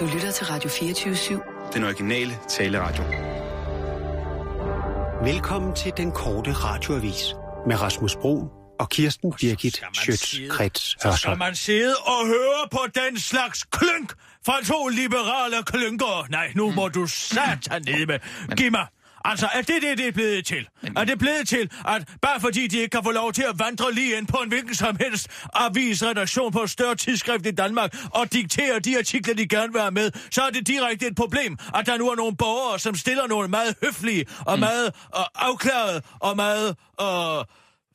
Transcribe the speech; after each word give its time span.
Du 0.00 0.06
lytter 0.06 0.30
til 0.30 0.46
Radio 0.46 0.70
24-7. 0.70 1.72
Den 1.72 1.84
originale 1.84 2.38
taleradio. 2.48 3.02
Velkommen 5.32 5.74
til 5.74 5.92
den 5.96 6.12
korte 6.12 6.52
radioavis 6.52 7.34
med 7.66 7.82
Rasmus 7.82 8.16
Bro 8.16 8.48
og 8.80 8.88
Kirsten 8.90 9.32
Birgit 9.40 9.82
Schøtz-Krets 9.96 10.96
Så 11.02 11.12
skal 11.16 11.38
man 11.38 11.54
sidde 11.54 11.94
og 11.96 12.26
høre 12.26 12.68
på 12.70 12.80
den 12.94 13.18
slags 13.18 13.64
klynk 13.64 14.12
fra 14.46 14.64
to 14.64 14.88
liberale 14.88 15.62
klynker. 15.66 16.26
Nej, 16.30 16.52
nu 16.54 16.70
må 16.70 16.88
du 16.88 17.06
satan 17.06 17.82
ned 17.86 18.06
med. 18.06 18.18
Giv 18.56 18.70
mig. 18.70 18.86
Altså, 19.24 19.48
er 19.54 19.62
det 19.62 19.82
det, 19.82 19.98
det 19.98 20.06
er 20.06 20.12
blevet 20.12 20.46
til? 20.46 20.68
Er 20.96 21.04
det 21.04 21.18
blevet 21.18 21.48
til, 21.48 21.70
at 21.88 22.08
bare 22.22 22.40
fordi 22.40 22.66
de 22.66 22.78
ikke 22.78 22.90
kan 22.90 23.04
få 23.04 23.10
lov 23.10 23.32
til 23.32 23.42
at 23.42 23.58
vandre 23.58 23.92
lige 23.92 24.16
ind 24.16 24.26
på 24.26 24.36
en 24.36 24.48
hvilken 24.48 24.74
som 24.74 24.96
helst 25.00 25.28
avisredaktion 25.54 26.52
på 26.52 26.62
et 26.62 26.70
større 26.70 26.94
tidsskrift 26.94 27.46
i 27.46 27.50
Danmark 27.50 27.96
og 28.10 28.32
diktere 28.32 28.78
de 28.78 28.98
artikler, 28.98 29.34
de 29.34 29.48
gerne 29.48 29.72
vil 29.72 29.80
have 29.80 29.90
med, 29.90 30.10
så 30.30 30.42
er 30.42 30.50
det 30.50 30.66
direkte 30.66 31.06
et 31.06 31.16
problem, 31.16 31.58
at 31.74 31.86
der 31.86 31.98
nu 31.98 32.10
er 32.10 32.16
nogle 32.16 32.36
borgere, 32.36 32.78
som 32.78 32.94
stiller 32.94 33.26
nogle 33.26 33.48
meget 33.48 33.74
høflige 33.84 34.26
og 34.46 34.56
mm. 34.56 34.60
meget 34.60 34.86
øh, 35.16 35.24
afklarede 35.34 36.02
og 36.20 36.36
meget 36.36 36.76
øh, 37.00 37.44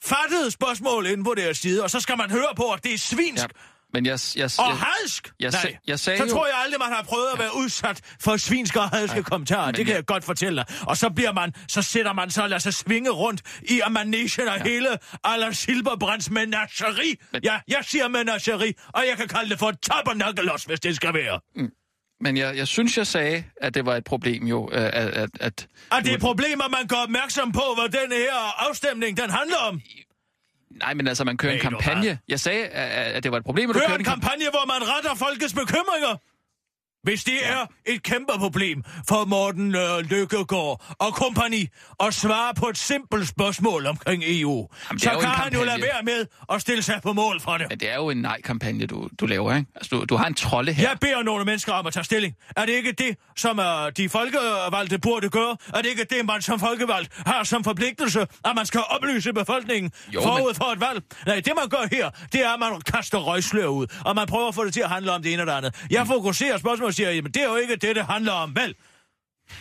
fattede 0.04 0.52
spørgsmål 0.52 1.06
inde 1.06 1.24
på 1.24 1.34
deres 1.38 1.58
side, 1.58 1.84
og 1.84 1.90
så 1.90 2.00
skal 2.00 2.18
man 2.18 2.32
høre 2.32 2.54
på, 2.56 2.72
at 2.72 2.84
det 2.84 2.94
er 2.94 2.98
svinsk. 2.98 3.44
Ja. 3.44 3.73
Men 3.94 4.06
jeg, 4.06 4.20
jeg, 4.36 4.50
Og 4.60 4.70
jeg, 4.70 4.78
hadsk? 4.78 5.32
jeg, 5.40 5.52
Nej. 5.52 5.62
sag- 5.62 5.80
jeg 5.88 6.00
sagde 6.00 6.18
så 6.20 6.26
jo- 6.26 6.30
tror 6.32 6.46
jeg 6.46 6.56
aldrig, 6.64 6.80
man 6.80 6.88
har 6.92 7.04
prøvet 7.04 7.28
at 7.34 7.40
være 7.40 7.56
udsat 7.56 8.02
for 8.22 8.38
svinske 8.38 8.80
og 8.80 8.90
hadske 8.90 9.24
kommentarer. 9.24 9.72
Det 9.72 9.86
kan 9.86 9.88
jeg- 9.88 9.96
jeg 9.96 10.06
godt 10.06 10.24
fortælle 10.24 10.56
dig. 10.58 10.66
Og 10.88 10.98
så 10.98 11.10
bliver 11.10 11.32
man, 11.34 11.54
så 11.68 11.82
sætter 11.82 12.14
man 12.14 12.30
sig 12.30 12.44
og 12.44 12.50
lader 12.50 12.60
sig 12.60 12.74
svinge 12.74 13.10
rundt 13.10 13.42
i 13.70 13.80
amanagen 13.80 14.48
af 14.48 14.58
ja. 14.58 14.64
hele 14.64 14.90
Aller 15.24 15.52
Silberbrands 15.52 16.30
menageri. 16.30 17.16
Ja, 17.44 17.60
jeg 17.68 17.80
siger 17.82 18.08
menageri, 18.08 18.74
og 18.94 19.04
jeg 19.10 19.18
kan 19.18 19.28
kalde 19.28 19.50
det 19.50 19.60
for 19.60 19.70
et 19.70 19.78
tabernakelos, 19.82 20.64
hvis 20.64 20.80
det 20.80 20.96
skal 20.96 21.14
være. 21.14 21.40
men 22.22 22.38
jeg, 22.38 22.58
jeg 22.58 22.68
synes, 22.68 22.98
jeg 22.98 23.08
sagde, 23.08 23.44
at 23.62 23.74
det 23.74 23.86
var 23.86 23.96
et 23.96 24.04
problem 24.04 24.48
jo, 24.48 24.70
øh, 24.72 24.82
at... 24.82 24.94
at, 24.94 25.30
at 25.40 25.68
Og 25.92 26.04
det 26.04 26.14
er 26.14 26.20
problemer, 26.20 26.68
man 26.68 26.88
går 26.88 26.98
opmærksom 26.98 27.52
på, 27.52 27.62
hvad 27.80 27.90
den 28.02 28.12
her 28.12 28.68
afstemning, 28.70 29.18
den 29.18 29.30
handler 29.30 29.58
om. 29.58 29.82
Nej, 30.80 30.94
men 30.94 31.08
altså, 31.08 31.24
man 31.24 31.38
kører 31.38 31.54
en 31.54 31.56
Ved 31.64 31.72
du 31.72 31.78
kampagne. 31.78 32.20
Jeg 32.28 32.40
sagde, 32.40 32.66
at, 32.66 33.24
det 33.24 33.32
var 33.32 33.38
et 33.38 33.44
problem, 33.44 33.70
at 33.70 33.74
du 33.76 33.80
Kør 33.80 33.88
kørte 33.88 33.96
en 33.96 34.02
en 34.02 34.06
kampagne. 34.06 34.46
kampagne, 34.46 34.50
hvor 34.50 34.66
man 34.74 34.82
retter 34.96 35.16
folkets 35.26 35.54
bekymringer. 35.54 36.14
Hvis 37.04 37.24
det 37.24 37.34
er 37.48 37.66
et 37.86 38.04
kæmpe 38.04 38.34
problem 38.38 38.84
for 39.08 39.26
Morten 39.26 39.76
øh, 39.76 40.00
Lykkegaard 40.00 40.96
og 41.00 41.14
kompagni 41.14 41.68
at 42.04 42.14
svare 42.14 42.54
på 42.54 42.66
et 42.70 42.78
simpelt 42.78 43.28
spørgsmål 43.28 43.86
omkring 43.86 44.24
EU, 44.26 44.68
Jamen, 44.90 45.00
så 45.00 45.10
kan 45.10 45.30
han 45.30 45.54
jo 45.54 45.64
lade 45.64 45.82
være 45.82 46.04
med 46.04 46.26
at 46.52 46.62
stille 46.62 46.84
sig 46.84 47.00
på 47.04 47.14
mål 47.14 47.42
for 47.42 47.58
det. 47.58 47.66
Men 47.70 47.80
det 47.80 47.90
er 47.92 47.96
jo 47.96 48.10
en 48.10 48.18
nej-kampagne, 48.18 48.86
du, 48.88 49.10
du 49.20 49.26
laver, 49.26 49.56
ikke? 49.56 49.68
Altså, 49.76 49.96
du, 49.96 50.06
du 50.06 50.16
har 50.16 50.26
en 50.26 50.34
trolde 50.34 50.74
her. 50.74 50.90
Jeg 50.90 50.98
beder 51.00 51.24
nogle 51.24 51.46
mennesker 51.46 51.74
om 51.74 51.88
at 51.88 51.94
tage 51.94 52.04
stilling. 52.04 52.36
Er 52.58 52.66
det 52.66 52.74
ikke 52.74 52.92
det, 52.92 53.18
som 53.36 53.60
uh, 53.60 53.66
de 53.98 54.10
folkevalgte 54.10 54.98
burde 55.00 55.30
gøre? 55.30 55.58
Er 55.74 55.82
det 55.82 55.86
ikke 55.90 56.04
det, 56.04 56.26
man 56.26 56.42
som 56.42 56.60
folkevalgt 56.60 57.10
har 57.26 57.44
som 57.44 57.64
forpligtelse, 57.64 58.22
at 58.22 58.52
man 58.56 58.66
skal 58.66 58.82
oplyse 58.90 59.34
befolkningen 59.34 59.92
Jo, 60.14 60.22
forud 60.22 60.46
men- 60.48 60.56
for 60.56 60.66
et 60.66 60.80
valg? 60.80 61.02
Nej, 61.26 61.36
det 61.40 61.54
man 61.56 61.70
gør 61.70 61.88
her, 61.92 62.10
det 62.32 62.42
er, 62.46 62.50
at 62.54 62.60
man 62.60 62.82
kaster 62.82 63.18
røgslør 63.18 63.68
ud, 63.68 63.88
og 64.06 64.16
man 64.16 64.28
prøver 64.28 64.48
at 64.48 64.56
få 64.56 64.66
det 64.66 64.74
til 64.74 64.82
at 64.82 64.90
handle 64.90 65.12
om 65.12 65.22
det 65.24 65.34
ene 65.34 65.42
og 65.44 65.48
det 65.48 65.54
andet. 65.54 65.86
Jeg 65.90 66.08
fokuserer 66.08 66.58
spørgsmålet 66.58 66.93
og 66.94 66.96
siger, 66.96 67.12
jamen 67.12 67.32
det 67.32 67.42
er 67.42 67.48
jo 67.50 67.56
ikke 67.56 67.76
det, 67.76 67.96
det 67.96 68.06
handler 68.06 68.32
om, 68.32 68.56
vel? 68.56 68.76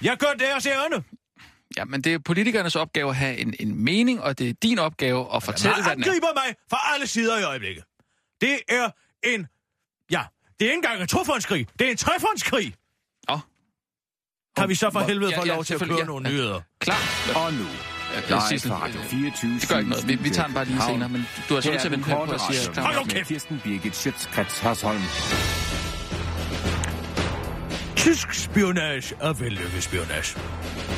Jeg 0.03 0.17
gør 0.17 0.33
deres 0.39 0.67
ærende. 0.67 1.03
Ja, 1.77 1.85
men 1.85 2.03
det 2.03 2.15
er 2.15 2.19
politikernes 2.19 2.77
opgave 2.77 3.11
at 3.11 3.17
have 3.17 3.37
en, 3.39 3.55
en 3.61 3.85
mening, 3.85 4.23
og 4.23 4.39
det 4.39 4.49
er 4.49 4.53
din 4.63 4.79
opgave 4.79 5.35
at 5.37 5.43
fortælle, 5.43 5.75
Man 5.77 5.85
hvad 5.85 5.95
den 5.97 6.03
er. 6.03 6.07
angriber 6.07 6.27
mig 6.35 6.55
fra 6.71 6.79
alle 6.95 7.07
sider 7.07 7.39
i 7.39 7.43
øjeblikket. 7.43 7.85
Det 8.41 8.59
er 8.69 8.91
en... 9.25 9.47
Ja, 10.11 10.23
det 10.61 10.67
er 10.67 10.71
ikke 10.71 10.75
engang 10.75 11.01
en 11.01 11.07
tofondskrig. 11.09 11.67
Det 11.79 11.87
er 11.87 11.91
en 11.91 11.97
trefondskrig. 11.97 12.75
Åh. 13.31 13.39
Kan 14.57 14.69
vi 14.69 14.75
så 14.75 14.91
for 14.91 15.01
helvede 15.01 15.31
ja, 15.31 15.39
få 15.41 15.47
ja, 15.47 15.55
lov 15.55 15.65
til 15.65 15.75
at 15.75 15.81
køre 15.81 15.99
ja. 15.99 16.05
nogle 16.05 16.29
Ja. 16.29 16.35
nyheder? 16.35 16.61
Klar. 16.81 16.97
Og 17.47 17.53
nu, 17.53 17.65
Ja, 18.15 18.21
live 18.29 18.41
Sissel, 18.49 18.71
fra 18.71 18.85
Radio 18.85 19.01
øh, 19.01 19.07
24 19.07 19.55
Det 19.61 19.69
gør 19.69 19.79
ikke 19.79 19.91
noget. 19.91 20.09
Vi, 20.09 20.15
vi 20.15 20.31
tager 20.31 20.47
den 20.47 20.55
bare 20.55 20.65
lige 20.65 20.83
senere, 20.83 21.09
men 21.09 21.27
du 21.49 21.55
har 21.55 21.61
så 21.61 21.71
til 21.71 21.89
at 21.89 21.91
vente 21.91 22.11
på, 22.11 22.23
at 22.23 22.41
siger... 22.41 22.81
Hold 22.81 22.97
nu 22.97 23.05
kæft. 23.05 23.29
Kirsten 23.29 23.61
Birgit 23.65 23.97
Schøtzgrads 23.97 24.59
Hasholm. 24.59 25.01
Tysk 28.03 28.35
spionage 28.35 29.15
er 29.21 29.33
vellykket 29.33 29.83
spionage. 29.83 30.39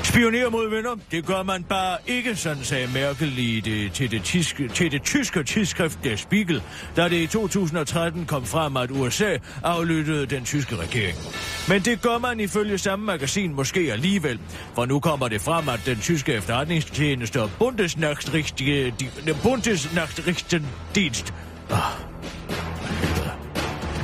Spionere 0.02 0.50
mod 0.50 0.70
venner, 0.70 0.96
det 1.10 1.26
gør 1.26 1.42
man 1.42 1.64
bare 1.64 1.98
ikke, 2.06 2.36
sådan 2.36 2.64
sagde 2.64 2.88
Merkel 2.94 3.38
i 3.38 3.60
det, 3.60 3.92
til, 3.92 4.10
det 4.10 4.22
tyske, 4.22 4.68
til 4.68 4.92
det 4.92 5.02
tyske 5.02 5.42
tidsskrift 5.42 5.98
Der 6.04 6.16
Spiegel, 6.16 6.62
da 6.96 7.08
det 7.08 7.16
i 7.16 7.26
2013 7.26 8.26
kom 8.26 8.44
frem, 8.44 8.76
at 8.76 8.90
USA 8.90 9.36
aflyttede 9.62 10.26
den 10.26 10.44
tyske 10.44 10.76
regering. 10.76 11.16
Men 11.68 11.82
det 11.82 12.02
gør 12.02 12.18
man 12.18 12.40
ifølge 12.40 12.78
samme 12.78 13.04
magasin 13.04 13.54
måske 13.54 13.92
alligevel, 13.92 14.40
for 14.74 14.86
nu 14.86 15.00
kommer 15.00 15.28
det 15.28 15.40
frem, 15.40 15.68
at 15.68 15.80
den 15.86 15.96
tyske 15.96 16.32
efterretningstjeneste 16.32 17.42
og 17.42 17.50
Bundesnachrichtendienst, 17.58 19.42
Bundesnachrichtendienst 19.42 21.34
ah, 21.70 21.78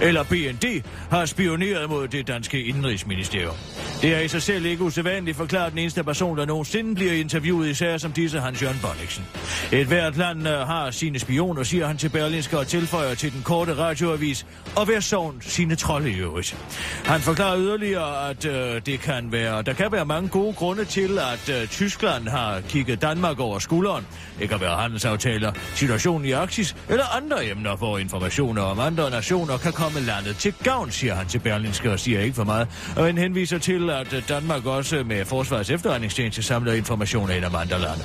eller 0.03 0.23
BND, 0.23 0.83
har 1.11 1.27
spioneret 1.27 1.91
mod 1.91 2.09
det 2.09 2.29
danske 2.29 2.65
indrigsministerium. 2.65 3.55
Det 4.03 4.15
er 4.15 4.21
i 4.21 4.29
sig 4.29 4.43
selv 4.43 4.67
ikke 4.67 4.85
usædvanligt 4.85 5.37
forklaret 5.37 5.73
den 5.73 5.79
eneste 5.79 6.05
person, 6.05 6.39
der 6.39 6.47
nogensinde 6.47 6.95
bliver 6.95 7.13
interviewet 7.13 7.69
i 7.69 7.75
sager 7.75 7.99
som 7.99 8.13
disse, 8.13 8.41
Hans 8.41 8.63
Jørgen 8.63 8.79
Bonniksen. 8.83 9.25
Et 9.73 9.87
hvert 9.87 10.17
land 10.17 10.47
har 10.47 10.91
sine 10.91 11.19
spioner, 11.19 11.63
siger 11.63 11.87
han 11.87 11.97
til 11.97 12.09
Berlinske 12.09 12.59
og 12.59 12.67
tilføjer 12.67 13.15
til 13.15 13.33
den 13.33 13.43
korte 13.43 13.77
radioavis, 13.77 14.47
og 14.77 14.85
hver 14.85 15.01
sovn 15.01 15.39
sine 15.41 15.77
trolde 15.77 16.11
i 16.11 16.15
øvrigt. 16.15 16.57
Han 17.05 17.21
forklarer 17.21 17.59
yderligere, 17.59 18.31
at 18.31 18.45
øh, 18.45 18.83
det 18.87 19.01
kan 19.01 19.33
være, 19.33 19.63
der 19.63 19.73
kan 19.73 19.93
være 19.93 20.05
mange 20.05 20.29
gode 20.29 20.53
grunde 20.53 20.85
til, 20.85 21.19
at 21.19 21.63
øh, 21.63 21.69
Tyskland 21.69 22.29
har 22.29 22.61
kigget 22.61 23.03
Danmark 23.03 23.41
over 23.41 23.59
skulderen. 23.59 24.07
Det 24.39 24.49
kan 24.49 24.61
være 24.61 24.77
handelsaftaler, 24.77 25.53
situationen 25.75 26.29
i 26.29 26.33
Arktis 26.33 26.77
eller 26.89 27.17
andre 27.17 27.51
emner, 27.51 27.77
hvor 27.77 27.99
informationer 27.99 28.63
om 28.63 28.81
andre 28.81 29.11
nationer 29.11 29.59
kan 29.59 29.73
komme 29.73 29.90
landet 29.99 30.37
til 30.37 30.55
gavn, 30.65 30.91
siger 30.91 31.15
han 31.15 31.27
til 31.27 31.39
Berlinske 31.39 31.93
og 31.93 32.01
siger 32.01 32.21
ikke 32.21 32.35
for 32.35 32.45
meget. 32.45 32.69
Og 32.97 33.05
han 33.05 33.19
henviser 33.19 33.59
til, 33.59 33.91
at 33.91 34.25
Danmark 34.29 34.67
også 34.67 35.03
med 35.07 35.25
Forsvarets 35.25 35.71
efterretningstjeneste 35.71 36.43
samler 36.43 36.73
informationer 36.73 37.35
ind 37.35 37.45
om 37.45 37.55
andre 37.55 37.81
lande. 37.81 38.03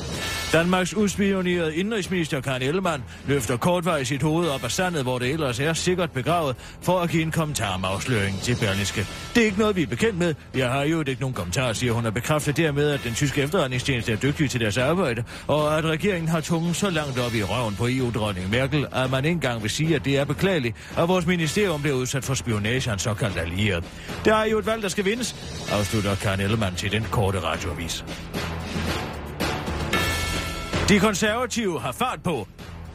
Danmarks 0.53 0.94
udspionerede 0.94 1.75
indrigsminister 1.75 2.41
Karen 2.41 2.62
Ellemann 2.62 3.03
løfter 3.28 3.57
kortvej 3.57 4.03
sit 4.03 4.22
hoved 4.22 4.50
op 4.50 4.63
af 4.63 4.72
sandet, 4.72 5.03
hvor 5.03 5.19
det 5.19 5.31
ellers 5.31 5.59
er 5.59 5.73
sikkert 5.73 6.12
begravet, 6.12 6.56
for 6.81 7.00
at 7.00 7.09
give 7.09 7.23
en 7.23 7.31
kommentar 7.31 7.73
om 7.73 7.85
afsløring 7.85 8.41
til 8.41 8.57
Berlinske. 8.59 9.07
Det 9.35 9.41
er 9.41 9.46
ikke 9.46 9.59
noget, 9.59 9.75
vi 9.75 9.81
er 9.81 9.88
bekendt 9.88 10.17
med. 10.17 10.34
Jeg 10.56 10.69
har 10.69 10.84
jo 10.84 11.03
ikke 11.07 11.22
nogen 11.22 11.34
kommentar, 11.34 11.73
siger 11.73 11.94
hun, 11.94 12.06
og 12.06 12.13
bekræfter 12.13 12.52
dermed, 12.52 12.90
at 12.90 13.03
den 13.03 13.13
tyske 13.13 13.41
efterretningstjeneste 13.41 14.12
er 14.12 14.16
dygtig 14.16 14.50
til 14.50 14.59
deres 14.59 14.78
arbejde, 14.78 15.23
og 15.47 15.78
at 15.78 15.85
regeringen 15.85 16.29
har 16.29 16.41
tungen 16.41 16.73
så 16.73 16.90
langt 16.90 17.19
op 17.19 17.35
i 17.35 17.44
røven 17.44 17.75
på 17.75 17.88
EU-dronning 17.90 18.50
Merkel, 18.50 18.88
at 18.91 19.12
man 19.12 19.25
ikke 19.25 19.35
engang 19.35 19.62
vil 19.62 19.69
sige, 19.69 19.96
at 19.96 20.06
det 20.06 20.17
er 20.17 20.25
beklageligt, 20.25 20.75
at 20.97 21.07
vores 21.07 21.25
ministerium 21.25 21.75
bliver 21.81 21.96
udsat 21.96 22.24
for 22.24 22.34
spionage 22.34 22.90
af 22.90 22.94
en 22.94 23.00
såkaldt 23.00 23.38
allieret. 23.38 23.84
Der 24.25 24.36
er 24.36 24.46
jo 24.46 24.59
et 24.59 24.66
valg, 24.66 24.84
der 24.84 24.90
skal 24.90 25.06
vindes, 25.06 25.36
afslutter 25.72 26.16
Karen 26.16 26.40
Ellemann 26.40 26.75
til 26.75 26.91
den 26.91 27.03
korte 27.12 27.40
radioavis. 27.40 28.06
De 30.90 31.00
konservative 31.00 31.81
har 31.81 31.91
fart 31.91 32.24
på. 32.24 32.47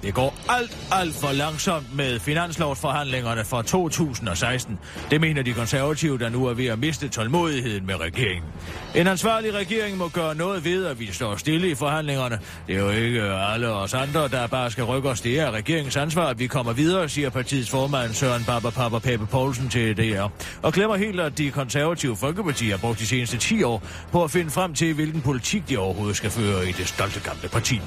Det 0.02 0.14
går 0.14 0.34
alt, 0.48 0.78
alt 0.92 1.14
for 1.14 1.32
langsomt 1.32 1.96
med 1.96 2.20
finanslovsforhandlingerne 2.20 3.44
for 3.44 3.62
2016. 3.62 4.78
Det 5.10 5.20
mener 5.20 5.42
de 5.42 5.52
konservative, 5.52 6.18
der 6.18 6.28
nu 6.28 6.46
er 6.46 6.54
ved 6.54 6.66
at 6.66 6.78
miste 6.78 7.08
tålmodigheden 7.08 7.86
med 7.86 8.00
regeringen. 8.00 8.50
En 8.94 9.06
ansvarlig 9.06 9.54
regering 9.54 9.96
må 9.96 10.08
gøre 10.08 10.34
noget 10.34 10.64
ved, 10.64 10.86
at 10.86 11.00
vi 11.00 11.06
står 11.06 11.36
stille 11.36 11.70
i 11.70 11.74
forhandlingerne. 11.74 12.38
Det 12.66 12.76
er 12.76 12.80
jo 12.80 12.90
ikke 12.90 13.22
alle 13.22 13.68
os 13.68 13.94
andre, 13.94 14.28
der 14.28 14.46
bare 14.46 14.70
skal 14.70 14.84
rykke 14.84 15.08
os. 15.08 15.20
Det 15.20 15.40
er 15.40 15.50
regeringens 15.50 15.96
ansvar, 15.96 16.26
at 16.26 16.38
vi 16.38 16.46
kommer 16.46 16.72
videre, 16.72 17.08
siger 17.08 17.30
partiets 17.30 17.70
formand 17.70 18.12
Søren 18.12 18.44
Papa 18.44 18.70
Papa 18.70 18.98
Pape 18.98 19.26
Poulsen 19.26 19.68
til 19.68 19.96
DR. 19.96 20.28
Og 20.62 20.72
glemmer 20.72 20.96
helt, 20.96 21.20
at 21.20 21.38
de 21.38 21.50
konservative 21.50 22.16
folkeparti 22.16 22.68
har 22.68 22.76
brugt 22.76 22.98
de 22.98 23.06
seneste 23.06 23.38
10 23.38 23.62
år 23.62 23.82
på 24.12 24.24
at 24.24 24.30
finde 24.30 24.50
frem 24.50 24.74
til, 24.74 24.94
hvilken 24.94 25.20
politik 25.20 25.68
de 25.68 25.78
overhovedet 25.78 26.16
skal 26.16 26.30
føre 26.30 26.68
i 26.68 26.72
det 26.72 26.88
stolte 26.88 27.20
gamle 27.20 27.48
parti. 27.48 27.80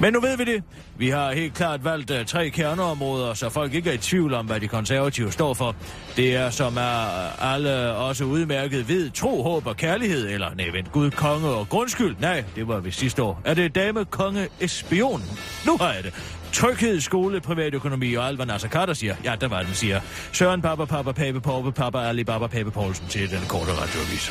Men 0.00 0.12
nu 0.12 0.20
ved 0.20 0.36
vi 0.36 0.44
det. 0.44 0.62
Vi 0.98 1.08
har 1.08 1.32
helt 1.32 1.53
klart 1.54 1.84
valgt 1.84 2.10
uh, 2.10 2.24
tre 2.26 2.50
kerneområder, 2.50 3.34
så 3.34 3.50
folk 3.50 3.74
ikke 3.74 3.90
er 3.90 3.94
i 3.94 3.98
tvivl 3.98 4.34
om, 4.34 4.46
hvad 4.46 4.60
de 4.60 4.68
konservative 4.68 5.32
står 5.32 5.54
for. 5.54 5.76
Det 6.16 6.36
er, 6.36 6.50
som 6.50 6.76
er 6.76 7.02
øh, 7.02 7.54
alle 7.54 7.94
også 7.94 8.24
udmærket 8.24 8.88
ved, 8.88 9.10
tro, 9.10 9.42
håb 9.42 9.66
og 9.66 9.76
kærlighed, 9.76 10.28
eller 10.28 10.54
nej, 10.54 10.68
vent, 10.72 10.92
Gud, 10.92 11.10
konge 11.10 11.48
og 11.48 11.68
grundskyld. 11.68 12.16
Nej, 12.20 12.44
det 12.56 12.68
var 12.68 12.80
vi 12.80 12.90
sidste 12.90 13.22
år. 13.22 13.40
Er 13.44 13.54
det 13.54 13.74
dame, 13.74 14.04
konge, 14.04 14.48
espion? 14.60 15.22
Nu 15.66 15.76
har 15.76 15.92
jeg 15.92 16.04
det. 16.04 16.14
Tryghed, 16.52 17.00
skole, 17.00 17.40
privatøkonomi 17.40 18.14
og 18.14 18.26
alt, 18.26 18.36
hvad 18.36 18.46
Nasser 18.46 18.68
Carter 18.68 18.94
siger. 18.94 19.16
Ja, 19.24 19.34
der 19.40 19.48
var 19.48 19.62
den, 19.62 19.74
siger 19.74 20.00
Søren 20.32 20.62
Papa, 20.62 20.84
Papa, 20.84 21.12
Pape, 21.12 21.40
Pape, 21.40 21.72
Papa, 21.72 21.98
Ali, 21.98 22.24
Baba, 22.24 22.46
Pape 22.46 22.70
Poulsen 22.70 23.06
til 23.08 23.30
den 23.30 23.40
korte 23.48 23.72
radioavis. 23.72 24.30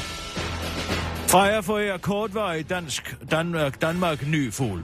Freja 1.27 1.59
forærer 1.59 1.97
kortvarig 1.97 2.69
dansk, 2.69 3.15
Danmark, 3.31 3.65
øh, 3.65 3.81
Danmark 3.81 4.27
ny 4.27 4.53
fugl. 4.53 4.83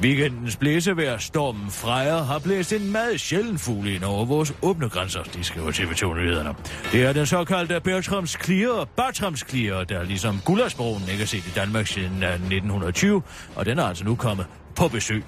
Weekendens 0.00 0.56
blæsevejr, 0.56 1.18
stormen 1.18 1.70
Freja, 1.70 2.22
har 2.22 2.38
blæst 2.38 2.72
en 2.72 2.92
meget 2.92 3.20
sjælden 3.20 3.58
fugl 3.58 3.88
ind 3.88 4.04
over 4.04 4.24
vores 4.24 4.54
åbne 4.62 4.88
grænser, 4.88 5.22
de 5.22 5.44
skriver 5.44 5.70
TV2 5.72 6.14
Nyhederne. 6.14 6.54
Det 6.92 7.04
er 7.04 7.12
den 7.12 7.26
såkaldte 7.26 7.80
Bertrams 7.80 8.38
Clear, 8.44 8.88
Bertrams 8.96 9.44
Clear, 9.48 9.84
der 9.84 10.02
ligesom 10.02 10.40
Gullersbroen 10.44 11.02
ikke 11.10 11.22
er 11.22 11.26
set 11.26 11.46
i 11.46 11.52
Danmark 11.54 11.86
siden 11.86 12.22
øh, 12.22 12.28
1920, 12.30 13.22
og 13.54 13.66
den 13.66 13.78
er 13.78 13.84
altså 13.84 14.04
nu 14.04 14.14
kommet 14.14 14.46
på 14.74 14.88
besøg. 14.88 15.24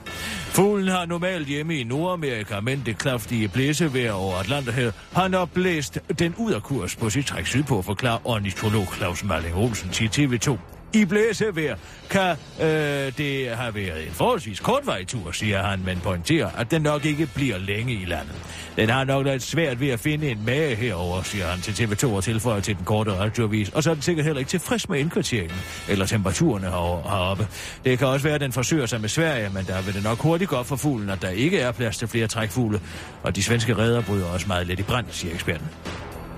Fuglen 0.49 0.89
har 0.89 1.07
normalt 1.07 1.47
hjemme 1.47 1.79
i 1.79 1.85
Nordamerika, 1.85 2.61
men 2.61 2.83
det 2.87 2.99
kraftige 2.99 3.49
blæsevejr 3.49 4.13
over 4.13 4.37
Atlanterhavet 4.37 4.95
har 5.13 5.29
nok 5.29 5.51
blæst 5.51 5.99
den 6.19 6.35
ud 6.39 6.53
af 6.53 6.63
kurs 6.63 6.97
på 6.97 7.11
sit 7.11 7.27
træk 7.27 7.47
sydpå, 7.47 7.83
forklarer 7.83 8.19
ornitolog 8.25 8.87
Claus 8.97 9.25
Malling 9.25 9.57
Olsen 9.57 9.91
til 9.91 10.07
TV2. 10.07 10.78
I 10.93 11.05
blæsevejr 11.05 11.77
kan 12.11 12.37
øh, 12.61 13.13
det 13.19 13.51
have 13.51 13.75
været 13.75 14.07
en 14.07 14.13
forholdsvis 14.13 14.61
kortvarig 14.61 15.07
tur, 15.07 15.33
siger 15.33 15.63
han, 15.63 15.81
men 15.85 16.01
pointerer, 16.01 16.51
at 16.59 16.71
den 16.71 16.83
nok 16.83 17.05
ikke 17.05 17.29
bliver 17.35 17.59
længe 17.59 17.93
i 17.93 18.05
landet. 18.05 18.35
Den 18.77 18.89
har 18.91 19.05
nok 19.05 19.27
lidt 19.27 19.43
svært 19.43 19.81
ved 19.81 19.89
at 19.89 20.01
finde 20.01 20.31
en 20.31 20.45
mage 20.47 20.75
herover, 20.75 21.23
siger 21.23 21.47
han 21.47 21.61
til 21.61 21.85
TV2 21.85 22.07
og 22.07 22.25
tilføjer 22.25 22.61
til 22.61 22.77
den 22.77 22.85
korte 22.85 23.13
radioavis. 23.13 23.69
Og 23.69 23.83
så 23.83 23.91
er 23.91 23.95
den 23.95 24.03
sikkert 24.03 24.25
heller 24.27 24.39
ikke 24.39 24.49
tilfreds 24.49 24.89
med 24.89 24.99
indkvarteringen 24.99 25.59
eller 25.89 26.07
temperaturerne 26.07 26.67
heroppe. 26.67 27.49
Det 27.85 27.99
kan 27.99 28.07
også 28.07 28.25
være, 28.25 28.35
at 28.35 28.41
den 28.41 28.53
forsøger 28.53 28.87
sig 28.87 29.01
med 29.01 29.09
Sverige, 29.09 29.51
men 29.55 29.65
der 29.65 29.83
vil 29.83 29.95
det 29.95 30.03
nok 30.03 30.19
hurtigt 30.19 30.51
gå 30.51 30.57
op 30.57 30.67
for 30.67 30.77
fuglen, 30.77 31.11
at 31.11 31.23
der 31.23 31.29
ikke 31.29 31.61
er 31.61 31.73
plads 31.73 31.99
til 31.99 32.09
flere 32.09 32.27
trækfugle. 32.27 32.81
Og 33.23 33.37
de 33.37 33.43
svenske 33.43 33.77
redder 33.79 34.03
bryder 34.03 34.27
også 34.27 34.47
meget 34.47 34.67
let 34.67 34.81
i 34.81 34.83
brand, 34.83 35.07
siger 35.11 35.35
eksperten. 35.35 35.67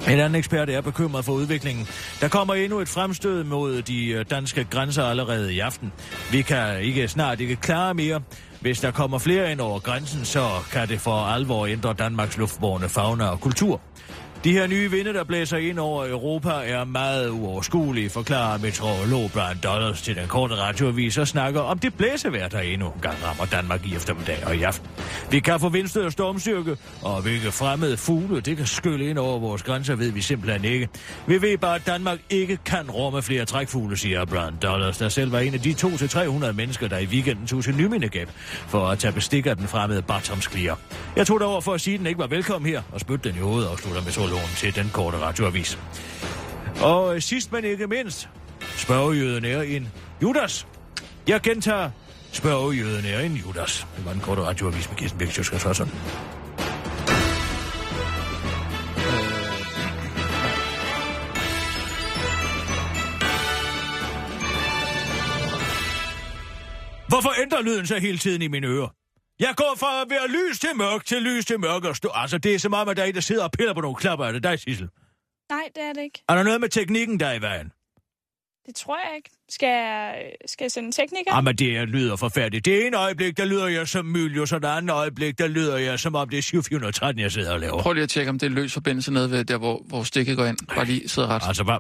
En 0.09 0.21
anden 0.21 0.35
ekspert 0.35 0.71
er 0.71 0.81
bekymret 0.81 1.25
for 1.25 1.33
udviklingen. 1.33 1.87
Der 2.21 2.29
kommer 2.29 2.55
endnu 2.55 2.79
et 2.79 2.89
fremstød 2.89 3.45
mod 3.45 3.83
de 3.83 4.07
øh, 4.07 4.25
danske 4.31 4.65
grænser 4.65 5.05
allerede 5.05 5.55
i 5.55 5.59
aften. 5.59 5.93
Vi 6.33 6.43
kan 6.43 6.81
ikke 6.81 7.09
snart 7.09 7.41
ikke 7.41 7.57
klare 7.57 7.95
mere. 7.95 8.21
Hvis 8.61 8.81
der 8.81 8.91
kommer 8.91 9.19
flere 9.19 9.53
ind 9.53 9.61
over 9.61 9.79
grænsen, 9.79 10.25
så 10.25 10.49
kan 10.73 10.89
det 10.89 11.01
for 11.01 11.15
alvor 11.15 11.67
ændre 11.67 11.95
Danmarks 11.99 12.37
luftborne 12.37 12.89
fauna 12.89 13.27
og 13.27 13.41
kultur. 13.41 13.81
De 14.45 14.53
her 14.53 14.67
nye 14.67 14.91
vinde, 14.91 15.15
der 15.15 15.25
blæser 15.25 15.57
ind 15.57 15.79
over 15.79 16.09
Europa, 16.09 16.51
er 16.51 16.85
meget 16.85 17.31
uoverskuelige, 17.31 18.11
forklarer 18.11 18.59
meteorolog 18.59 19.31
Brian 19.33 19.59
Dollars 19.63 20.03
til 20.03 20.17
den 20.17 20.27
korte 20.29 20.55
radioavis 20.55 21.19
og 21.19 21.29
snakker 21.29 21.61
om 21.61 21.79
det 21.79 21.95
blæsevejr, 21.95 22.49
der 22.49 22.61
endnu 22.61 22.87
en 22.87 23.01
gang 23.01 23.17
rammer 23.25 23.45
Danmark 23.45 23.87
i 23.87 23.95
eftermiddag 23.97 24.47
og 24.47 24.57
i 24.57 24.63
aften. 24.63 24.89
Vi 25.31 25.41
kan 25.41 25.61
få 25.61 25.69
vindstød 25.69 26.05
og 26.05 26.13
stormstyrke, 26.13 26.77
og 27.03 27.23
hvilke 27.23 27.53
fremmede 27.53 27.97
fugle, 27.97 28.41
det 28.41 28.57
kan 28.57 28.67
skylle 28.67 29.11
ind 29.11 29.19
over 29.19 29.39
vores 29.39 29.63
grænser, 29.63 29.95
ved 29.95 30.11
vi 30.11 30.21
simpelthen 30.21 30.65
ikke. 30.65 30.89
Vi 31.27 31.43
ved 31.43 31.59
bare, 31.59 31.75
at 31.75 31.87
Danmark 31.87 32.19
ikke 32.31 32.59
kan 32.65 32.91
rumme 32.91 33.23
flere 33.23 33.45
trækfugle, 33.45 33.97
siger 33.97 34.25
Brian 34.25 34.57
Dollars, 34.63 34.99
der 34.99 35.09
selv 35.09 35.33
var 35.33 35.39
en 35.39 35.55
af 35.55 35.61
de 35.61 35.71
200-300 35.71 36.53
mennesker, 36.53 36.89
der 36.89 36.99
i 36.99 37.07
weekenden 37.07 37.47
tog 37.47 37.65
til 37.65 37.77
Nymindegab 37.77 38.29
for 38.69 38.87
at 38.87 38.99
tage 38.99 39.13
bestik 39.13 39.47
af 39.47 39.57
den 39.57 39.69
fremmede 39.69 40.03
Bartomsklier. 40.03 40.75
Jeg 41.17 41.27
tog 41.27 41.41
derover 41.41 41.61
for 41.61 41.75
at 41.75 41.81
sige, 41.81 41.95
at 41.95 41.99
den 41.99 42.07
ikke 42.07 42.19
var 42.19 42.27
velkommen 42.27 42.71
her, 42.71 42.83
og 42.93 43.01
spytte 43.01 43.29
den 43.29 43.39
i 43.39 43.41
hovedet 43.41 43.69
og 43.69 43.79
slutter 43.79 44.03
meteorologen 44.31 44.57
til 44.57 44.75
den 44.75 44.91
korte 44.93 45.19
radioavis. 45.19 45.79
Og 46.83 47.23
sidst 47.23 47.53
men 47.53 47.65
ikke 47.65 47.87
mindst, 47.87 48.29
spørgejøden 48.77 49.45
er 49.45 49.63
en 49.63 49.89
Judas. 50.23 50.67
Jeg 51.27 51.41
gentager, 51.41 51.91
spørgejøden 52.33 53.05
er 53.05 53.21
en 53.21 53.33
Judas. 53.33 53.87
Det 53.97 54.05
var 54.05 54.13
den 54.13 54.21
korte 54.21 54.43
radioavis 54.43 54.89
med 54.89 54.97
Kirsten 54.97 55.19
Birgit 55.19 55.35
Sjøskers 55.35 55.77
sådan. 55.77 55.93
Hvorfor 67.09 67.43
ændrer 67.43 67.63
lyden 67.63 67.87
sig 67.87 68.01
hele 68.01 68.19
tiden 68.19 68.43
i 68.43 68.49
mine 68.49 68.67
ører? 68.67 69.00
Jeg 69.41 69.55
går 69.57 69.75
fra 69.79 70.01
at 70.03 70.07
være 70.11 70.29
lys 70.29 70.59
til 70.61 70.69
mørk 70.77 71.05
til 71.05 71.23
lys 71.23 71.45
til 71.47 71.61
mørk 71.61 71.85
og 71.85 71.97
stå. 71.97 72.11
Altså, 72.15 72.39
det 72.39 72.55
er 72.55 72.59
som 72.59 72.75
om, 72.75 72.89
at 72.89 72.97
der 72.97 73.03
er 73.03 73.07
en, 73.07 73.15
der 73.15 73.21
sidder 73.21 73.45
og 73.45 73.51
piller 73.53 73.75
på 73.75 73.81
nogle 73.81 73.97
klapper. 73.97 74.27
Er 74.27 74.33
det 74.33 74.43
dig, 74.43 74.59
Sissel? 74.59 74.89
Nej, 75.51 75.63
det 75.75 75.83
er 75.83 75.93
det 75.93 76.03
ikke. 76.03 76.23
Er 76.29 76.35
der 76.35 76.43
noget 76.43 76.61
med 76.61 76.69
teknikken, 76.69 77.21
der 77.21 77.27
er 77.27 77.33
i 77.35 77.41
vejen? 77.41 77.73
Det 78.67 78.75
tror 78.75 78.99
jeg 79.09 79.17
ikke. 79.17 79.31
Skal 79.49 79.67
jeg, 79.69 80.33
skal 80.47 80.65
jeg 80.65 80.71
sende 80.71 80.87
en 80.87 80.93
tekniker? 80.93 81.35
Jamen, 81.35 81.57
det 81.57 81.77
er, 81.77 81.85
lyder 81.85 82.17
forfærdeligt. 82.17 82.65
Det 82.65 82.87
ene 82.87 82.97
øjeblik, 82.97 83.37
der 83.37 83.45
lyder 83.45 83.67
jeg 83.67 83.89
som 83.89 84.05
Mylius, 84.07 84.53
og 84.53 84.63
det 84.63 84.69
andet 84.69 84.95
øjeblik, 84.95 85.39
der 85.39 85.47
lyder 85.49 85.77
jeg 85.77 85.99
som 86.01 86.15
om 86.15 86.29
det 86.29 86.39
er 86.39 86.43
7413, 86.43 87.23
jeg 87.23 87.33
sidder 87.33 87.53
og 87.53 87.61
laver. 87.61 87.83
Prøv 87.83 87.93
lige 87.93 88.03
at 88.03 88.11
tjekke, 88.11 88.31
om 88.31 88.39
det 88.39 88.47
er 88.47 88.51
løs 88.51 88.73
forbindelse 88.73 89.13
nede 89.13 89.31
ved 89.31 89.45
der, 89.45 89.59
hvor, 89.59 89.83
hvor 89.87 90.03
stikket 90.03 90.37
går 90.37 90.45
ind. 90.47 90.59
Bare 90.75 90.85
lige 90.85 91.09
sidder 91.09 91.29
ret. 91.29 91.43
Altså, 91.47 91.65
hvad? 91.65 91.79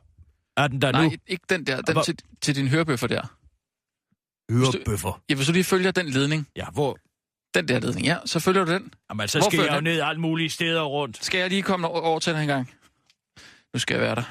Er 0.56 0.66
den 0.68 0.82
der 0.82 0.92
Nej, 0.92 1.04
nu? 1.04 1.10
ikke 1.26 1.44
den 1.50 1.66
der. 1.66 1.80
Den 1.80 1.92
Hvor- 1.92 2.02
til, 2.02 2.18
til 2.42 2.56
din 2.56 2.68
hørebøffer 2.68 3.06
der. 3.06 3.22
Ørebøffer. 4.50 5.22
Ja, 5.28 5.34
hvis 5.34 5.46
du 5.46 5.52
lige 5.52 5.64
følger 5.64 5.90
den 5.90 6.06
ledning. 6.08 6.48
Ja, 6.56 6.66
hvor? 6.72 6.98
Den 7.54 7.68
der 7.68 7.80
ledning, 7.80 8.06
ja. 8.06 8.18
Så 8.26 8.40
følger 8.40 8.64
du 8.64 8.72
den. 8.72 8.94
Jamen, 9.10 9.28
så 9.28 9.38
Hvor 9.38 9.50
skal 9.50 9.60
jeg 9.60 9.70
jo 9.70 9.74
den? 9.76 9.84
ned 9.84 10.00
alle 10.00 10.20
mulige 10.20 10.50
steder 10.50 10.82
rundt. 10.82 11.24
Skal 11.24 11.38
jeg 11.40 11.48
lige 11.48 11.62
komme 11.62 11.88
over 11.88 12.18
til 12.18 12.32
dig 12.34 12.40
en 12.42 12.48
gang? 12.48 12.70
Nu 13.74 13.80
skal 13.80 13.94
jeg 13.94 14.02
være 14.02 14.14
der. 14.14 14.22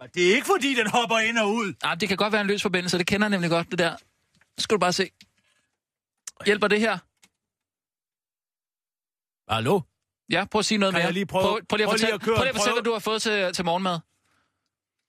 Men 0.00 0.10
det 0.14 0.30
er 0.30 0.34
ikke, 0.34 0.46
fordi 0.46 0.74
den 0.74 0.86
hopper 0.90 1.18
ind 1.18 1.38
og 1.38 1.50
ud. 1.54 1.74
Ah, 1.82 2.00
det 2.00 2.08
kan 2.08 2.16
godt 2.16 2.32
være 2.32 2.40
en 2.40 2.46
løs 2.46 2.62
forbindelse. 2.62 2.98
Det 2.98 3.06
kender 3.06 3.26
jeg 3.26 3.30
nemlig 3.30 3.50
godt, 3.50 3.70
det 3.70 3.78
der. 3.78 3.96
Så 4.58 4.62
skal 4.62 4.74
du 4.74 4.78
bare 4.80 4.92
se. 4.92 5.10
Hjælper 6.46 6.68
det 6.68 6.80
her? 6.80 6.98
Hallo? 9.52 9.80
Ja, 10.30 10.44
prøv 10.50 10.58
at 10.58 10.64
sige 10.64 10.78
noget 10.78 10.92
Kan 10.94 10.98
mere. 10.98 11.04
jeg 11.06 11.14
lige 11.14 11.26
prøve- 11.26 11.42
prøv, 11.42 11.60
prøv 11.68 11.76
lige 11.76 11.84
at 11.84 11.88
prøv 11.88 11.96
lige 11.96 12.06
fortælle, 12.06 12.14
at 12.14 12.20
køre 12.20 12.36
prøv 12.36 12.42
lige 12.44 12.48
at 12.50 12.56
fortælle 12.56 12.74
hvad 12.74 12.82
du 12.82 12.92
har 12.92 12.98
fået 12.98 13.22
til, 13.22 13.52
til 13.52 13.64
morgenmad. 13.64 13.98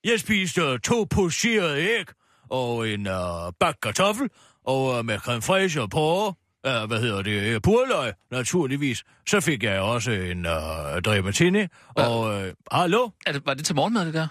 Jeg 0.03 0.19
spiste 0.19 0.77
to 0.79 1.03
pocherede 1.03 1.79
æg 1.81 2.05
og 2.49 2.89
en 2.89 3.07
uh, 3.07 3.53
bak 3.59 3.75
kartoffel 3.81 4.29
og 4.63 4.99
uh, 4.99 5.05
med 5.05 5.19
creme 5.19 5.41
fraiche 5.41 5.81
og 5.81 5.89
porre. 5.89 6.33
Uh, 6.67 6.87
hvad 6.87 6.99
hedder 6.99 7.21
det? 7.21 7.55
Uh, 7.55 7.61
purløg, 7.61 8.13
naturligvis. 8.31 9.03
Så 9.29 9.41
fik 9.41 9.63
jeg 9.63 9.79
også 9.81 10.11
en 10.11 10.45
uh, 10.45 11.01
drematini. 11.05 11.67
Og 11.95 12.19
uh, 12.21 12.43
hallo? 12.71 13.09
Er 13.25 13.31
det, 13.31 13.45
var 13.45 13.53
det 13.53 13.65
til 13.65 13.75
morgenmad, 13.75 14.05
det 14.05 14.13
der? 14.13 14.27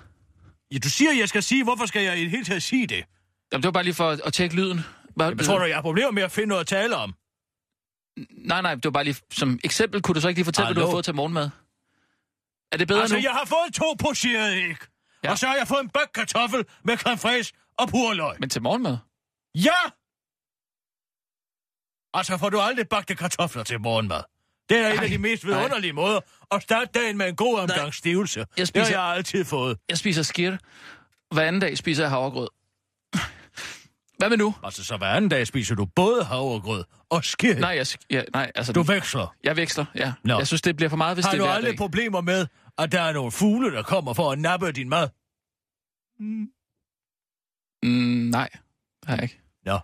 Ja, 0.72 0.78
du 0.78 0.90
siger, 0.90 1.12
jeg 1.12 1.28
skal 1.28 1.42
sige. 1.42 1.64
Hvorfor 1.64 1.86
skal 1.86 2.02
jeg 2.02 2.18
i 2.18 2.22
det 2.22 2.30
hele 2.30 2.44
taget 2.44 2.62
sige 2.62 2.86
det? 2.86 3.04
Jamen, 3.52 3.62
det 3.62 3.64
var 3.64 3.72
bare 3.72 3.84
lige 3.84 3.94
for 3.94 4.10
at, 4.10 4.20
at 4.24 4.32
tjekke 4.32 4.56
lyden. 4.56 4.80
Bare, 5.18 5.34
Jeg 5.38 5.44
tror 5.46 5.58
du, 5.58 5.64
jeg 5.64 5.76
har 5.76 5.82
problemer 5.82 6.10
med 6.10 6.22
at 6.22 6.32
finde 6.32 6.48
noget 6.48 6.60
at 6.60 6.66
tale 6.66 6.96
om? 6.96 7.14
Nej, 8.30 8.62
nej, 8.62 8.74
det 8.74 8.84
var 8.84 8.90
bare 8.90 9.04
lige 9.04 9.16
som 9.32 9.58
eksempel. 9.64 10.02
Kunne 10.02 10.14
du 10.14 10.20
så 10.20 10.28
ikke 10.28 10.38
lige 10.38 10.44
fortælle, 10.44 10.66
hvad 10.66 10.74
du 10.74 10.80
Hallo? 10.80 10.88
har 10.90 10.94
fået 10.94 11.04
til 11.04 11.14
morgenmad? 11.14 11.50
Er 12.72 12.76
det 12.76 12.88
bedre 12.88 13.00
altså, 13.00 13.16
nu? 13.16 13.22
jeg 13.22 13.30
har 13.30 13.44
fået 13.44 13.74
to 13.74 13.94
pocherede 13.98 14.56
æg. 14.56 14.76
Ja. 15.24 15.30
Og 15.30 15.38
så 15.38 15.46
har 15.46 15.56
jeg 15.56 15.68
fået 15.68 15.80
en 15.80 15.88
bak 15.88 16.08
kartoffel 16.14 16.64
med 16.84 16.96
creme 16.96 17.44
og 17.78 17.88
purløg. 17.88 18.36
Men 18.40 18.48
til 18.48 18.62
morgenmad? 18.62 18.96
Ja! 19.54 19.80
Altså, 22.14 22.36
får 22.38 22.48
du 22.50 22.60
aldrig 22.60 22.88
bagte 22.88 23.14
kartofler 23.14 23.62
til 23.62 23.80
morgenmad? 23.80 24.22
Det 24.68 24.76
er 24.78 24.86
en 24.92 24.98
Ej, 24.98 25.04
af 25.04 25.10
de 25.10 25.18
mest 25.18 25.44
nej. 25.44 25.54
vidunderlige 25.56 25.92
måder 25.92 26.20
at 26.50 26.62
starte 26.62 26.90
dagen 26.94 27.18
med 27.18 27.28
en 27.28 27.36
god 27.36 27.58
omgang 27.58 27.94
stivelse. 27.94 28.38
Jeg 28.40 28.46
Det 28.56 28.58
har 28.60 28.64
spiser- 28.84 28.98
jeg 29.00 29.14
altid 29.16 29.44
fået. 29.44 29.78
Jeg 29.88 29.98
spiser 29.98 30.22
skirt. 30.22 30.60
Hver 31.34 31.42
anden 31.42 31.60
dag 31.60 31.78
spiser 31.78 32.02
jeg 32.02 32.10
havregrød. 32.10 32.48
Hvad 34.18 34.28
med 34.30 34.36
nu? 34.38 34.54
Altså, 34.64 34.84
så 34.84 34.96
hver 34.96 35.06
anden 35.06 35.28
dag 35.30 35.46
spiser 35.46 35.74
du 35.74 35.84
både 35.86 36.24
havregrød 36.24 36.84
og 37.10 37.24
skidt. 37.24 37.58
Nej, 37.58 37.70
jeg, 37.70 37.86
ja, 38.10 38.22
nej 38.32 38.52
altså, 38.54 38.72
Du 38.72 38.82
veksler. 38.82 39.34
jeg 39.44 39.56
veksler, 39.56 39.84
ja. 39.94 40.12
Nå. 40.24 40.38
Jeg 40.38 40.46
synes, 40.46 40.62
det 40.62 40.76
bliver 40.76 40.90
for 40.90 40.96
meget, 40.96 41.16
hvis 41.16 41.24
Har 41.24 41.32
det 41.32 41.38
du 41.38 41.44
er 41.44 41.48
hver 41.48 41.54
aldrig 41.56 41.70
dag. 41.72 41.78
problemer 41.78 42.20
med, 42.20 42.46
at 42.78 42.92
der 42.92 43.00
er 43.02 43.12
nogle 43.12 43.32
fugle, 43.32 43.72
der 43.72 43.82
kommer 43.82 44.12
for 44.14 44.32
at 44.32 44.38
nappe 44.38 44.72
din 44.72 44.88
mad? 44.88 45.08
Mm, 47.82 48.30
nej, 48.30 48.48
det 49.00 49.08
har 49.08 49.14
jeg 49.14 49.22
ikke. 49.22 49.40
Nå. 49.64 49.78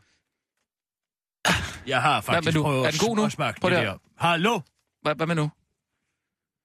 Jeg 1.88 2.02
har 2.02 2.20
faktisk 2.20 2.56
nu? 2.56 2.62
prøvet 2.62 2.86
Er 2.86 2.90
den 2.90 3.00
god 3.08 3.16
nu? 3.16 3.24
at 3.24 3.32
smage 3.32 3.54
Prøv 3.60 3.70
det 3.70 3.78
der. 3.78 3.98
Hallo? 4.16 4.60
Hvad, 5.02 5.14
hvad 5.14 5.26
med 5.26 5.34
nu? 5.34 5.50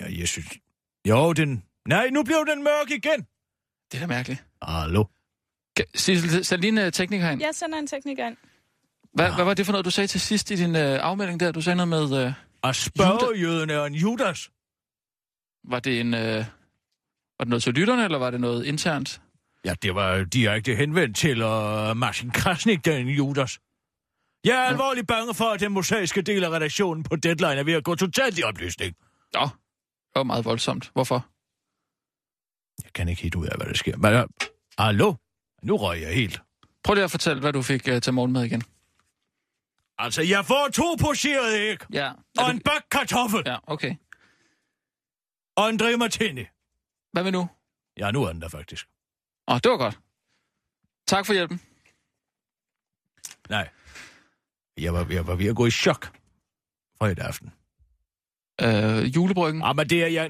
Ja, 0.01 0.20
jeg 0.20 0.27
synes... 0.27 0.48
Jo, 1.10 1.34
den... 1.34 1.63
Nej, 1.88 2.10
nu 2.10 2.24
blev 2.24 2.46
den 2.50 2.63
mørk 2.63 2.89
igen. 2.92 3.25
Det 3.92 3.98
er 3.98 4.00
da 4.00 4.08
mærkeligt. 4.08 4.44
Hallo? 4.62 5.03
Kan- 5.75 5.86
Sissel, 5.96 6.46
send 6.46 6.62
lige 6.62 6.82
en 6.82 6.88
uh, 6.88 6.92
tekniker 6.92 7.30
ind. 7.30 7.42
Jeg 7.42 7.56
sender 7.56 7.80
en 7.80 7.88
tekniker 7.88 8.27
ind. 8.27 8.38
Hvad, 9.13 9.32
hvad 9.32 9.46
var 9.46 9.53
det 9.53 9.65
for 9.65 9.74
noget, 9.74 9.86
du 9.86 9.89
sagde 9.92 10.08
til 10.08 10.22
sidst 10.22 10.51
i 10.51 10.56
din 10.56 10.70
uh, 10.75 10.82
afmelding 10.82 11.39
der? 11.39 11.51
Du 11.51 11.62
sagde 11.62 11.75
noget 11.86 12.12
med... 12.12 12.25
Uh, 12.27 12.34
Og 12.62 12.75
spørgejøden 12.75 13.70
er 13.70 13.84
en 13.86 13.94
Judas. 13.94 14.50
var 15.63 15.80
det 15.80 16.00
en... 16.00 16.13
Uh, 16.13 16.20
var 16.20 17.44
det 17.46 17.48
noget 17.48 17.63
til 17.63 17.74
lytterne, 17.74 18.03
eller 18.03 18.18
var 18.18 18.30
det 18.32 18.42
noget 18.42 18.65
internt? 18.65 19.22
Ja, 19.65 19.74
det 19.82 19.96
var 19.96 20.24
direkte 20.24 20.75
henvendt 20.75 21.18
til 21.18 21.42
uh, 21.44 21.98
Martin 21.98 22.32
Krasnik, 22.32 22.86
den 22.86 23.08
Judas. 23.08 23.60
Jeg 24.44 24.56
er 24.58 24.64
alvorligt 24.70 25.08
bange 25.08 25.34
for, 25.34 25.46
at 25.50 25.60
den 25.60 25.72
mosaiske 25.72 26.22
del 26.22 26.44
af 26.44 26.50
redaktionen 26.50 27.04
på 27.04 27.16
Deadline 27.16 27.56
er 27.56 27.64
ved 27.64 27.74
at 27.74 27.84
gå 27.84 27.96
totalt 27.96 28.40
i 28.40 28.44
opløsning. 28.44 28.96
Nå, 29.34 29.42
det 29.42 30.16
var 30.16 30.24
meget 30.24 30.46
voldsomt. 30.46 30.92
Hvorfor? 30.94 31.30
Jeg 32.84 32.94
kan 32.94 33.08
ikke 33.10 33.22
helt 33.22 33.36
ud 33.36 33.46
af, 33.48 33.58
hvad 33.58 33.68
der 33.68 33.74
sker. 33.74 33.98
Men, 33.98 34.14
uh, 34.16 34.24
hallo? 34.78 35.14
Nu 35.64 35.78
røg 35.78 36.02
jeg 36.02 36.14
helt. 36.16 36.42
Prøv 36.84 36.94
lige 36.94 37.04
at 37.04 37.12
fortælle, 37.12 37.40
hvad 37.42 37.54
du 37.54 37.62
fik 37.62 37.88
uh, 37.92 38.00
til 38.00 38.14
morgenmad 38.14 38.44
igen. 38.44 38.64
Altså, 39.98 40.22
jeg 40.22 40.46
får 40.46 40.68
to 40.74 40.96
pocherede 41.00 41.60
æg, 41.60 41.78
Ja. 41.94 42.12
og 42.38 42.50
en 42.52 42.60
bak 42.60 42.82
kartoffel, 42.92 43.44
Ja, 43.46 43.58
okay. 43.68 43.96
og 45.56 45.70
en 45.70 45.78
drink 45.78 46.00
martini. 46.00 46.46
Hvad 47.12 47.24
med 47.24 47.32
nu? 47.32 47.50
Ja, 47.98 48.12
nu 48.12 48.24
er 48.24 48.32
den 48.34 48.42
der 48.42 48.50
faktisk. 48.50 48.88
Åh, 49.48 49.56
det 49.64 49.72
var 49.72 49.78
godt. 49.78 50.00
Tak 51.08 51.26
for 51.26 51.34
hjælpen. 51.34 51.62
Nej. 53.50 53.70
Jeg 54.77 54.94
var, 54.94 55.08
jeg 55.10 55.27
var 55.27 55.36
ved 55.36 55.46
at 55.48 55.56
gå 55.56 55.65
i 55.65 55.72
chok 55.72 56.12
fredag 57.00 57.25
aften. 57.25 57.51
Øh, 58.62 59.15
julebryggen, 59.15 59.63
Ah, 59.63 59.75
men 59.75 59.89
det 59.89 60.03
er 60.03 60.08
jeg... 60.08 60.25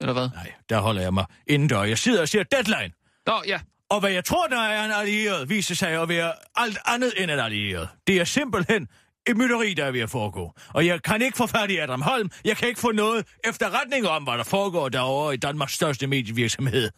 eller 0.00 0.12
hvad? 0.12 0.28
Nej, 0.34 0.52
der 0.68 0.80
holder 0.80 1.02
jeg 1.02 1.14
mig 1.14 1.24
indendør. 1.46 1.82
Jeg 1.82 1.98
sidder 1.98 2.20
og 2.20 2.28
ser 2.28 2.42
Deadline. 2.42 2.92
Nå, 3.26 3.42
ja. 3.46 3.60
Og 3.90 4.00
hvad 4.00 4.10
jeg 4.10 4.24
tror, 4.24 4.46
der 4.46 4.60
er 4.60 4.84
en 4.84 4.90
allieret, 4.90 5.48
viser 5.48 5.74
sig 5.74 6.02
at 6.02 6.08
være 6.08 6.32
alt 6.56 6.78
andet 6.86 7.12
end 7.16 7.30
en 7.30 7.38
allieret. 7.38 7.88
Det 8.06 8.16
er 8.16 8.24
simpelthen 8.24 8.88
et 9.26 9.36
mytteri, 9.36 9.74
der 9.74 9.84
er 9.84 9.90
ved 9.90 10.00
at 10.00 10.10
foregå. 10.10 10.54
Og 10.68 10.86
jeg 10.86 11.02
kan 11.02 11.22
ikke 11.22 11.36
få 11.36 11.46
fat 11.46 11.70
i 11.70 11.76
Adam 11.76 12.02
Holm. 12.02 12.30
Jeg 12.44 12.56
kan 12.56 12.68
ikke 12.68 12.80
få 12.80 12.92
noget 12.92 13.26
efterretning 13.44 14.08
om, 14.08 14.22
hvad 14.24 14.38
der 14.38 14.44
foregår 14.44 14.88
derovre 14.88 15.34
i 15.34 15.36
Danmarks 15.36 15.72
største 15.72 16.06
medievirksomhed. 16.06 16.90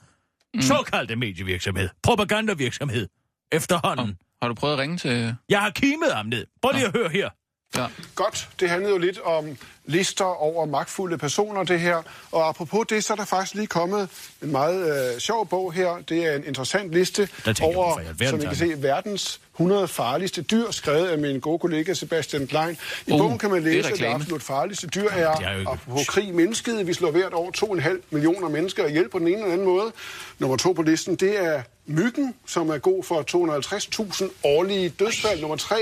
Mm. 0.55 0.61
Såkaldte 0.63 1.17
medievirksomhed. 1.17 1.89
Propagandavirksomhed. 2.03 3.09
Efterhånden. 3.53 4.17
Har 4.43 4.49
du 4.49 4.55
prøvet 4.55 4.75
at 4.75 4.79
ringe 4.79 4.97
til... 4.97 5.37
Jeg 5.49 5.61
har 5.61 5.71
kimet 5.71 6.13
ham 6.15 6.27
ned. 6.27 6.47
Prøv 6.63 6.73
lige 6.73 6.87
at 6.87 6.93
høre 6.97 7.09
her. 7.09 7.31
Ja. 7.77 7.87
Godt, 8.15 8.49
det 8.61 8.71
handlede 8.71 8.93
jo 8.93 8.99
lidt 8.99 9.21
om 9.21 9.57
lister 9.85 10.25
over 10.25 10.67
magtfulde 10.67 11.19
personer, 11.19 11.65
det 11.65 11.81
her. 11.81 12.03
Og 12.33 12.49
apropos 12.49 12.87
det, 12.89 13.05
så 13.05 13.13
er 13.13 13.17
der 13.17 13.25
faktisk 13.25 13.55
lige 13.55 13.67
kommet 13.67 14.09
en 14.43 14.53
meget 14.53 15.13
øh, 15.15 15.21
sjov 15.21 15.49
bog 15.49 15.73
her. 15.73 15.99
Det 16.09 16.27
er 16.27 16.37
en 16.37 16.45
interessant 16.45 16.93
liste 16.93 17.29
jeg, 17.47 17.55
over, 17.63 17.99
alverden 17.99 18.29
som 18.29 18.41
I 18.41 18.43
kan 18.43 18.57
se, 18.57 18.83
verdens 18.83 19.41
100 19.61 19.89
farligste 19.89 20.43
dyr, 20.43 20.71
skrevet 20.71 21.07
af 21.07 21.19
min 21.19 21.41
gode 21.41 21.59
kollega 21.59 21.95
Sebastian 21.95 22.47
Klein. 22.47 22.77
I 23.07 23.13
Uh, 23.13 23.19
bogen 23.19 23.39
kan 23.39 23.51
man 23.51 23.63
læse, 23.63 23.89
at 23.93 23.99
det 23.99 24.05
absolut 24.05 24.43
farligste 24.43 24.87
dyr 24.87 25.09
er 25.11 25.27
er, 25.27 25.59
ikke- 25.59 25.71
apropos 25.71 26.07
krig, 26.09 26.35
mennesket. 26.35 26.87
Vi 26.87 26.95
slår 26.95 27.11
hvert 27.11 27.35
år 27.35 27.51
2,5 27.57 28.03
millioner 28.11 28.49
mennesker 28.49 28.87
ihjel 28.87 29.09
på 29.09 29.19
den 29.19 29.27
ene 29.29 29.37
eller 29.37 29.53
anden 29.53 29.67
måde. 29.67 29.93
Nummer 30.39 30.57
to 30.57 30.73
på 30.73 30.83
listen, 30.83 31.15
det 31.17 31.45
er 31.45 31.63
myggen, 31.87 32.35
som 32.47 32.71
er 32.71 32.79
god 32.79 33.05
for 33.05 33.23
250.000 33.23 34.25
årlige 34.45 34.89
dødsfald. 34.89 35.41
Nummer 35.41 35.57
tre, 35.57 35.77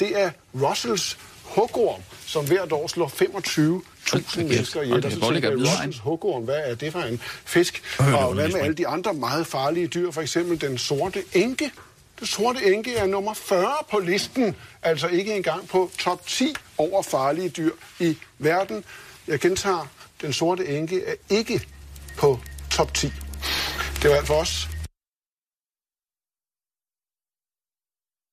det 0.00 0.20
er 0.22 0.30
Russells 0.54 1.18
hugorm, 1.44 2.00
som 2.26 2.46
hvert 2.46 2.72
år 2.72 2.86
slår 2.86 3.08
25.000 3.08 4.42
mennesker 4.42 4.82
ihjel. 4.82 4.96
Og 4.96 5.02
jeg, 5.42 5.42
videre, 5.52 5.72
Russells 5.72 5.98
hugorm, 5.98 6.42
hvad 6.42 6.60
er 6.64 6.74
det 6.74 6.92
for 6.92 7.00
en 7.00 7.20
fisk? 7.44 7.82
Og 7.98 8.34
hvad 8.34 8.48
med 8.48 8.60
alle 8.60 8.74
de 8.74 8.86
andre 8.88 9.14
meget 9.14 9.46
farlige 9.46 9.86
dyr, 9.86 10.10
for 10.10 10.20
eksempel 10.20 10.60
den 10.60 10.78
sorte 10.78 11.22
enke? 11.32 11.70
Den 12.18 12.26
sorte 12.26 12.74
enke 12.74 12.96
er 12.96 13.06
nummer 13.06 13.34
40 13.34 13.74
på 13.90 13.98
listen, 13.98 14.56
altså 14.82 15.08
ikke 15.08 15.34
engang 15.36 15.68
på 15.68 15.90
top 15.98 16.26
10 16.26 16.54
over 16.78 17.02
farlige 17.02 17.48
dyr 17.48 17.72
i 18.00 18.18
verden. 18.38 18.84
Jeg 19.26 19.40
gentager, 19.40 19.86
den 20.20 20.32
sorte 20.32 20.66
enke 20.78 21.04
er 21.04 21.14
ikke 21.30 21.60
på 22.18 22.40
top 22.70 22.94
10. 22.94 23.06
Det 24.02 24.10
var 24.10 24.16
alt 24.16 24.26
for 24.26 24.34
os. 24.34 24.68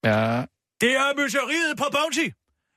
Ja, 0.05 0.45
Det 0.81 0.91
er 0.95 1.21
mytteriet 1.23 1.77
på 1.77 1.85
Bounty. 1.91 2.27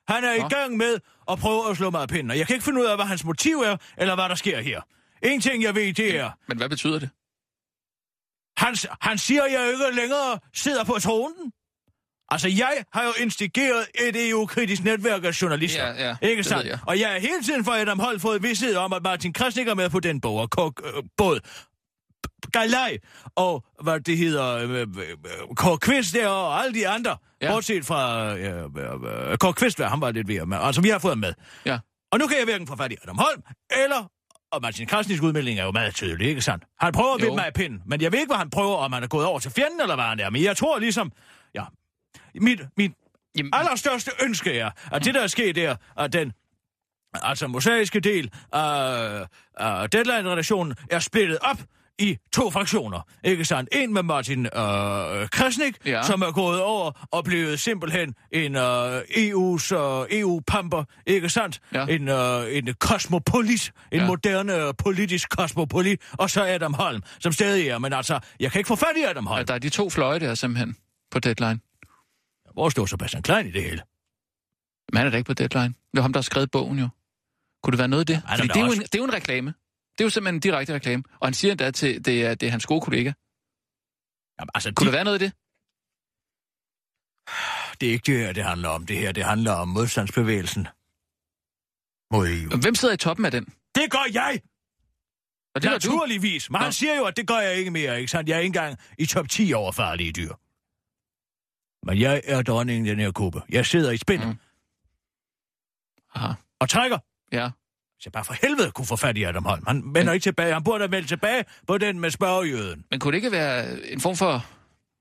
Han 0.08 0.24
er 0.24 0.32
i 0.32 0.38
Nå. 0.38 0.48
gang 0.48 0.76
med 0.76 0.98
at 1.30 1.38
prøve 1.38 1.70
at 1.70 1.76
slå 1.76 1.90
mig 1.90 2.02
af 2.02 2.08
pinden, 2.08 2.30
og 2.30 2.38
jeg 2.38 2.46
kan 2.46 2.56
ikke 2.56 2.64
finde 2.64 2.80
ud 2.80 2.86
af, 2.86 2.96
hvad 2.96 3.04
hans 3.06 3.24
motiv 3.24 3.56
er, 3.56 3.76
eller 3.98 4.14
hvad 4.14 4.28
der 4.28 4.34
sker 4.34 4.60
her. 4.60 4.80
En 5.22 5.40
ting, 5.40 5.62
jeg 5.62 5.74
ved, 5.74 5.92
det 5.94 6.16
er, 6.16 6.30
men 6.48 6.56
hvad 6.56 6.68
betyder 6.68 6.98
det? 6.98 7.10
Han, 8.56 8.76
han 9.00 9.18
siger, 9.18 9.42
at 9.42 9.52
jeg 9.52 9.68
ikke 9.72 9.96
længere 10.00 10.38
sidder 10.54 10.84
på 10.84 10.92
tronen. 11.00 11.52
Altså, 12.28 12.48
jeg 12.48 12.84
har 12.92 13.04
jo 13.04 13.12
instigeret 13.22 13.86
et 13.94 14.30
EU-kritisk 14.30 14.84
netværk 14.84 15.24
af 15.24 15.42
journalister. 15.42 15.86
Ja, 15.86 16.08
ja, 16.22 16.28
ikke 16.28 16.44
sandt? 16.44 16.66
jeg. 16.66 16.78
Og 16.86 17.00
jeg 17.00 17.16
er 17.16 17.20
hele 17.20 17.42
tiden 17.44 17.64
for 17.64 17.72
Adam 17.72 17.98
Holt 17.98 18.22
fået 18.22 18.42
vidshed 18.42 18.76
om, 18.76 18.92
at 18.92 19.02
Martin 19.02 19.32
Krasnik 19.32 19.68
er 19.68 19.74
med 19.74 19.90
på 19.90 20.00
den 20.00 20.20
bog, 20.20 20.48
og 20.56 20.74
øh, 20.84 21.02
både 21.16 21.40
Galej 22.52 22.98
og 23.36 23.64
hvad 23.82 24.00
det 24.00 24.18
hedder, 24.18 24.56
øh, 24.56 24.70
øh, 24.70 24.80
øh, 24.80 25.54
Kåre 25.56 25.78
Kvist 25.78 26.14
der 26.14 26.28
og 26.28 26.62
alle 26.62 26.74
de 26.74 26.88
andre, 26.88 27.16
Ja. 27.42 27.52
bortset 27.52 27.84
fra 27.86 28.32
øh, 28.36 28.64
øh, 28.78 29.30
øh, 29.30 29.36
Kåre 29.38 29.52
Kvist, 29.52 29.80
han 29.80 30.00
var 30.00 30.10
lidt 30.12 30.28
ved 30.28 30.46
med. 30.46 30.58
Altså, 30.60 30.80
vi 30.80 30.88
har 30.88 30.98
fået 30.98 31.10
ham 31.12 31.18
med. 31.18 31.32
Ja. 31.66 31.78
Og 32.12 32.18
nu 32.18 32.26
kan 32.26 32.36
jeg 32.36 32.44
hverken 32.44 32.66
få 32.66 32.76
fat 32.76 32.92
i 32.92 32.96
Adam 33.02 33.18
Holm, 33.18 33.42
eller... 33.84 34.10
Og 34.54 34.62
Martin 34.62 34.86
Krasniks 34.86 35.20
udmelding 35.20 35.58
er 35.58 35.64
jo 35.64 35.70
meget 35.72 35.94
tydelig, 35.94 36.28
ikke 36.28 36.40
sandt? 36.40 36.64
Han 36.80 36.92
prøver 36.92 37.14
at 37.14 37.20
vinde 37.20 37.34
mig 37.34 37.46
af 37.46 37.54
pinden, 37.54 37.82
men 37.86 38.00
jeg 38.00 38.12
ved 38.12 38.18
ikke, 38.18 38.30
hvad 38.30 38.38
han 38.38 38.50
prøver, 38.50 38.76
om 38.76 38.92
han 38.92 39.02
er 39.02 39.06
gået 39.06 39.26
over 39.26 39.38
til 39.38 39.50
fjenden, 39.50 39.80
eller 39.80 39.94
hvad 39.94 40.04
han 40.04 40.20
er. 40.20 40.30
Men 40.30 40.42
jeg 40.42 40.56
tror 40.56 40.78
ligesom... 40.78 41.12
Ja, 41.54 41.64
mit, 42.34 42.60
mit 42.76 42.92
Jamen, 43.38 43.50
allerstørste 43.54 44.10
ønske 44.22 44.58
er, 44.58 44.70
at 44.92 45.04
det, 45.04 45.14
der 45.14 45.22
er 45.22 45.26
sket, 45.26 45.58
er, 45.58 45.76
at 45.98 46.12
den 46.12 46.32
altså 47.14 47.46
mosaiske 47.46 48.00
del 48.00 48.30
af, 48.52 49.26
af 49.56 49.90
Deadline-redaktionen 49.90 50.74
er 50.90 50.98
splittet 50.98 51.38
op 51.42 51.58
i 51.98 52.16
to 52.32 52.50
fraktioner, 52.50 53.00
ikke 53.24 53.44
sandt? 53.44 53.68
En 53.72 53.92
med 53.92 54.02
Martin 54.02 54.46
øh, 54.46 54.52
Krasnik, 55.28 55.74
Ja. 55.86 55.90
ja. 55.90 56.02
som 56.02 56.22
er 56.22 56.32
gået 56.32 56.60
over 56.62 57.06
og 57.12 57.24
blevet 57.24 57.60
simpelthen 57.60 58.14
en 58.32 58.56
øh, 58.56 59.00
EU's 59.00 59.74
øh, 59.74 60.06
EU-pamper, 60.20 60.84
ikke 61.06 61.28
sandt? 61.28 61.60
Ja. 61.72 61.86
En, 61.86 62.08
øh, 62.08 62.56
en 62.56 62.74
kosmopolit, 62.80 63.72
en 63.92 63.98
Ja. 63.98 64.02
ja. 64.02 64.06
moderne 64.06 64.54
øh, 64.56 64.74
politisk 64.78 65.30
kosmopolit, 65.30 66.00
og 66.12 66.30
så 66.30 66.44
Adam 66.44 66.74
Holm, 66.74 67.02
som 67.20 67.32
stadig 67.32 67.68
er, 67.68 67.78
men 67.78 67.92
altså, 67.92 68.18
jeg 68.40 68.52
kan 68.52 68.58
ikke 68.58 68.68
få 68.68 68.76
fat 68.76 68.96
i 68.96 69.02
Adam 69.02 69.26
Holm. 69.26 69.38
ja, 69.38 69.44
der 69.44 69.54
er 69.54 69.58
de 69.58 69.68
to 69.68 69.90
fløje 69.90 70.20
der 70.20 70.34
simpelthen 70.34 70.76
på 71.10 71.18
deadline. 71.18 71.60
Hvor 72.52 72.68
står 72.68 72.86
Sebastian 72.86 73.22
Klein 73.22 73.46
i 73.46 73.50
det 73.50 73.62
hele? 73.62 73.82
Men 74.92 74.96
han 74.98 75.06
er 75.06 75.10
da 75.10 75.16
ikke 75.16 75.26
på 75.28 75.34
deadline. 75.34 75.74
Det 75.92 75.98
er 75.98 76.02
ham, 76.02 76.12
der 76.12 76.18
har 76.20 76.22
skrevet 76.22 76.50
bogen 76.50 76.78
jo. 76.78 76.88
Kunne 77.62 77.72
det 77.72 77.78
være 77.78 77.88
noget 77.88 78.00
af 78.00 78.06
det? 78.06 78.22
Er 78.28 78.36
Fordi 78.36 78.48
det, 78.48 78.56
er 78.56 78.60
jo 78.60 78.66
også- 78.66 78.80
en, 78.80 78.82
det 78.82 78.94
er 78.94 78.98
jo 78.98 79.04
en 79.04 79.12
reklame. 79.14 79.54
Det 79.98 80.00
er 80.00 80.04
jo 80.04 80.10
simpelthen 80.10 80.34
en 80.34 80.40
direkte 80.40 80.74
reklame. 80.74 81.02
Og 81.20 81.26
han 81.26 81.34
siger 81.34 81.52
endda 81.52 81.70
til, 81.70 82.04
det 82.04 82.24
er, 82.26 82.34
det 82.34 82.46
er 82.46 82.50
hans 82.50 82.66
gode 82.66 82.80
kollega. 82.80 83.12
Jamen, 84.40 84.50
altså, 84.54 84.72
Kunne 84.76 84.86
de, 84.86 84.92
der 84.92 84.96
være 84.96 85.04
noget 85.04 85.22
i 85.22 85.24
det? 85.24 85.32
det 87.80 87.88
er 87.88 87.92
ikke 87.92 88.12
det 88.12 88.18
her, 88.20 88.32
det 88.32 88.44
handler 88.44 88.68
om. 88.68 88.86
Det 88.86 88.96
her, 88.96 89.12
det 89.12 89.24
handler 89.24 89.52
om 89.52 89.68
modstandsbevægelsen 89.68 90.68
mod 92.12 92.28
EU. 92.28 92.60
Hvem 92.60 92.74
sidder 92.74 92.94
i 92.94 92.96
toppen 92.96 93.24
af 93.26 93.30
den? 93.30 93.44
Det 93.74 93.90
gør 93.90 94.06
jeg! 94.12 94.40
Og 95.54 95.62
det. 95.62 95.70
Naturligvis. 95.70 96.50
Men 96.50 96.60
han 96.60 96.72
siger 96.72 96.96
jo, 96.96 97.04
at 97.04 97.16
det 97.16 97.26
gør 97.26 97.38
jeg 97.38 97.54
ikke 97.54 97.70
mere, 97.70 97.98
ikke 97.98 98.10
sandt? 98.10 98.28
Jeg 98.28 98.34
er 98.34 98.38
ikke 98.38 98.46
engang 98.46 98.78
i 98.98 99.06
top 99.06 99.28
10 99.28 99.52
over 99.52 99.72
farlige 99.72 100.12
dyr. 100.12 100.34
Men 101.86 102.00
jeg 102.00 102.22
er 102.24 102.42
dronningen 102.42 102.86
i 102.86 102.90
den 102.90 102.98
her 102.98 103.12
kube. 103.12 103.42
Jeg 103.48 103.66
sidder 103.66 103.90
i 103.90 103.96
spindet 103.96 104.28
mm. 104.28 104.38
Aha. 106.14 106.32
og 106.60 106.68
trækker. 106.68 106.98
Ja. 107.32 107.50
Så 108.04 108.10
bare 108.10 108.24
for 108.24 108.34
helvede 108.42 108.70
kunne 108.70 108.86
få 108.86 108.96
fat 108.96 109.16
i 109.16 109.22
Adam 109.22 109.44
Holm. 109.44 109.64
Han 109.66 109.94
vender 109.94 110.12
ikke 110.12 110.24
tilbage. 110.24 110.52
Han 110.52 110.64
burde 110.64 110.78
have 110.82 110.90
meldt 110.90 111.08
tilbage 111.08 111.44
på 111.66 111.78
den 111.78 112.00
med 112.00 112.10
spørgejøden. 112.10 112.84
Men 112.90 113.00
kunne 113.00 113.12
det 113.12 113.16
ikke 113.16 113.32
være 113.32 113.82
en 113.92 114.00
form 114.00 114.16
for 114.16 114.46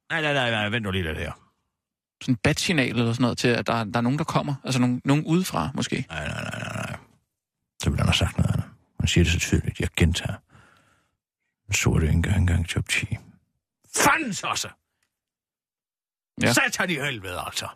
Nej, 0.10 0.22
nej, 0.22 0.34
nej, 0.34 0.52
nej. 0.52 0.70
Vent 0.70 0.84
nu 0.84 0.92
lige 0.92 1.04
lidt 1.04 1.18
her. 1.18 1.32
sådan 2.22 2.36
bat-signal 2.36 2.90
eller 2.90 3.14
sådan 3.14 3.22
noget 3.22 3.38
til, 3.38 3.48
at 3.48 3.68
der, 3.68 3.84
der 3.84 3.98
er 3.98 4.02
nogen, 4.02 4.18
der 4.18 4.24
kommer? 4.24 4.56
Altså 4.64 4.80
nogen, 4.80 5.02
nogen 5.06 5.26
udefra, 5.26 5.70
måske? 5.74 6.06
Nej, 6.10 6.28
nej, 6.28 6.44
nej, 6.44 6.60
nej, 6.60 6.74
nej. 6.74 6.98
Så 7.84 7.90
ville 7.90 8.00
han 8.00 8.08
have 8.08 8.14
sagt 8.16 8.38
noget 8.38 8.52
andet. 8.52 8.70
Han 9.00 9.08
siger 9.08 9.24
det 9.24 9.34
så 9.34 9.40
tydeligt. 9.40 9.80
Jeg 9.80 9.90
gentager. 9.98 10.36
Den 11.66 11.74
sorte 11.74 12.10
engang 12.10 12.38
engang 12.38 12.70
top 12.70 12.90
10. 12.90 13.18
Fandens 13.96 14.44
også! 14.44 14.68
Ja. 16.42 16.48
Ja. 16.48 16.54
Satan 16.54 16.90
i 16.90 16.94
helvede, 16.94 17.42
altså. 17.46 17.68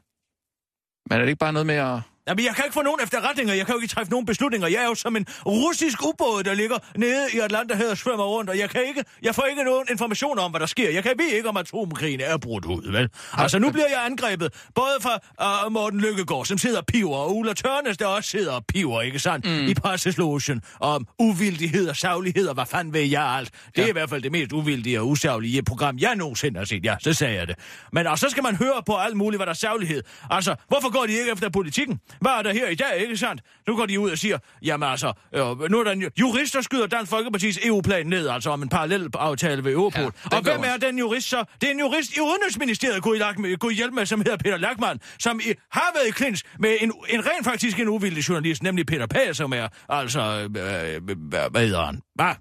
Men 1.10 1.18
er 1.18 1.22
det 1.22 1.28
ikke 1.28 1.40
bare 1.40 1.54
noget 1.54 1.66
med 1.66 1.76
at... 1.76 2.02
Jamen, 2.28 2.46
jeg 2.46 2.56
kan 2.56 2.64
ikke 2.66 2.74
få 2.74 2.82
nogen 2.82 3.00
efterretninger. 3.04 3.54
Jeg 3.54 3.66
kan 3.66 3.76
jo 3.76 3.82
ikke 3.82 3.94
træffe 3.94 4.12
nogen 4.12 4.26
beslutninger. 4.26 4.68
Jeg 4.68 4.82
er 4.84 4.88
jo 4.88 4.96
som 4.96 5.16
en 5.16 5.26
russisk 5.46 6.06
ubåd, 6.06 6.44
der 6.44 6.54
ligger 6.54 6.78
nede 6.96 7.28
i 7.34 7.40
Atlanterhavet 7.40 7.92
og 7.92 7.98
svømmer 7.98 8.26
rundt, 8.26 8.50
og 8.50 8.58
jeg, 8.58 8.70
kan 8.70 8.82
ikke, 8.88 9.04
jeg 9.24 9.36
får 9.36 9.44
ikke 9.44 9.64
nogen 9.64 9.88
information 9.92 10.40
om, 10.40 10.52
hvad 10.52 10.60
der 10.60 10.66
sker. 10.66 10.90
Jeg 10.92 11.04
kan 11.04 11.14
ved 11.18 11.26
ikke, 11.26 11.50
om 11.50 11.58
atomkrigen 11.58 12.22
er 12.22 12.38
brudt 12.38 12.66
ud, 12.66 12.92
vel? 12.92 13.10
Altså, 13.34 13.60
nu 13.60 13.72
bliver 13.72 13.88
jeg 13.88 14.06
angrebet, 14.06 14.54
både 14.76 14.98
fra 15.02 15.66
uh, 15.68 15.72
Morten 15.74 16.02
Lykkegaard, 16.02 16.46
som 16.46 16.58
sidder 16.58 16.78
og 16.80 16.86
piver, 16.86 17.16
og 17.18 17.36
Ulla 17.36 17.54
Tørnes, 17.54 17.98
der 17.98 18.06
også 18.06 18.30
sidder 18.30 18.52
og 18.52 18.66
piver, 18.66 19.02
ikke 19.02 19.20
sandt? 19.20 19.46
Mm. 19.46 19.68
I 19.68 19.74
presseslogen 19.74 20.62
om 20.80 21.08
uvildighed 21.20 21.90
og 21.90 21.96
savlighed, 21.96 22.48
og 22.48 22.54
hvad 22.54 22.66
fanden 22.66 22.94
ved 22.94 23.02
jeg 23.02 23.24
alt. 23.24 23.52
Det 23.68 23.78
Ja. 23.78 23.84
er 23.84 23.88
i 23.88 23.92
hvert 23.92 24.10
fald 24.10 24.22
det 24.22 24.32
mest 24.32 24.52
uvildige 24.54 25.00
og 25.02 25.08
usaglige 25.08 25.64
program, 25.64 25.98
jeg 26.00 26.16
nogensinde 26.16 26.58
har 26.60 26.66
set. 26.66 26.86
Ja, 26.86 26.96
så 27.02 27.14
sagde 27.14 27.36
jeg 27.36 27.48
det. 27.48 27.56
Men 27.94 28.08
og 28.08 28.20
så 28.20 28.30
skal 28.30 28.44
man 28.44 28.56
høre 28.56 28.84
på 28.86 28.96
alt 28.96 29.18
muligt, 29.18 29.38
hvad 29.40 29.46
der 29.46 29.52
er 29.52 29.56
savlighed. 29.56 30.04
Altså, 30.30 30.56
hvorfor 30.68 30.92
går 30.92 31.06
de 31.06 31.12
ikke 31.14 31.32
efter 31.32 31.50
politikken? 31.50 32.00
Hvad 32.22 32.32
er 32.32 32.42
der 32.42 32.54
her 32.54 32.68
i 32.68 32.76
dag, 32.76 32.98
ikke 33.02 33.18
sandt? 33.18 33.42
Nu 33.68 33.76
går 33.76 33.86
de 33.86 34.00
ud 34.00 34.12
og 34.12 34.18
siger, 34.18 34.38
jamen 34.62 34.90
altså, 34.90 35.14
øh, 35.36 35.72
nu 35.72 35.80
er 35.80 35.84
der 35.84 35.92
en 35.92 36.04
jurist, 36.20 36.54
der 36.54 36.62
skyder 36.62 36.88
Dansk 36.88 37.10
Folkepartis 37.10 37.60
EU-plan 37.66 38.06
ned, 38.06 38.28
altså 38.28 38.50
om 38.50 38.64
en 38.64 38.70
parallel 38.70 39.10
aftale 39.14 39.64
ved 39.64 39.72
Europol. 39.72 40.14
Ja, 40.32 40.38
og 40.38 40.44
hvem 40.44 40.64
er 40.64 40.78
den 40.78 41.00
jurist 41.00 41.30
så? 41.30 41.44
Det 41.62 41.68
er 41.68 41.72
en 41.72 41.80
jurist 41.80 42.18
i 42.18 42.20
Udenrigsministeriet, 42.20 43.04
kunne 43.04 43.18
I, 43.18 43.22
med, 43.38 43.58
kunne 43.58 43.74
I 43.74 43.76
hjælpe 43.76 43.96
med, 43.96 44.06
som 44.06 44.20
hedder 44.20 44.38
Peter 44.38 44.58
Lackmann, 44.58 45.00
som 45.20 45.40
i, 45.40 45.54
har 45.72 45.92
været 45.96 46.08
i 46.08 46.12
klins 46.12 46.44
med 46.60 46.78
en, 46.82 46.94
en 47.10 47.26
rent 47.26 47.46
faktisk 47.46 47.80
en 47.80 47.88
uvildig 47.88 48.30
journalist, 48.30 48.64
nemlig 48.64 48.86
Peter 48.86 49.08
Pag, 49.08 49.36
som 49.36 49.54
er, 49.54 49.68
altså, 49.90 50.22
øh, 50.22 50.96
øh, 50.96 51.18
hvad 51.52 51.62
hedder 51.62 51.86
han? 51.86 52.02
Hvad? 52.16 52.34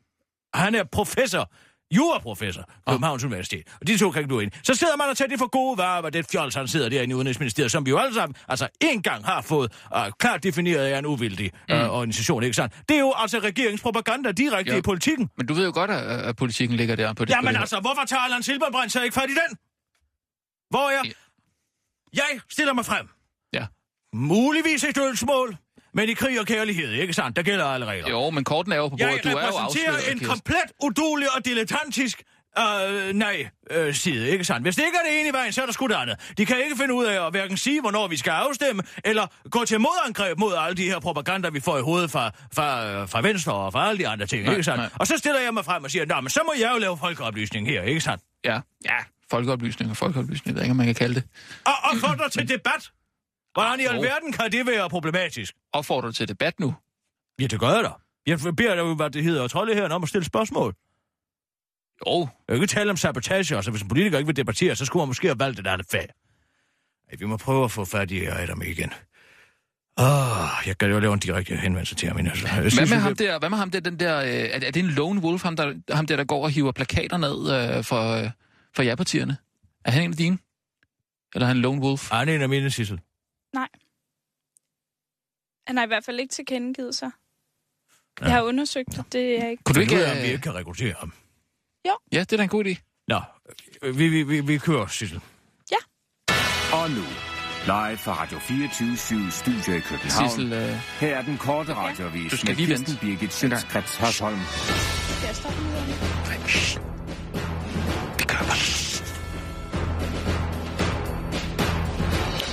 Han 0.55 0.75
er 0.75 0.85
professor 0.93 1.51
juraprofessor 1.95 2.63
på 2.63 2.91
Københavns 2.93 3.25
Universitet. 3.25 3.67
Og 3.81 3.87
de 3.87 3.99
to 3.99 4.11
kan 4.11 4.21
ikke 4.23 4.35
gå 4.35 4.41
ind. 4.41 4.51
Så 4.63 4.75
sidder 4.75 4.97
man 4.97 5.09
og 5.09 5.17
tager 5.17 5.29
det 5.29 5.39
for 5.39 5.47
gode 5.51 5.79
varer, 5.79 6.01
hvad 6.01 6.13
det 6.13 6.27
fjols, 6.33 6.55
han 6.55 6.69
sidder 6.69 6.89
derinde 6.89 7.13
i 7.13 7.15
Udenrigsministeriet, 7.15 7.73
som 7.73 7.87
vi 7.87 7.91
jo 7.91 7.99
alle 7.99 8.15
sammen, 8.15 8.37
altså 8.49 8.69
en 8.81 9.03
gang 9.03 9.25
har 9.25 9.41
fået 9.43 9.73
uh, 9.97 10.01
klart 10.19 10.43
defineret 10.43 10.85
af 10.87 10.99
en 10.99 11.07
uvildig 11.07 11.51
uh, 11.73 11.77
organisation, 11.77 12.43
ikke 12.43 12.55
sandt? 12.57 12.75
Det 12.89 12.95
er 12.97 13.01
jo 13.01 13.13
altså 13.17 13.39
regeringspropaganda 13.39 14.33
direkte 14.33 14.73
Ja. 14.73 14.79
i 14.79 14.83
politikken. 14.83 15.31
Men 15.37 15.47
du 15.47 15.55
ved 15.55 15.65
jo 15.65 15.73
godt, 15.75 15.91
at, 15.91 16.21
at 16.21 16.37
politikken 16.37 16.77
ligger 16.77 16.97
der 16.97 17.13
på 17.13 17.25
det. 17.25 17.31
Jamen 17.35 17.57
altså, 17.57 17.81
hvorfor 17.81 18.05
tager 18.07 18.21
Allan 18.21 18.43
Silberbrand 18.43 18.91
så 18.91 19.03
ikke 19.03 19.15
fat 19.15 19.31
i 19.31 19.35
den? 19.35 19.57
Hvor 20.71 20.89
er 20.89 20.91
jeg? 20.91 21.05
Ja. 21.05 21.11
Jeg 22.15 22.41
stiller 22.51 22.73
mig 22.73 22.85
frem. 22.87 23.09
Ja. 23.53 23.67
muligvis 24.13 24.85
et 24.85 24.97
dødsmål, 24.97 25.57
men 25.97 26.09
i 26.09 26.13
krig 26.15 26.41
og 26.41 26.47
kærlighed, 26.47 26.93
ikke 26.93 27.13
sandt? 27.13 27.37
Der 27.37 27.43
gælder 27.43 27.65
alle 27.65 27.87
regler. 27.87 28.11
Jo, 28.11 28.31
men 28.31 28.45
korten 28.45 28.73
er 28.73 28.77
jo 28.77 28.89
på 28.89 28.97
bordet. 28.97 29.25
Jeg 29.25 29.25
Du 29.25 29.29
er 29.29 29.33
jo 29.33 29.39
repræsenterer 29.39 30.13
en 30.13 30.21
komplet 30.21 30.69
udulig 30.85 31.29
og 31.37 31.45
dilettantisk 31.45 32.23
øh, 32.59 33.13
nej, 33.15 33.47
øh, 33.71 33.95
side, 33.95 34.31
ikke 34.31 34.45
sandt? 34.45 34.63
Hvis 34.63 34.77
det 34.77 34.85
ikke 34.87 34.99
er 35.05 35.11
det 35.11 35.21
ene 35.21 35.29
i 35.29 35.33
vejen, 35.33 35.53
så 35.53 35.63
er 35.63 35.67
der 35.67 35.73
sgu 35.73 35.87
det 35.87 35.95
andet. 35.95 36.17
De 36.39 36.47
kan 36.47 36.57
ikke 36.65 36.77
finde 36.77 36.95
ud 36.95 37.05
af 37.05 37.27
at 37.27 37.33
hverken 37.33 37.57
sige, 37.57 37.81
hvornår 37.81 38.09
vi 38.09 38.17
skal 38.17 38.31
afstemme, 38.31 38.83
eller 39.05 39.27
gå 39.51 39.65
til 39.65 39.81
modangreb 39.81 40.39
mod 40.39 40.55
alle 40.59 40.77
de 40.77 40.85
her 40.85 40.99
propaganda, 41.01 41.49
vi 41.49 41.61
får 41.61 41.79
i 41.79 41.83
hovedet 41.83 42.11
fra, 42.11 42.31
fra, 42.55 42.87
øh, 42.87 43.09
fra 43.09 43.21
Venstre 43.23 43.53
og 43.53 43.73
fra 43.73 43.89
alle 43.89 43.99
de 43.99 44.09
andre 44.09 44.27
ting, 44.27 44.43
Nej, 44.45 44.53
ikke 44.53 44.65
sandt? 44.65 44.79
nej. 44.79 44.89
Og 44.95 45.07
så 45.07 45.19
stiller 45.19 45.41
jeg 45.41 45.55
mig 45.55 45.65
frem 45.65 45.85
og 45.85 45.91
siger, 45.91 46.07
nej, 46.07 46.21
men 46.21 46.31
så 46.31 46.41
må 46.47 46.53
jeg 46.61 46.71
jo 46.75 46.79
lave 46.79 46.99
folkeoplysning 46.99 47.69
her, 47.69 47.83
ikke 47.83 48.01
sandt? 48.01 48.23
Ja, 48.45 48.61
ja. 48.85 48.97
Folkeoplysning 49.31 49.91
og 49.91 49.97
folkeoplysning, 49.97 50.47
jeg 50.47 50.55
ved 50.55 50.63
ikke, 50.63 50.71
om 50.71 50.77
man 50.77 50.87
kan 50.87 50.95
kalde 50.95 51.15
det. 51.15 51.25
Og, 51.65 51.73
og 51.83 51.97
få 51.97 52.07
dig 52.23 52.33
til 52.33 52.49
debat. 52.49 52.91
Hvordan 53.57 53.81
i 53.81 53.85
alverden 53.85 54.33
kan 54.33 54.53
det 54.53 54.67
være 54.67 54.89
problematisk? 54.91 55.55
Opfordrer 55.73 56.07
du 56.09 56.13
til 56.13 56.29
debat 56.29 56.61
nu? 56.61 56.75
Ja, 57.41 57.47
det 57.47 57.61
gør 57.61 57.69
jeg 57.69 57.85
da. 57.85 57.91
Jeg 58.27 58.39
beder 58.57 58.75
dig 58.75 58.95
hvad 58.95 59.11
det 59.11 59.25
hedder, 59.25 59.49
trolde 59.49 59.75
her 59.75 59.89
om 59.89 60.03
at 60.03 60.09
stille 60.09 60.25
spørgsmål. 60.25 60.75
Jo, 62.07 62.21
Jeg 62.21 62.29
kan 62.49 62.63
ikke 62.63 62.67
tale 62.67 62.91
om 62.91 62.97
sabotage, 62.97 63.63
så 63.63 63.71
hvis 63.71 63.83
en 63.83 63.89
politiker 63.89 64.19
ikke 64.19 64.27
vil 64.27 64.37
debattere, 64.37 64.77
så 64.77 64.85
skulle 64.85 65.01
man 65.01 65.09
måske 65.09 65.27
have 65.29 65.39
valgt 65.39 65.61
et 65.61 65.67
andet 65.67 65.87
fag. 65.91 66.07
Ej, 67.11 67.17
vi 67.19 67.25
må 67.27 67.37
prøve 67.37 67.65
at 67.65 67.71
få 67.71 67.85
fat 67.85 68.11
i 68.11 68.25
Adam 68.25 68.63
igen. 68.63 68.93
Åh, 69.99 70.05
oh, 70.43 70.49
jeg 70.67 70.79
kan 70.79 70.91
jo 70.91 70.99
lave 70.99 71.13
en 71.13 71.19
direkte 71.19 71.57
henvendelse 71.57 71.95
til 71.95 72.09
ham. 72.09 72.17
Altså. 72.19 72.47
Jeg 72.47 72.61
Hvad 72.61 72.71
synes, 72.71 72.91
med 72.91 72.99
vi- 72.99 73.03
ham 73.03 73.17
der, 73.17 73.39
hvad 73.39 73.51
med 73.51 73.59
ham 73.59 73.71
der, 73.71 73.81
den 73.81 74.01
der, 74.01 74.19
øh, 74.21 74.27
er, 74.29 74.47
er 74.67 74.71
det 74.71 74.77
en 74.77 74.87
lone 74.87 75.21
wolf, 75.21 75.43
ham 75.43 75.57
der, 75.57 75.75
ham 75.95 76.07
der, 76.07 76.17
der 76.17 76.25
går 76.25 76.43
og 76.45 76.51
hiver 76.51 76.73
plakater 76.73 77.17
ned 77.17 77.77
øh, 77.79 77.85
for, 77.85 78.11
øh, 78.13 78.31
for 78.77 78.83
ja-partierne? 78.83 79.37
Er 79.85 79.91
han 79.91 80.03
en 80.03 80.11
af 80.11 80.17
dine? 80.17 80.39
Eller 81.35 81.45
er 81.45 81.49
han 81.49 81.57
en 81.57 81.63
lone 81.63 81.81
wolf? 81.81 82.13
Ah, 82.13 82.27
det 82.27 82.33
er 82.33 82.37
en 82.37 82.43
af 82.43 82.49
mine, 82.49 82.71
Sissel. 82.71 83.01
Han 85.67 85.77
har 85.77 85.85
i 85.85 85.87
hvert 85.87 86.05
fald 86.05 86.21
ikke 86.21 86.33
tilkendegivet 86.33 86.95
sig. 86.95 87.11
Jeg 88.21 88.31
har 88.33 88.43
undersøgt 88.43 88.89
det. 88.97 89.13
Det 89.13 89.43
er 89.43 89.49
ikke... 89.49 89.63
Kunne 89.65 89.75
du 89.75 89.81
Ikke, 89.81 89.95
om 90.11 90.17
vi 90.17 90.23
Øh, 90.23 90.25
ikke 90.29 90.39
kan 90.43 90.55
rekruttere 90.55 90.95
ham. 90.99 91.13
ja, 91.85 92.21
det 92.21 92.33
er 92.33 92.37
da 92.37 92.43
en 92.43 92.49
god 92.49 92.65
idé. 92.65 93.05
Nå, 93.09 93.21
vi, 93.93 94.09
vi, 94.09 94.23
vi, 94.23 94.41
vi 94.41 94.59
kører, 94.59 94.87
Sissel. 94.87 95.21
Og 96.73 96.91
nu, 96.91 97.03
live 97.67 97.97
fra 97.99 98.23
Radio 98.23 98.39
24 98.39 98.97
Studio 99.31 99.73
i 99.77 99.81
København. 99.81 100.31
Sissel, 100.31 100.53
øh, 100.53 100.69
Her 101.01 101.17
er 101.17 101.23
den 101.23 101.39
korte 101.39 101.75
radiovis 101.75 102.31
Du 102.31 102.37
skal 102.37 102.49
med 102.49 102.57
lige 102.57 102.67
Kirsten. 102.67 102.97
Birgit 103.01 103.33
Schøtzgrads 103.33 103.97
Hasholm. 103.97 104.39
Jeg 105.27 105.37
stoppe 105.37 105.61
nu? 105.63 106.96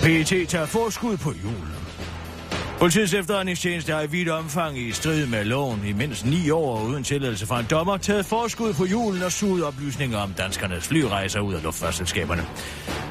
PET 0.03 0.49
tager 0.49 0.65
forskud 0.65 1.17
på 1.17 1.33
julen. 1.43 1.75
Politiets 2.79 3.13
efterretningstjeneste 3.13 3.93
har 3.93 4.01
i 4.01 4.07
vidt 4.07 4.29
omfang 4.29 4.77
i 4.79 4.91
strid 4.91 5.27
med 5.27 5.45
loven 5.45 5.85
i 5.87 5.93
mindst 5.93 6.25
ni 6.25 6.49
år 6.49 6.83
uden 6.83 7.03
tilladelse 7.03 7.45
fra 7.45 7.59
en 7.59 7.65
dommer 7.69 7.97
taget 7.97 8.25
forskud 8.25 8.73
på 8.73 8.85
julen 8.85 9.23
og 9.23 9.31
suget 9.31 9.63
oplysninger 9.63 10.17
om 10.17 10.33
danskernes 10.33 10.87
flyrejser 10.87 11.39
ud 11.39 11.53
af 11.53 11.63
luftfartsselskaberne. 11.63 12.45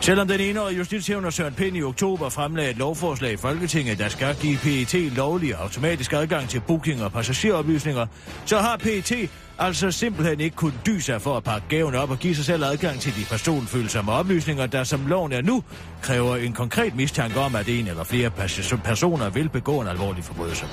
Selvom 0.00 0.28
den 0.28 0.40
enårige 0.40 0.78
justitshævner 0.78 1.30
Søren 1.30 1.54
Pind 1.54 1.76
i 1.76 1.82
oktober 1.82 2.28
fremlagde 2.28 2.70
et 2.70 2.76
lovforslag 2.76 3.32
i 3.32 3.36
Folketinget, 3.36 3.98
der 3.98 4.08
skal 4.08 4.36
give 4.40 4.58
PET 4.58 4.94
lovlig 4.94 5.56
og 5.56 5.62
automatisk 5.62 6.12
adgang 6.12 6.48
til 6.48 6.60
booking 6.60 7.02
og 7.04 7.12
passageroplysninger, 7.12 8.06
så 8.46 8.58
har 8.58 8.76
PET 8.76 9.30
altså 9.62 9.90
simpelthen 9.90 10.40
ikke 10.40 10.56
kunne 10.56 10.72
dy 10.86 10.98
sig 10.98 11.22
for 11.22 11.36
at 11.36 11.44
pakke 11.44 11.66
gaven 11.68 11.94
op 11.94 12.10
og 12.10 12.18
give 12.18 12.34
sig 12.36 12.44
selv 12.44 12.64
adgang 12.64 13.00
til 13.00 13.16
de 13.16 13.24
personfølsomme 13.24 14.12
oplysninger, 14.12 14.66
der 14.66 14.84
som 14.84 15.06
loven 15.06 15.32
er 15.32 15.42
nu, 15.42 15.62
kræver 16.02 16.36
en 16.36 16.52
konkret 16.52 16.96
mistanke 16.96 17.40
om, 17.40 17.54
at 17.54 17.68
en 17.68 17.88
eller 17.88 18.04
flere 18.04 18.30
pas- 18.38 18.76
personer 18.84 19.30
vil 19.30 19.48
begå 19.48 19.80
en 19.80 19.88
alvorlig 19.88 20.24
forbrydelse. 20.24 20.64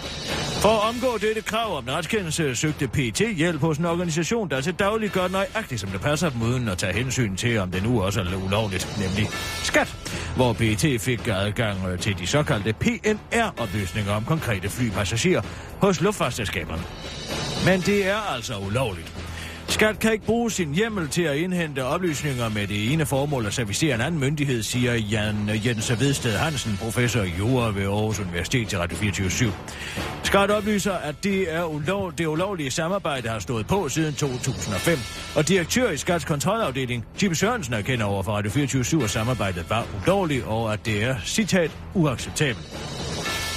For 0.62 0.70
at 0.70 0.96
omgå 0.96 1.18
dette 1.22 1.42
krav 1.42 1.78
om 1.78 1.84
en 1.84 1.92
retskendelse, 1.92 2.56
søgte 2.56 2.88
PT 2.88 3.22
hjælp 3.38 3.62
hos 3.62 3.78
en 3.78 3.86
organisation, 3.86 4.50
der 4.50 4.62
til 4.62 4.74
daglig 4.74 5.10
gør 5.10 5.28
nøjagtigt, 5.28 5.82
som 5.82 5.90
det 5.90 6.02
passer 6.02 6.30
dem, 6.30 6.42
uden 6.42 6.70
at 6.70 6.78
tage 6.78 6.94
hensyn 6.94 7.36
til, 7.36 7.58
om 7.58 7.72
det 7.72 7.84
nu 7.84 8.02
også 8.02 8.22
er 8.22 8.46
ulovligt, 8.46 8.88
nemlig 9.00 9.28
skat, 9.64 9.96
hvor 10.36 10.54
PT 10.54 11.02
fik 11.02 11.28
adgang 11.28 11.88
øh, 11.88 12.00
til 12.00 12.20
de 12.20 12.28
såkaldte 12.28 12.74
PNR-oplysninger 12.74 14.12
om 14.12 14.26
konkrete 14.26 14.70
flypassagerer 14.70 15.42
hos 15.82 16.02
luftfartsselskaberne. 16.02 16.84
Men 17.66 17.82
det 17.82 18.08
er 18.08 18.34
altså 18.36 18.58
ulovligt. 18.58 19.14
Skat 19.70 20.00
kan 20.00 20.14
ikke 20.14 20.26
bruge 20.26 20.52
sin 20.52 20.74
hjemmel 20.74 21.08
til 21.08 21.22
at 21.22 21.38
indhente 21.38 21.84
oplysninger 21.86 22.50
med 22.50 22.68
det 22.68 22.94
ene 22.94 23.06
formål 23.06 23.46
at 23.46 23.54
servicere 23.54 23.96
en 23.96 24.02
anden 24.02 24.20
myndighed, 24.20 24.64
siger 24.64 24.94
Jan 24.94 25.50
Jens 25.66 25.92
Vedsted 26.00 26.36
Hansen, 26.36 26.78
professor 26.82 27.22
i 27.22 27.34
jura 27.40 27.72
ved 27.72 27.84
Aarhus 27.84 28.20
Universitet 28.20 28.68
til 28.68 28.80
Radio 28.80 28.98
24 28.98 29.52
Skat 30.24 30.52
oplyser, 30.52 30.94
at 30.94 31.16
det, 31.24 31.54
er 31.54 31.64
ulov, 31.64 32.14
det 32.18 32.26
ulovlige 32.26 32.72
samarbejde 32.72 33.30
har 33.30 33.40
stået 33.40 33.68
på 33.68 33.90
siden 33.90 34.14
2005, 34.14 34.98
og 35.36 35.48
direktør 35.48 35.90
i 35.90 35.98
Skats 35.98 36.26
kontrolafdeling, 36.26 37.06
Jim 37.24 37.36
Sørensen, 37.36 37.74
erkender 37.74 38.06
over 38.06 38.24
for 38.24 38.32
Radio 38.32 38.52
24 38.52 39.04
at 39.04 39.10
samarbejdet 39.10 39.70
var 39.70 39.88
ulovligt, 40.02 40.46
og 40.46 40.74
at 40.74 40.86
det 40.86 41.04
er, 41.04 41.16
citat, 41.26 41.72
uacceptabelt. 41.94 42.99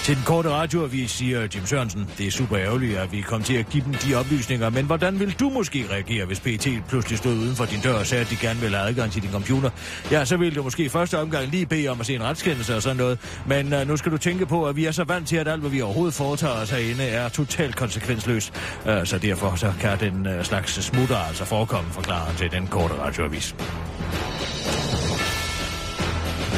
Til 0.03 0.17
den 0.17 0.25
korte 0.25 0.51
radioavis 0.51 1.11
siger 1.11 1.41
Jim 1.41 1.67
Sørensen, 1.67 2.11
det 2.19 2.27
er 2.27 2.31
super 2.31 2.59
ærgerligt, 2.59 2.99
at 2.99 3.13
vi 3.13 3.21
kom 3.21 3.43
til 3.43 3.55
at 3.55 3.69
give 3.71 3.85
dem 3.85 3.95
de 3.95 4.15
oplysninger, 4.15 4.71
men 4.71 4.87
hvordan 4.87 5.21
vil 5.21 5.33
du 5.41 5.49
måske 5.49 5.87
reagere, 5.91 6.27
hvis 6.27 6.41
PT 6.41 6.69
pludselig 6.89 7.19
stod 7.19 7.33
uden 7.33 7.57
for 7.57 7.65
din 7.65 7.81
dør 7.81 7.95
og 7.95 8.07
sagde, 8.07 8.25
at 8.25 8.31
de 8.31 8.37
gerne 8.37 8.61
vil 8.61 8.75
have 8.75 8.89
adgang 8.89 9.13
til 9.13 9.23
din 9.23 9.31
computer? 9.31 9.71
Ja, 10.11 10.25
så 10.25 10.37
ville 10.37 10.55
du 10.55 10.63
måske 10.63 10.85
i 10.85 10.89
første 10.89 11.19
omgang 11.19 11.47
lige 11.51 11.67
bede 11.67 11.89
om 11.89 12.01
at 12.01 12.07
se 12.07 12.15
en 12.15 12.23
retskendelse 12.23 12.77
og 12.77 12.83
sådan 12.83 12.97
noget, 12.97 13.19
men 13.47 13.73
uh, 13.73 13.89
nu 13.89 13.97
skal 13.97 14.13
du 14.13 14.19
tænke 14.19 14.47
på, 14.47 14.67
at 14.67 14.77
vi 14.77 14.85
er 14.85 14.93
så 14.93 15.05
vant 15.05 15.29
til, 15.29 15.37
at 15.37 15.49
alt, 15.49 15.61
hvad 15.61 15.71
vi 15.71 15.83
overhovedet 15.83 16.15
foretager 16.15 16.55
os 16.55 16.71
herinde, 16.71 17.05
er 17.05 17.29
totalt 17.29 17.77
konsekvensløst. 17.77 18.53
Uh, 18.85 19.05
så 19.05 19.19
derfor 19.19 19.57
så 19.57 19.73
kan 19.81 20.01
den 20.01 20.27
uh, 20.27 20.43
slags 20.43 20.85
smutter 20.85 21.17
altså 21.17 21.45
forekomme, 21.45 21.91
forklarer 21.91 22.25
han 22.25 22.37
til 22.37 22.51
den 22.51 22.67
korte 22.67 22.95
radioavis. 22.95 23.55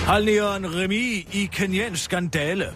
Halnion 0.06 0.66
Remi 0.74 1.26
i 1.32 1.48
Kenyans 1.52 2.00
skandale. 2.00 2.66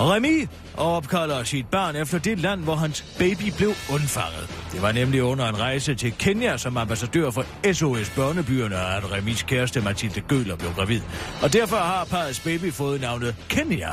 Remi 0.00 0.46
opkalder 0.76 1.44
sit 1.44 1.66
barn 1.66 1.96
efter 1.96 2.18
det 2.18 2.38
land, 2.38 2.60
hvor 2.60 2.74
hans 2.74 3.04
baby 3.18 3.52
blev 3.56 3.68
undfanget. 3.92 4.50
Det 4.72 4.82
var 4.82 4.92
nemlig 4.92 5.22
under 5.22 5.48
en 5.48 5.60
rejse 5.60 5.94
til 5.94 6.12
Kenya 6.12 6.56
som 6.56 6.76
ambassadør 6.76 7.30
for 7.30 7.44
SOS 7.72 8.10
Børnebyerne, 8.10 8.76
at 8.76 9.12
Remis 9.12 9.42
kæreste 9.42 9.80
Mathilde 9.80 10.20
Gøler 10.20 10.56
blev 10.56 10.70
gravid. 10.74 11.00
Og 11.42 11.52
derfor 11.52 11.76
har 11.76 12.04
parrets 12.04 12.40
baby 12.40 12.72
fået 12.72 13.00
navnet 13.00 13.36
Kenya. 13.48 13.88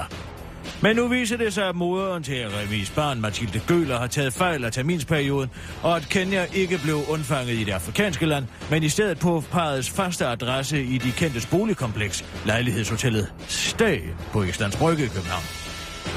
Men 0.82 0.96
nu 0.96 1.08
viser 1.08 1.38
det 1.38 1.54
sig, 1.54 1.70
at 1.70 1.76
moderen 1.76 2.24
til 2.24 2.50
Remis 2.50 2.90
barn, 2.90 3.22
Mathilde 3.22 3.62
Gøler, 3.68 4.00
har 4.00 4.08
taget 4.08 4.34
fejl 4.34 4.66
af 4.66 4.72
terminsperioden, 4.72 5.50
og 5.84 5.96
at 5.96 6.10
Kenya 6.10 6.46
ikke 6.54 6.80
blev 6.84 7.00
undfanget 7.10 7.54
i 7.54 7.64
det 7.64 7.72
afrikanske 7.72 8.26
land, 8.26 8.46
men 8.72 8.84
i 8.84 8.90
stedet 8.90 9.20
på 9.20 9.44
parrets 9.52 9.90
faste 9.90 10.26
adresse 10.28 10.84
i 10.84 10.98
de 10.98 11.12
kendte 11.12 11.48
boligkompleks, 11.52 12.26
lejlighedshotellet 12.46 13.34
Stag 13.48 14.02
på 14.32 14.44
Islands 14.44 14.76
Brygge 14.78 15.04
i 15.04 15.08
København. 15.08 15.69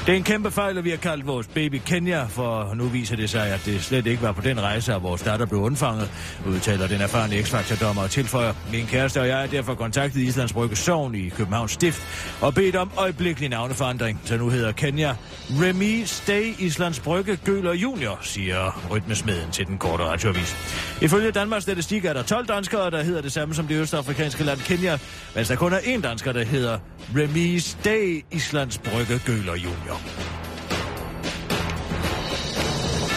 Det 0.05 0.11
er 0.11 0.17
en 0.17 0.23
kæmpe 0.23 0.51
fejl, 0.51 0.77
at 0.77 0.83
vi 0.83 0.89
har 0.89 0.97
kaldt 0.97 1.27
vores 1.27 1.47
baby 1.47 1.81
Kenya, 1.85 2.23
for 2.23 2.73
nu 2.75 2.83
viser 2.83 3.15
det 3.15 3.29
sig, 3.29 3.47
at 3.47 3.61
det 3.65 3.83
slet 3.83 4.07
ikke 4.07 4.21
var 4.21 4.31
på 4.31 4.41
den 4.41 4.61
rejse, 4.61 4.93
at 4.93 5.03
vores 5.03 5.21
datter 5.21 5.45
blev 5.45 5.61
undfanget, 5.61 6.11
udtaler 6.47 6.87
den 6.87 7.01
erfarne 7.01 7.43
x 7.43 7.79
dommer 7.81 8.01
og 8.01 8.11
tilføjer. 8.11 8.53
Min 8.71 8.85
kæreste 8.85 9.21
og 9.21 9.27
jeg 9.27 9.43
er 9.43 9.47
derfor 9.47 9.75
kontaktet 9.75 10.21
Islands 10.21 10.53
Brygge 10.53 10.75
Sogn 10.75 11.15
i 11.15 11.29
Københavns 11.29 11.71
Stift 11.71 12.01
og 12.41 12.53
bedt 12.53 12.75
om 12.75 12.91
øjeblikkelig 12.97 13.49
navneforandring, 13.49 14.21
så 14.25 14.37
nu 14.37 14.49
hedder 14.49 14.71
Kenya 14.71 15.15
Remy 15.49 16.03
Stay 16.05 16.53
Islands 16.59 16.99
Brygge 16.99 17.35
Gøler 17.45 17.73
Junior, 17.73 18.19
siger 18.21 18.87
rytmesmeden 18.91 19.51
til 19.51 19.67
den 19.67 19.77
korte 19.77 20.03
radioavis. 20.03 20.55
Ifølge 21.01 21.31
Danmarks 21.31 21.63
Statistik 21.63 22.05
er 22.05 22.13
der 22.13 22.23
12 22.23 22.45
danskere, 22.45 22.91
der 22.91 23.03
hedder 23.03 23.21
det 23.21 23.31
samme 23.31 23.53
som 23.55 23.67
det 23.67 23.81
østafrikanske 23.81 24.43
land 24.43 24.59
Kenya, 24.59 24.97
mens 25.35 25.47
der 25.47 25.55
kun 25.55 25.73
er 25.73 25.79
én 25.79 26.01
dansker, 26.01 26.31
der 26.31 26.43
hedder 26.43 26.79
Remy 27.15 27.57
Stay 27.57 28.23
Islands 28.31 28.77
Brygge 28.77 29.21
Gøler 29.25 29.55
Junior. 29.55 29.82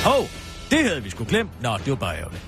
Hov, 0.04 0.28
det 0.70 0.84
havde 0.84 1.02
vi 1.02 1.10
sgu 1.10 1.24
glemt. 1.28 1.62
Nå, 1.62 1.76
det 1.78 1.90
var 1.90 1.96
bare 1.96 2.16
ærgerligt. 2.18 2.42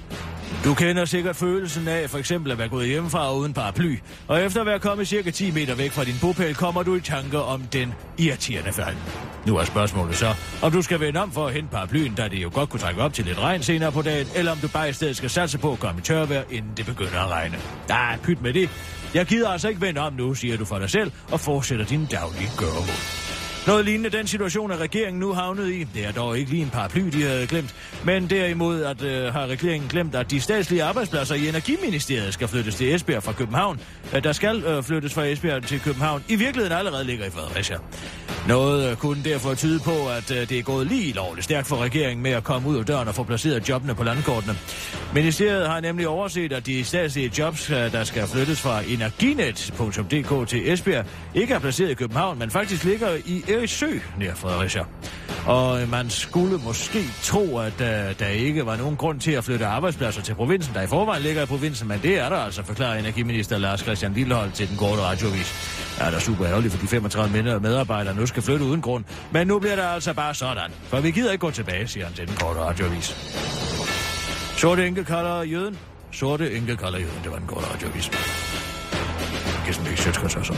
Du 0.65 0.75
kender 0.75 1.05
sikkert 1.05 1.37
følelsen 1.37 1.89
af 1.89 2.11
for 2.11 2.19
eksempel 2.19 2.53
at 2.53 2.59
være 2.59 2.69
gået 2.69 2.87
hjemmefra 2.87 3.35
uden 3.35 3.53
paraply, 3.53 3.99
og 4.29 4.43
efter 4.43 4.61
at 4.61 4.67
være 4.67 4.79
kommet 4.79 5.09
cirka 5.09 5.31
10 5.31 5.51
meter 5.51 5.75
væk 5.75 5.93
fra 5.93 6.05
din 6.05 6.15
bopæl, 6.21 6.55
kommer 6.55 6.83
du 6.83 6.95
i 6.95 7.01
tanker 7.01 7.39
om 7.39 7.63
den 7.63 7.95
irriterende 8.19 8.73
fald. 8.73 8.97
Nu 9.47 9.57
er 9.57 9.65
spørgsmålet 9.65 10.17
så, 10.17 10.35
om 10.63 10.73
du 10.73 10.83
skal 10.83 11.01
vende 11.01 11.21
om 11.21 11.33
for 11.33 11.47
at 11.47 11.53
hente 11.53 11.71
paraplyen, 11.71 12.15
da 12.15 12.29
det 12.29 12.43
jo 12.43 12.51
godt 12.55 12.71
kunne 12.71 12.81
trække 12.81 13.03
op 13.03 13.13
til 13.13 13.25
lidt 13.25 13.39
regn 13.39 13.63
senere 13.63 13.93
på 13.93 14.03
dagen, 14.03 14.27
eller 14.35 14.53
om 14.53 14.59
du 14.59 14.69
bare 14.69 14.89
i 14.89 14.93
stedet 14.93 15.17
skal 15.17 15.31
satse 15.31 15.59
på 15.59 15.73
at 15.73 15.79
komme 15.79 15.99
i 15.99 16.03
tørvejr, 16.03 16.43
inden 16.51 16.73
det 16.77 16.87
begynder 16.87 17.21
at 17.21 17.31
regne. 17.31 17.59
Nej, 17.89 18.19
pyt 18.23 18.43
med 18.43 18.53
det. 18.53 18.71
Jeg 19.15 19.27
gider 19.27 19.49
altså 19.49 19.69
ikke 19.69 19.81
vende 19.81 20.01
om 20.01 20.13
nu, 20.13 20.35
siger 20.35 20.57
du 20.57 20.65
for 20.65 20.79
dig 20.79 20.91
selv, 20.91 21.13
og 21.33 21.41
fortsætter 21.41 21.85
din 21.85 22.07
daglige 22.07 22.51
gøremål. 22.57 23.28
Noget 23.69 23.85
lignende 23.85 24.11
den 24.11 24.27
situation, 24.27 24.71
at 24.73 24.81
regeringen 24.81 25.21
nu 25.21 25.33
havnet 25.33 25.69
i. 25.69 25.85
Det 25.95 26.07
er 26.07 26.13
dog 26.13 26.39
ikke 26.39 26.51
lige 26.51 26.63
en 26.63 26.71
paraply, 26.71 27.01
de 27.01 27.23
havde 27.23 27.47
glemt. 27.47 27.75
Men 28.05 28.31
derimod 28.31 28.83
at, 28.83 29.03
øh, 29.03 29.33
har 29.33 29.47
regeringen 29.47 29.89
glemt, 29.89 30.15
at 30.15 30.31
de 30.31 30.41
statslige 30.41 30.83
arbejdspladser 30.83 31.35
i 31.35 31.49
Energiministeriet 31.49 32.35
skal 32.35 32.49
flyttes 32.49 32.75
til 32.75 32.95
Esbjerg 32.95 33.23
fra 33.23 33.33
København. 33.33 33.81
Øh, 34.15 34.25
der 34.25 34.33
skal 34.33 34.65
øh, 34.65 34.83
flyttes 34.83 35.15
fra 35.15 35.25
Esbjerg 35.25 35.63
til 35.63 35.81
København. 35.81 36.25
I 36.29 36.37
virkeligheden 36.37 36.79
allerede 36.79 37.05
ligger 37.05 37.27
i 37.27 37.31
Fredericia. 37.31 37.79
Noget 38.49 38.91
øh, 38.91 38.97
kunne 38.97 39.25
derfor 39.25 39.55
tyde 39.55 39.81
på, 39.81 40.09
at 40.09 40.31
øh, 40.31 40.49
det 40.49 40.59
er 40.59 40.63
gået 40.63 40.87
lige 40.87 41.13
lovligt 41.13 41.45
stærkt 41.45 41.67
for 41.67 41.77
regeringen 41.77 42.23
med 42.23 42.31
at 42.31 42.45
komme 42.45 42.69
ud 42.69 42.77
af 42.77 42.87
døren 42.87 43.09
og 43.09 43.15
få 43.15 43.23
placeret 43.23 43.69
jobbene 43.69 43.95
på 43.95 44.05
landkortene. 44.05 44.55
Ministeriet 45.15 45.69
har 45.69 45.81
nemlig 45.81 46.09
overset, 46.09 46.53
at 46.53 46.67
de 46.67 46.85
statslige 46.85 47.33
jobs, 47.39 47.71
øh, 47.71 47.77
der 47.77 48.05
skal 48.05 48.27
flyttes 48.27 48.61
fra 48.61 48.81
energinet.dk 48.81 50.49
til 50.49 50.73
Esbjerg, 50.73 51.07
ikke 51.35 51.55
er 51.55 51.59
placeret 51.59 51.91
i 51.91 51.95
København, 51.95 52.39
men 52.39 52.51
faktisk 52.51 52.85
ligger 52.85 53.09
i 53.27 53.45
Eriksø 53.49 53.99
nær 54.19 54.35
Fredericia. 54.35 54.85
Og 55.47 55.89
man 55.89 56.11
skulle 56.11 56.59
måske 56.59 57.05
tro, 57.23 57.59
at 57.59 57.79
der 58.19 58.29
ikke 58.29 58.67
var 58.67 58.77
nogen 58.77 58.97
grund 58.97 59.21
til 59.21 59.33
at 59.33 59.45
flytte 59.45 59.67
arbejdspladser 59.67 60.23
til 60.23 60.35
provinsen, 60.35 60.75
der 60.75 60.83
i 60.83 60.87
forvejen 60.87 61.23
ligger 61.23 61.43
i 61.43 61.47
provinsen, 61.47 61.89
men 61.89 62.01
det 62.03 62.19
er 62.19 62.29
der 62.29 62.37
altså, 62.37 62.63
forklarer 62.63 62.99
energiminister 62.99 63.59
Lars 63.59 63.81
Christian 63.81 64.13
Lillehold 64.13 64.53
til 64.53 64.69
den 64.69 64.77
korte 64.77 65.03
radiovis. 65.03 65.79
Ja, 66.01 66.07
det 66.07 66.15
er 66.15 66.21
super 66.21 66.47
ærgerligt 66.47 66.75
for 66.75 66.81
de 66.81 66.87
35 66.89 67.61
medarbejdere 67.61 68.15
nu 68.15 68.27
skal 68.27 68.38
flytte 68.43 68.65
uden 68.65 68.83
grund. 68.83 69.05
Men 69.31 69.47
nu 69.47 69.59
bliver 69.59 69.77
det 69.77 69.83
altså 69.83 70.15
bare 70.15 70.35
sådan. 70.35 70.71
For 70.83 71.01
vi 71.01 71.11
gider 71.11 71.33
ikke 71.33 71.41
gå 71.41 71.51
tilbage, 71.51 71.89
siger 71.89 72.07
han 72.07 72.15
til 72.15 72.29
den 72.29 72.37
korte 72.37 72.61
radiovis. 72.61 73.09
Sorte 74.57 74.87
enke 74.87 75.05
kalder 75.05 75.43
jøden. 75.43 75.79
Sorte 76.13 76.57
enke 76.57 76.77
kalder 76.77 76.99
jøden. 76.99 77.21
Det 77.23 77.31
var 77.31 77.39
den 77.39 77.47
korte 77.47 77.67
radiovis. 77.75 78.11
Kirsten 79.65 79.87
Bæk, 79.87 79.97
Sjøtskrets 79.97 80.37
og 80.37 80.47
så. 80.47 80.55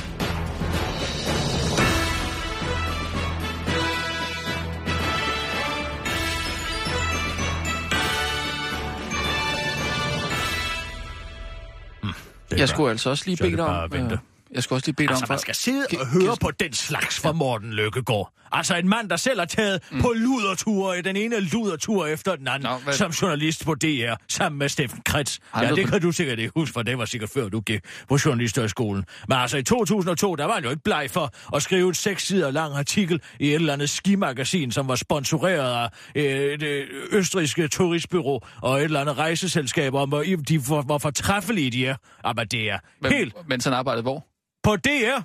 Jeg 12.58 12.68
skulle 12.68 12.90
altså 12.90 13.10
også 13.10 13.24
lige 13.26 13.36
så 13.36 13.44
bede 13.44 13.62
om... 13.62 13.92
øh, 13.94 14.18
Jeg 14.54 14.62
skulle 14.62 14.76
også 14.76 14.86
lige 14.86 14.94
bede 14.96 15.06
dig 15.08 15.12
Altså, 15.12 15.24
om... 15.24 15.28
man 15.28 15.38
skal 15.38 15.54
sidde 15.54 15.86
og 16.00 16.06
høre 16.06 16.22
Kirsten- 16.22 16.38
på 16.40 16.50
den 16.50 16.72
slags 16.72 17.20
fra 17.20 17.32
Morten 17.32 17.72
Lykkegaard. 17.72 18.32
Altså 18.52 18.76
en 18.76 18.88
mand, 18.88 19.08
der 19.10 19.16
selv 19.16 19.38
har 19.38 19.46
taget 19.46 19.82
mm. 19.90 20.00
på 20.00 20.12
luderture 20.16 20.98
i 20.98 21.02
den 21.02 21.16
ene 21.16 21.40
ludertur 21.40 22.06
efter 22.06 22.36
den 22.36 22.48
anden, 22.48 22.70
Nå, 22.70 22.76
hvad- 22.84 22.92
som 22.94 23.10
journalist 23.10 23.64
på 23.64 23.74
DR, 23.74 24.14
sammen 24.28 24.58
med 24.58 24.68
Steffen 24.68 25.00
Kretz. 25.06 25.38
Ej, 25.54 25.62
Ja, 25.64 25.74
det 25.74 25.88
kan 25.88 26.00
du 26.00 26.12
sikkert 26.12 26.38
ikke 26.38 26.52
huske, 26.56 26.72
for 26.72 26.82
det 26.82 26.98
var 26.98 27.04
sikkert 27.04 27.30
før 27.30 27.48
du 27.48 27.60
gik 27.60 27.80
på 28.08 28.18
journalisterskolen. 28.26 29.04
Men 29.28 29.38
altså 29.38 29.56
i 29.56 29.62
2002, 29.62 30.34
der 30.36 30.44
var 30.44 30.54
han 30.54 30.64
jo 30.64 30.70
ikke 30.70 30.82
bleg 30.82 31.08
for 31.10 31.56
at 31.56 31.62
skrive 31.62 31.90
et 31.90 31.96
seks 31.96 32.26
sider 32.26 32.50
lang 32.50 32.74
artikel 32.74 33.20
i 33.40 33.48
et 33.48 33.54
eller 33.54 33.72
andet 33.72 33.90
skimagasin, 33.90 34.72
som 34.72 34.88
var 34.88 34.94
sponsoreret 34.96 35.74
af 35.84 35.88
øh, 36.14 36.60
det 36.60 36.84
østriske 37.12 37.68
turistbyrå 37.68 38.44
og 38.62 38.78
et 38.78 38.84
eller 38.84 39.00
andet 39.00 39.18
rejseselskab, 39.18 39.94
om 39.94 40.08
hvor, 40.08 40.22
de, 40.48 40.58
hvor, 40.58 40.82
hvor 40.82 40.98
fortræffelige 40.98 41.70
de 41.70 41.86
er. 41.86 41.96
Jamen 42.26 42.46
det 42.46 42.70
er 42.70 42.78
Men, 43.02 43.12
helt 43.12 43.34
Mens 43.48 43.64
han 43.64 43.72
arbejdede 43.74 44.02
hvor? 44.02 44.26
På 44.62 44.76
DR. 44.76 45.20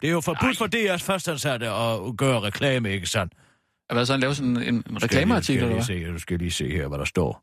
Det 0.00 0.08
er 0.08 0.12
jo 0.12 0.20
forbudt 0.20 0.58
for 0.58 0.66
DR's 0.66 1.04
fastansatte 1.04 1.66
at 1.68 2.16
gøre 2.16 2.40
reklame, 2.40 2.90
ikke 2.92 3.06
sandt? 3.06 3.32
Hvad 3.92 4.06
så, 4.06 4.12
han 4.12 4.20
lavede 4.20 4.34
sådan 4.34 4.56
en, 4.56 4.62
en 4.62 5.02
reklameartikel, 5.02 5.64
eller 5.64 5.86
hvad? 5.86 6.12
Du 6.12 6.18
skal 6.18 6.38
lige 6.38 6.50
se 6.50 6.70
her, 6.70 6.88
hvad 6.88 6.98
der 6.98 7.04
står. 7.04 7.42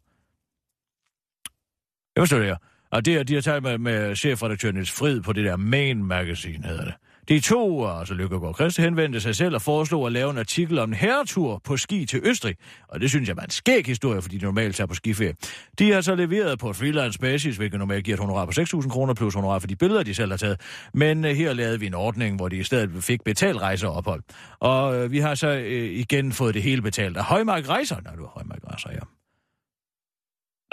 Jeg 2.16 2.22
forstår 2.22 2.38
det 2.38 2.48
her. 2.48 2.58
Og 2.92 3.06
det 3.06 3.16
er, 3.16 3.24
de 3.24 3.34
har 3.34 3.42
talt 3.42 3.63
med, 3.63 3.78
med 3.78 4.16
chefredaktør 4.16 4.72
Niels 4.72 4.92
Frid 4.92 5.22
på 5.22 5.34
det 5.34 5.46
der 5.46 5.56
Main 5.56 6.04
Magazine, 6.04 6.68
hedder 6.68 6.86
det. 6.86 6.94
De 7.30 7.40
to, 7.40 7.88
altså 7.88 8.14
Lykkegaard 8.14 8.56
Christ, 8.56 8.78
henvendte 8.78 9.22
sig 9.22 9.36
selv 9.36 9.56
og 9.56 9.62
foreslog 9.62 10.06
at 10.06 10.12
lave 10.12 10.32
en 10.32 10.38
artikel 10.38 10.80
om 10.80 10.90
en 10.90 10.94
herretur 10.94 11.62
på 11.64 11.78
ski 11.78 12.06
til 12.06 12.22
Østrig. 12.24 12.56
Og 12.88 13.00
det 13.02 13.10
synes 13.10 13.30
jeg 13.30 13.38
var 13.38 13.44
en 13.44 13.50
skæg 13.50 13.86
historie, 13.86 14.22
fordi 14.22 14.38
de 14.38 14.46
normalt 14.46 14.76
tager 14.76 14.88
på 14.88 14.94
skiferie. 14.94 15.34
De 15.80 15.92
har 15.92 16.02
så 16.02 16.16
leveret 16.16 16.60
på 16.60 16.74
freelance 16.74 17.20
basis, 17.20 17.58
hvilket 17.58 17.80
normalt 17.80 18.06
giver 18.06 18.18
et 18.18 18.20
honorar 18.20 18.46
på 18.46 18.52
6.000 18.52 18.90
kroner 18.90 19.14
plus 19.14 19.34
honorar 19.34 19.60
for 19.60 19.68
de 19.68 19.76
billeder, 19.76 20.04
de 20.04 20.14
selv 20.14 20.32
har 20.32 20.38
taget. 20.38 20.62
Men 20.94 21.26
øh, 21.26 21.32
her 21.32 21.54
lavede 21.54 21.80
vi 21.80 21.86
en 21.86 21.94
ordning, 21.94 22.36
hvor 22.36 22.50
de 22.50 22.58
i 22.58 22.64
stedet 22.64 23.04
fik 23.04 23.24
betalt 23.24 23.62
rejser 23.62 23.88
og 23.88 23.94
ophold. 23.94 24.22
Og 24.60 25.12
vi 25.12 25.20
har 25.20 25.36
så 25.36 25.48
øh, 25.48 25.84
igen 25.84 26.32
fået 26.32 26.54
det 26.54 26.64
hele 26.64 26.82
betalt 26.82 27.18
af 27.18 27.24
Højmark 27.24 27.70
Rejser. 27.70 27.96
Når 28.06 28.16
du 28.16 28.22
har 28.22 28.32
Højmark 28.36 28.60
Rejser, 28.68 28.90
ja. 28.92 29.12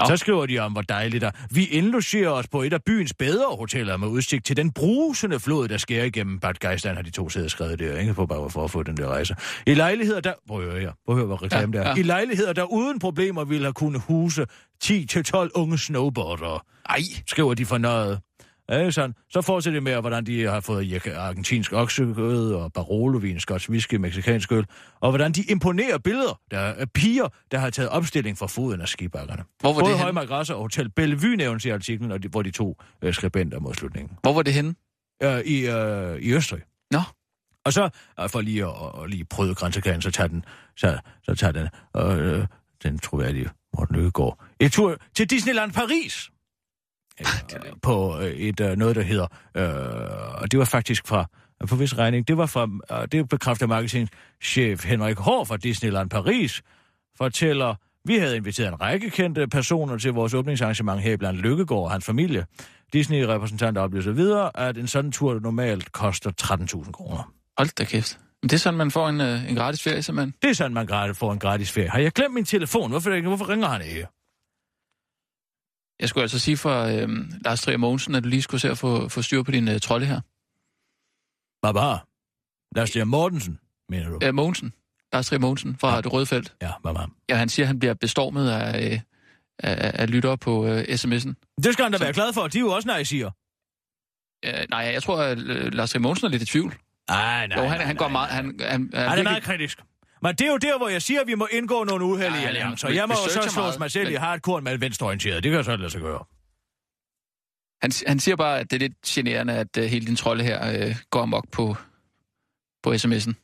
Nå. 0.01 0.07
Så 0.07 0.17
skriver 0.17 0.47
de 0.47 0.59
om, 0.59 0.73
hvor 0.73 0.83
dejligt 0.83 1.23
der. 1.23 1.31
Vi 1.51 1.65
indlogerer 1.65 2.31
os 2.31 2.49
på 2.49 2.63
et 2.63 2.73
af 2.73 2.83
byens 2.87 3.15
bedre 3.19 3.57
hoteller 3.59 3.97
med 3.97 4.09
udsigt 4.09 4.47
til 4.47 4.57
den 4.57 4.73
brusende 4.73 5.41
flod, 5.41 5.69
der 5.69 5.77
skærer 5.77 6.05
igennem 6.05 6.41
Bad 6.41 6.55
Geistland, 6.61 6.97
har 6.97 7.03
de 7.03 7.11
to 7.11 7.29
siddet 7.29 7.51
skrevet 7.51 7.79
der, 7.79 7.99
ikke? 7.99 8.15
For 8.15 8.27
bare 8.27 8.51
for 8.51 8.65
at 8.65 8.71
få 8.71 8.83
den 8.83 8.97
der 8.97 9.07
rejse. 9.09 9.35
I 9.67 9.75
lejligheder, 9.75 10.21
der... 10.21 10.33
Prøv 10.49 10.61
at 10.61 10.71
høre 10.73 10.81
her. 10.81 10.93
Prøv 11.07 11.15
at 11.15 11.19
høre, 11.19 11.27
hvad 11.27 11.43
reklame 11.43 11.73
Ja, 11.77 11.79
ja, 11.79 11.85
der 11.85 11.91
er. 11.91 11.95
ja. 11.97 12.01
I 12.01 12.03
lejligheder, 12.03 12.53
der 12.53 12.65
uden 12.73 12.99
problemer 12.99 13.45
ville 13.45 13.65
have 13.65 13.73
kunnet 13.73 14.03
huse 14.07 14.47
10-12 14.85 15.49
unge 15.55 15.79
snowboardere. 15.79 16.61
Ej, 16.89 16.99
skriver 17.27 17.55
de 17.55 17.67
fornøjet. 17.67 18.21
Ja, 18.71 18.91
sådan. 18.91 19.15
Så 19.31 19.43
fortsætter 19.43 19.77
det 19.77 19.83
med, 19.83 20.01
hvordan 20.01 20.27
de 20.27 20.45
har 20.45 20.61
fået 20.61 21.07
argentinsk 21.07 21.73
oksekød 21.73 22.53
og 22.53 22.73
Barolo-vin, 22.73 23.41
skotsk 23.41 23.71
whisky, 23.71 23.95
mexikansk 23.95 24.53
øl, 24.53 24.67
og 25.01 25.11
hvordan 25.11 25.33
de 25.33 25.43
imponerer 25.43 25.99
billeder 25.99 26.41
der 26.51 26.59
er 26.59 26.87
piger, 26.95 27.29
der 27.51 27.59
har 27.59 27.71
taget 27.71 27.91
opstilling 27.91 28.39
for 28.39 28.47
foden 28.47 28.81
af 28.81 28.89
skibakkerne. 28.89 29.45
Hvor 29.61 29.73
var 29.73 29.81
Både 29.81 29.93
det? 29.93 30.01
Højmark 30.01 30.31
Rasser 30.31 30.55
og 30.55 30.61
Hotel 30.61 30.91
Bellevue 30.91 31.37
nævnes 31.37 31.65
i 31.65 31.69
artiklen, 31.69 32.13
og 32.13 32.23
de, 32.23 32.29
hvor 32.29 32.43
de 32.43 32.51
to 32.51 32.77
øh, 33.03 33.15
skribenter 33.15 33.61
mod 33.61 33.75
slutningen. 33.75 34.19
Hvor 34.23 34.33
var 34.33 34.43
det 34.43 34.55
henne? 34.55 34.75
Øh, 35.23 35.41
i, 35.41 35.67
øh, 35.67 36.19
I 36.21 36.33
Østrig. 36.33 36.61
Nå. 36.91 37.01
Og 37.65 37.73
så, 37.73 37.89
øh, 38.21 38.29
for 38.29 38.41
lige 38.41 38.67
at, 38.67 39.03
at 39.03 39.11
lige 39.11 39.25
prøve 39.25 39.55
grænsekæren, 39.55 40.03
så 40.03 40.11
tager 40.11 40.29
den, 40.29 40.45
så, 40.77 40.99
så 41.23 41.35
tager 41.35 41.53
den, 41.53 41.69
øh, 41.97 42.47
den 42.83 42.99
troværdige 42.99 43.51
Morten 43.79 43.97
Løkkegaard, 43.97 44.45
et 44.61 44.73
tur 44.73 44.97
til 45.15 45.31
Disneyland 45.31 45.73
Paris. 45.73 46.31
Øh, 47.21 47.73
på 47.83 48.19
øh, 48.21 48.31
et 48.31 48.61
øh, 48.61 48.77
noget, 48.77 48.97
der 48.97 49.03
hedder, 49.03 49.27
øh, 49.55 50.43
og 50.43 50.51
det 50.51 50.59
var 50.59 50.65
faktisk 50.65 51.07
fra, 51.07 51.27
på 51.69 51.77
vis 51.77 51.99
regning, 51.99 52.29
det 52.29 52.37
var 52.37 52.47
fra, 52.47 52.69
øh, 52.93 53.09
det 53.13 53.29
bekræfter 53.29 53.67
marketingchef 53.67 54.85
Henrik 54.85 55.19
Hård 55.19 55.47
fra 55.47 55.57
Disneyland 55.57 56.11
Paris, 56.11 56.63
fortæller, 57.19 57.75
vi 58.05 58.17
havde 58.17 58.37
inviteret 58.37 58.69
en 58.69 58.81
række 58.81 59.11
kendte 59.11 59.49
personer 59.49 59.99
til 59.99 60.13
vores 60.13 60.35
åbningsarrangement 60.35 61.01
her 61.01 61.17
blandt 61.17 61.41
Lykkegaard 61.41 61.83
og 61.83 61.91
hans 61.91 62.05
familie. 62.05 62.47
Disney-repræsentanter 62.93 63.83
oplyser 63.83 64.13
videre, 64.13 64.51
at 64.55 64.79
en 64.79 64.87
sådan 64.87 65.13
tur 65.13 65.41
normalt 65.41 65.93
koster 65.93 66.31
13.000 66.43 66.93
kroner. 66.93 67.33
Hold 67.59 67.69
da 67.77 67.85
kæft. 67.85 68.19
Men 68.43 68.49
det 68.49 68.57
er 68.57 68.59
sådan, 68.59 68.79
man 68.79 68.91
får 68.91 69.09
en, 69.09 69.21
øh, 69.21 69.51
en 69.51 69.57
gratis 69.57 69.83
ferie, 69.83 70.03
simpelthen. 70.03 70.35
Det 70.43 70.51
er 70.51 70.55
sådan, 70.55 70.75
man 70.75 70.87
gratis 70.87 71.19
får 71.19 71.33
en 71.33 71.39
gratis 71.39 71.73
ferie. 71.73 71.89
Har 71.89 71.99
jeg 71.99 72.13
glemt 72.13 72.35
min 72.35 72.45
telefon? 72.45 72.91
Hvorfor, 72.91 73.23
hvorfor 73.23 73.49
ringer 73.49 73.69
han 73.69 73.83
ikke? 73.83 74.07
Jeg 76.01 76.09
skulle 76.09 76.23
altså 76.23 76.39
sige 76.39 76.57
for 76.57 76.83
øh, 76.83 77.09
Lars 77.45 77.63
Trier 77.63 77.77
Mogensen, 77.77 78.15
at 78.15 78.25
du 78.25 78.29
lige 78.29 78.43
skulle 78.43 78.61
se 78.61 78.71
at 78.71 78.79
få, 78.79 79.09
få 79.09 79.23
styr 79.23 79.43
på 79.43 79.51
din 79.51 79.69
øh, 79.69 79.81
trolde 79.81 80.07
her. 80.07 80.21
Hvad 81.67 81.75
bare? 81.75 81.99
Lars 82.77 82.91
Trier 82.91 83.05
Mortensen, 83.05 83.59
mener 83.89 84.09
du? 84.09 84.19
Øh, 84.23 84.35
Mogensen. 84.35 84.73
Lars 85.13 85.27
Trier 85.27 85.41
Mogensen 85.41 85.77
fra 85.77 85.95
ja. 85.95 86.01
det 86.01 86.13
Røde 86.13 86.27
Felt. 86.27 86.55
Ja, 86.63 86.71
hvad 86.83 86.95
bare? 86.95 87.09
Ja, 87.29 87.37
han 87.37 87.49
siger, 87.49 87.65
at 87.65 87.67
han 87.67 87.79
bliver 87.79 87.95
bestormet 87.95 88.51
af, 88.51 88.93
øh, 88.93 89.01
af, 89.59 89.91
af 89.95 90.11
lyttere 90.11 90.39
på 90.39 90.67
øh, 90.67 90.81
sms'en. 90.83 91.35
Det 91.63 91.73
skal 91.73 91.83
han 91.83 91.93
da 91.93 91.99
Så- 91.99 92.05
være 92.05 92.13
glad 92.13 92.33
for. 92.33 92.47
De 92.49 92.59
er 92.59 92.61
jo 92.61 92.71
også 92.73 92.87
nej, 92.89 93.03
siger. 93.05 93.31
Øh, 94.45 94.67
nej, 94.71 94.81
jeg 94.81 95.03
tror, 95.03 95.23
at 95.23 95.39
øh, 95.39 95.73
Lars 95.75 95.91
Trier 95.91 96.01
Mogensen 96.03 96.27
er 96.27 96.31
lidt 96.31 96.43
i 96.43 96.47
tvivl. 96.47 96.75
Nej, 97.11 97.47
nej, 97.47 97.59
jo, 97.63 97.69
han, 97.69 97.79
nej, 97.79 97.87
han 97.87 97.97
går 97.97 98.05
nej, 98.09 98.13
meget... 98.13 98.29
nej. 98.31 98.37
Han, 98.37 98.61
han, 98.61 98.69
han, 98.71 98.91
Han 98.95 99.03
er 99.03 99.09
virkelig- 99.09 99.25
meget 99.25 99.43
kritisk. 99.43 99.79
Men 100.23 100.35
det 100.35 100.47
er 100.47 100.51
jo 100.51 100.57
der, 100.57 100.79
hvor 100.79 100.89
jeg 100.89 101.03
siger, 101.03 101.21
at 101.21 101.27
vi 101.27 101.35
må 101.35 101.47
indgå 101.53 101.85
nogle 101.85 102.05
uheldige 102.05 102.41
Ja, 102.43 102.47
alliancer. 102.49 102.89
Jeg 102.89 103.09
må 103.09 103.15
jo 103.15 103.25
så 103.29 103.33
searcher 103.33 103.51
slå 103.51 103.63
meget, 103.63 103.79
mig 103.79 103.91
selv 103.91 104.09
i 104.09 104.13
men- 104.13 104.21
hardcore 104.21 104.61
med 104.63 104.79
venstreorienteret. 104.79 105.43
Det 105.45 105.51
kan 105.51 105.57
jeg 105.57 105.65
så 105.65 105.77
lade 105.77 105.91
sig 105.91 106.01
gøre. 106.01 106.25
Han, 107.83 107.93
han 108.07 108.21
siger 108.21 108.37
bare, 108.37 108.59
at 108.61 108.71
det 108.71 108.77
er 108.77 108.81
lidt 108.81 109.01
generende, 109.07 109.53
at 109.57 109.77
uh, 109.77 109.85
hele 109.85 110.07
din 110.07 110.17
trolde 110.17 110.45
her 110.45 110.87
uh, 110.89 110.97
går 111.11 111.23
amok 111.23 111.49
på, 111.53 111.77
på 112.83 112.93
sms'en. 112.93 113.35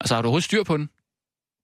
Altså, 0.00 0.14
har 0.14 0.22
du 0.22 0.26
overhovedet 0.26 0.44
styr 0.44 0.62
på 0.64 0.76
den? 0.76 0.90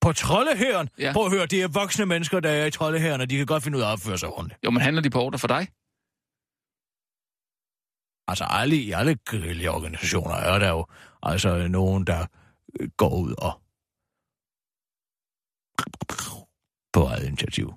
På 0.00 0.12
troldehæren? 0.12 0.88
Ja. 0.98 1.12
Prøv 1.12 1.24
at 1.26 1.32
høre, 1.32 1.46
det 1.46 1.62
er 1.62 1.68
voksne 1.68 2.06
mennesker, 2.06 2.40
der 2.40 2.50
er 2.50 2.66
i 2.66 2.70
troldehæren, 2.70 3.20
og 3.20 3.30
de 3.30 3.36
kan 3.36 3.46
godt 3.46 3.62
finde 3.62 3.78
ud 3.78 3.82
af 3.82 3.86
at 3.86 3.92
opføre 3.92 4.18
sig 4.18 4.28
ordentligt. 4.28 4.60
Jo, 4.64 4.70
men 4.70 4.82
handler 4.82 5.02
de 5.02 5.10
på 5.10 5.20
ordre 5.22 5.38
for 5.38 5.48
dig? 5.48 5.68
Altså 8.28 8.44
alle, 8.50 8.76
i 8.76 8.92
alle 8.92 9.14
guerilla-organisationer 9.30 10.34
er 10.34 10.58
der 10.58 10.68
jo 10.68 10.86
altså 11.22 11.68
nogen, 11.68 12.04
der 12.06 12.26
går 12.96 13.14
ud 13.20 13.34
og 13.38 13.60
på 16.92 17.04
eget 17.06 17.26
initiativ. 17.26 17.74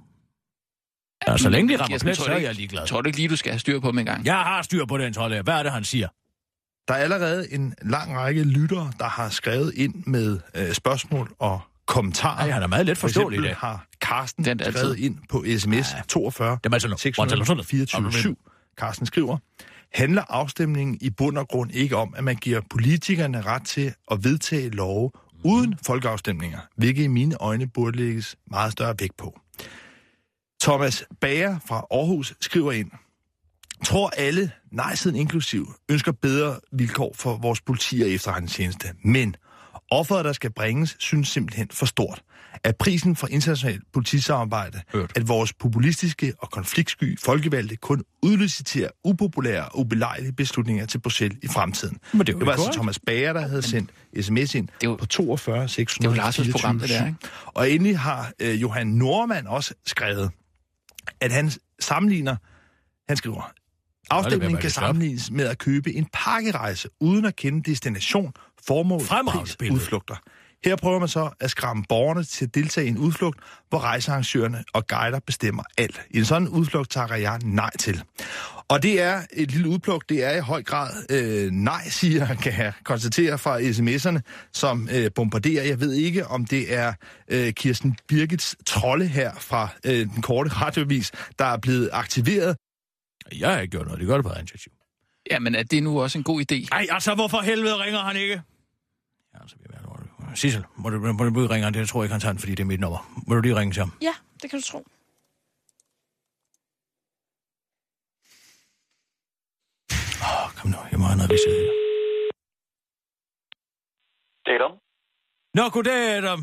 Ja, 1.28 1.38
så 1.38 1.50
længe 1.50 1.74
de 1.74 1.82
rammer 1.82 2.00
plet, 2.00 2.18
tror 2.18 2.26
så 2.26 2.32
er 2.32 2.36
ikke- 2.36 2.48
jeg 2.48 2.56
ligeglad. 2.56 2.88
Tror 2.88 3.02
du 3.02 3.08
ikke 3.08 3.18
lige, 3.18 3.30
du 3.30 3.36
skal 3.36 3.52
have 3.52 3.60
styr 3.60 3.80
på 3.80 3.88
dem 3.92 3.98
en 4.00 4.06
gang? 4.06 4.26
Jeg 4.26 4.36
har 4.38 4.62
styr 4.62 4.86
på 4.86 4.98
den 4.98 5.14
troldehær. 5.14 5.42
Hvad 5.44 5.54
er 5.54 5.64
det, 5.64 5.72
han 5.72 5.84
siger? 5.84 6.08
Der 6.88 6.94
er 6.94 6.98
allerede 6.98 7.54
en 7.54 7.74
lang 7.82 8.18
række 8.18 8.44
lyttere, 8.44 8.92
der 9.00 9.06
har 9.06 9.30
skrevet 9.30 9.74
ind 9.76 10.04
med 10.06 10.40
øh, 10.56 10.74
spørgsmål 10.74 11.36
og 11.40 11.62
kommentarer. 11.86 12.38
Ej, 12.38 12.50
han 12.52 12.64
er 12.64 12.68
meget 12.68 12.86
let 12.86 12.98
For 12.98 13.08
forståelig 13.08 13.40
i 13.40 13.44
dag. 13.44 13.56
har 13.56 13.88
Carsten 14.02 14.46
Den 14.46 14.60
er 14.60 14.66
altid. 14.66 14.80
skrevet 14.80 14.98
ind 15.00 15.18
på 15.30 15.46
sms 15.58 15.74
Ja. 15.94 16.02
42 16.08 16.60
Det 16.64 16.70
er 16.70 16.74
altså 16.74 16.88
noget. 16.88 17.00
624 17.00 18.36
Carsten 18.78 19.06
skriver, 19.06 19.38
handler 19.94 20.24
afstemningen 20.30 20.98
i 21.02 21.10
bund 21.10 21.38
og 21.38 21.48
grund 21.48 21.72
ikke 21.72 21.96
om, 21.96 22.14
at 22.18 22.24
man 22.24 22.36
giver 22.36 22.62
politikerne 22.70 23.42
ret 23.42 23.66
til 23.66 23.94
at 24.12 24.24
vedtage 24.24 24.70
love 24.70 25.12
uden 25.44 25.76
folkeafstemninger, 25.86 26.60
hvilket 26.76 27.04
i 27.04 27.08
mine 27.08 27.36
øjne 27.40 27.68
burde 27.68 27.98
lægges 27.98 28.36
meget 28.52 28.72
større 28.72 28.96
vægt 29.00 29.18
på. 29.18 29.40
Thomas 30.62 31.04
Bager 31.22 31.60
fra 31.68 31.86
Aarhus 31.92 32.34
skriver 32.42 32.72
ind, 32.72 32.92
tror 33.86 34.10
alle, 34.10 34.52
nej-siden 34.72 35.18
inklusiv, 35.18 35.74
ønsker 35.90 36.12
bedre 36.12 36.60
vilkår 36.72 37.16
for 37.16 37.38
vores 37.38 37.62
politi 37.62 38.02
og 38.02 38.10
efterretningstjeneste. 38.10 38.88
Men 39.04 39.36
offeret, 39.92 40.26
der 40.26 40.34
skal 40.34 40.52
bringes, 40.54 40.96
synes 41.00 41.28
simpelthen 41.28 41.68
for 41.72 41.86
stort. 41.86 42.24
At 42.64 42.76
prisen 42.78 43.16
for 43.16 43.28
internationalt 43.28 43.84
politisamarbejde, 43.94 44.82
Hørt. 44.94 45.12
at 45.16 45.28
vores 45.28 45.54
populistiske 45.54 46.34
og 46.40 46.52
konfliktsky 46.52 47.20
folkevalgte 47.20 47.76
kun 47.76 48.04
udliciterer 48.24 48.90
upopulære 49.04 49.66
og 49.66 49.80
ubelejlige 49.80 50.32
beslutninger 50.34 50.86
til 50.86 51.00
Bruxelles 51.00 51.38
i 51.44 51.48
fremtiden. 51.48 51.98
Men 52.14 52.28
det 52.28 52.34
jo 52.34 52.38
det 52.40 52.46
var 52.48 52.52
altså. 52.54 52.72
Thomas 52.74 53.00
Bager, 53.00 53.34
der 53.34 53.48
havde 53.48 53.62
sendt 53.62 53.92
sms 54.22 54.56
ind 54.56 54.68
Det 54.82 54.88
jo- 54.88 54.96
på 54.96 55.06
42 55.06 55.68
600. 55.68 56.16
Det 56.16 56.18
jo 56.18 56.24
Lars' 56.30 56.52
program, 56.52 56.80
det 56.80 56.90
der, 56.90 57.06
ikke? 57.08 57.18
Og 57.46 57.72
endelig 57.72 58.00
har 58.00 58.32
øh, 58.40 58.62
Johan 58.62 58.88
Norman 58.88 59.48
også 59.48 59.74
skrevet, 59.86 60.32
at 61.22 61.32
han 61.32 61.52
sammenligner, 61.80 62.36
han 63.08 63.18
skriver, 63.18 63.52
afstemningen 64.10 64.58
kan 64.62 64.70
sammenlignes 64.70 65.32
med 65.32 65.46
at 65.48 65.58
købe 65.58 65.94
en 65.94 66.08
pakkerejse, 66.14 66.90
uden 67.00 67.26
at 67.26 67.36
kende 67.36 67.72
destination, 67.72 68.34
formål, 68.68 69.02
pris, 69.28 69.58
udflugter. 69.72 70.16
Her 70.66 70.76
prøver 70.76 71.00
man 71.00 71.08
så 71.08 71.30
at 71.40 71.52
skræmme 71.52 71.84
borgerne 71.90 72.24
til 72.24 72.46
at 72.46 72.56
deltage 72.56 72.88
i 72.88 72.90
en 72.90 72.98
udflugt, 72.98 73.40
hvor 73.70 73.80
rejsearrangørerne 73.80 74.64
og 74.74 74.88
guider 74.88 75.20
bestemmer 75.20 75.64
alt. 75.78 76.02
I 76.10 76.18
en 76.18 76.26
sådan 76.26 76.48
udflugt 76.48 76.92
takker 76.92 77.16
jeg 77.16 77.40
nej 77.44 77.78
til. 77.80 78.04
Og 78.68 78.84
det 78.84 79.02
er 79.02 79.22
et 79.34 79.52
lille 79.52 79.70
udpluk, 79.70 80.10
det 80.10 80.24
er 80.24 80.36
i 80.36 80.40
høj 80.40 80.64
grad 80.64 80.92
øh, 81.10 81.52
nej, 81.52 81.84
siger 82.00 82.36
kan 82.36 82.58
jeg 82.58 82.74
konstatere 82.84 83.38
fra 83.38 83.60
sms'erne, 83.60 84.50
som 84.54 84.90
øh, 84.94 85.12
bombarderer. 85.16 85.64
Jeg 85.64 85.80
ved 85.80 85.94
ikke, 85.94 86.28
om 86.28 86.46
det 86.46 86.74
er 86.74 86.94
øh, 87.28 87.54
Kirsten 87.54 87.98
Birgits 88.08 88.56
trolde 88.66 89.08
her 89.08 89.34
fra 89.36 89.68
øh, 89.86 89.94
den 89.94 90.22
korte 90.22 90.50
radiovis, 90.50 91.12
der 91.40 91.46
er 91.46 91.58
blevet 91.58 91.90
aktiveret. 91.94 92.58
Jeg 93.40 93.54
har 93.54 93.60
ikke 93.60 93.72
gjort 93.72 93.86
noget. 93.86 94.00
Det 94.00 94.08
gør 94.08 94.16
det 94.16 94.26
på 94.26 94.34
initiativ. 94.40 94.74
Ja, 95.32 95.40
men 95.40 95.56
er 95.56 95.64
det 95.64 95.84
nu 95.84 96.02
også 96.02 96.18
en 96.18 96.24
god 96.24 96.42
idé? 96.52 96.68
Ej, 96.72 96.88
altså, 96.90 97.16
hvorfor 97.16 97.42
helvede 97.42 97.84
ringer 97.84 98.00
han 98.00 98.16
ikke? 98.16 98.42
Ja, 99.34 99.42
altså, 99.42 99.56
vi 99.60 99.66
er 99.74 99.80
Sissel, 100.36 100.66
må 100.76 100.90
du, 100.90 101.00
må 101.00 101.24
du 101.24 101.48
ringe? 101.48 101.72
Det 101.74 101.90
tror 101.90 102.00
jeg 102.02 102.06
ikke, 102.06 102.14
han 102.14 102.22
tager 102.22 102.34
den, 102.34 102.40
fordi 102.40 102.56
det 102.56 102.64
er 102.64 102.66
mit 102.74 102.80
nummer. 102.80 103.00
Må 103.28 103.36
du 103.36 103.42
lige 103.42 103.56
ringe 103.56 103.74
til 103.74 103.80
ham? 103.80 103.92
Ja, 104.02 104.16
det 104.42 104.50
kan 104.50 104.60
du 104.60 104.66
tro. 104.66 104.80
Åh, 110.28 110.48
kom 110.58 110.70
nu, 110.76 110.80
jeg 110.92 111.00
må 111.00 111.06
have 111.06 111.18
noget 111.18 111.32
vidshed. 111.34 111.56
Det 114.46 114.54
er 114.58 114.62
dem. 114.68 114.74
Nå, 115.58 115.64
goddag, 115.76 116.02
Adam. 116.18 116.42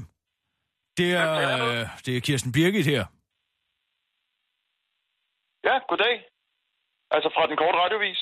Det 0.99 1.09
er, 1.13 1.57
du? 1.59 1.65
øh, 1.65 1.89
det 2.07 2.17
er 2.17 2.21
Kirsten 2.21 2.53
Birgit 2.53 2.87
her. 2.87 3.03
Ja, 5.69 5.75
goddag. 5.91 6.15
Altså 7.11 7.29
fra 7.35 7.47
den 7.51 7.57
korte 7.57 7.79
radiovis. 7.79 8.21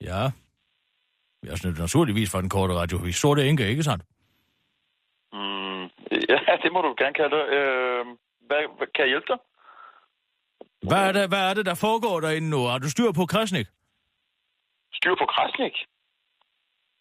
Ja. 0.00 0.22
Jeg 1.44 1.52
er 1.52 1.56
sådan 1.56 1.80
naturligvis 1.80 2.30
fra 2.30 2.40
den 2.40 2.48
korte 2.48 2.74
radio. 2.74 2.96
Vi 2.98 3.12
så 3.12 3.34
det 3.34 3.44
ikke, 3.44 3.68
ikke 3.68 3.82
sandt? 3.82 4.04
Mm, 5.34 5.84
ja, 6.32 6.38
det 6.62 6.72
må 6.72 6.80
du 6.82 6.94
gerne 6.98 7.14
kalde 7.14 7.36
det. 7.36 7.44
Øh, 7.56 8.06
hvad, 8.48 8.60
hvad, 8.76 8.86
kan 8.94 9.02
jeg 9.04 9.08
hjælpe 9.08 9.26
dig? 9.32 9.38
Hvad 10.88 11.02
er, 11.08 11.12
det, 11.12 11.28
hvad 11.28 11.50
er 11.50 11.54
det, 11.54 11.66
der 11.66 11.74
foregår 11.74 12.20
derinde 12.20 12.50
nu? 12.50 12.60
Har 12.72 12.78
du 12.78 12.90
styr 12.90 13.12
på 13.12 13.26
Krasnik? 13.26 13.66
Styr 14.92 15.14
på 15.22 15.26
Krasnik? 15.26 15.76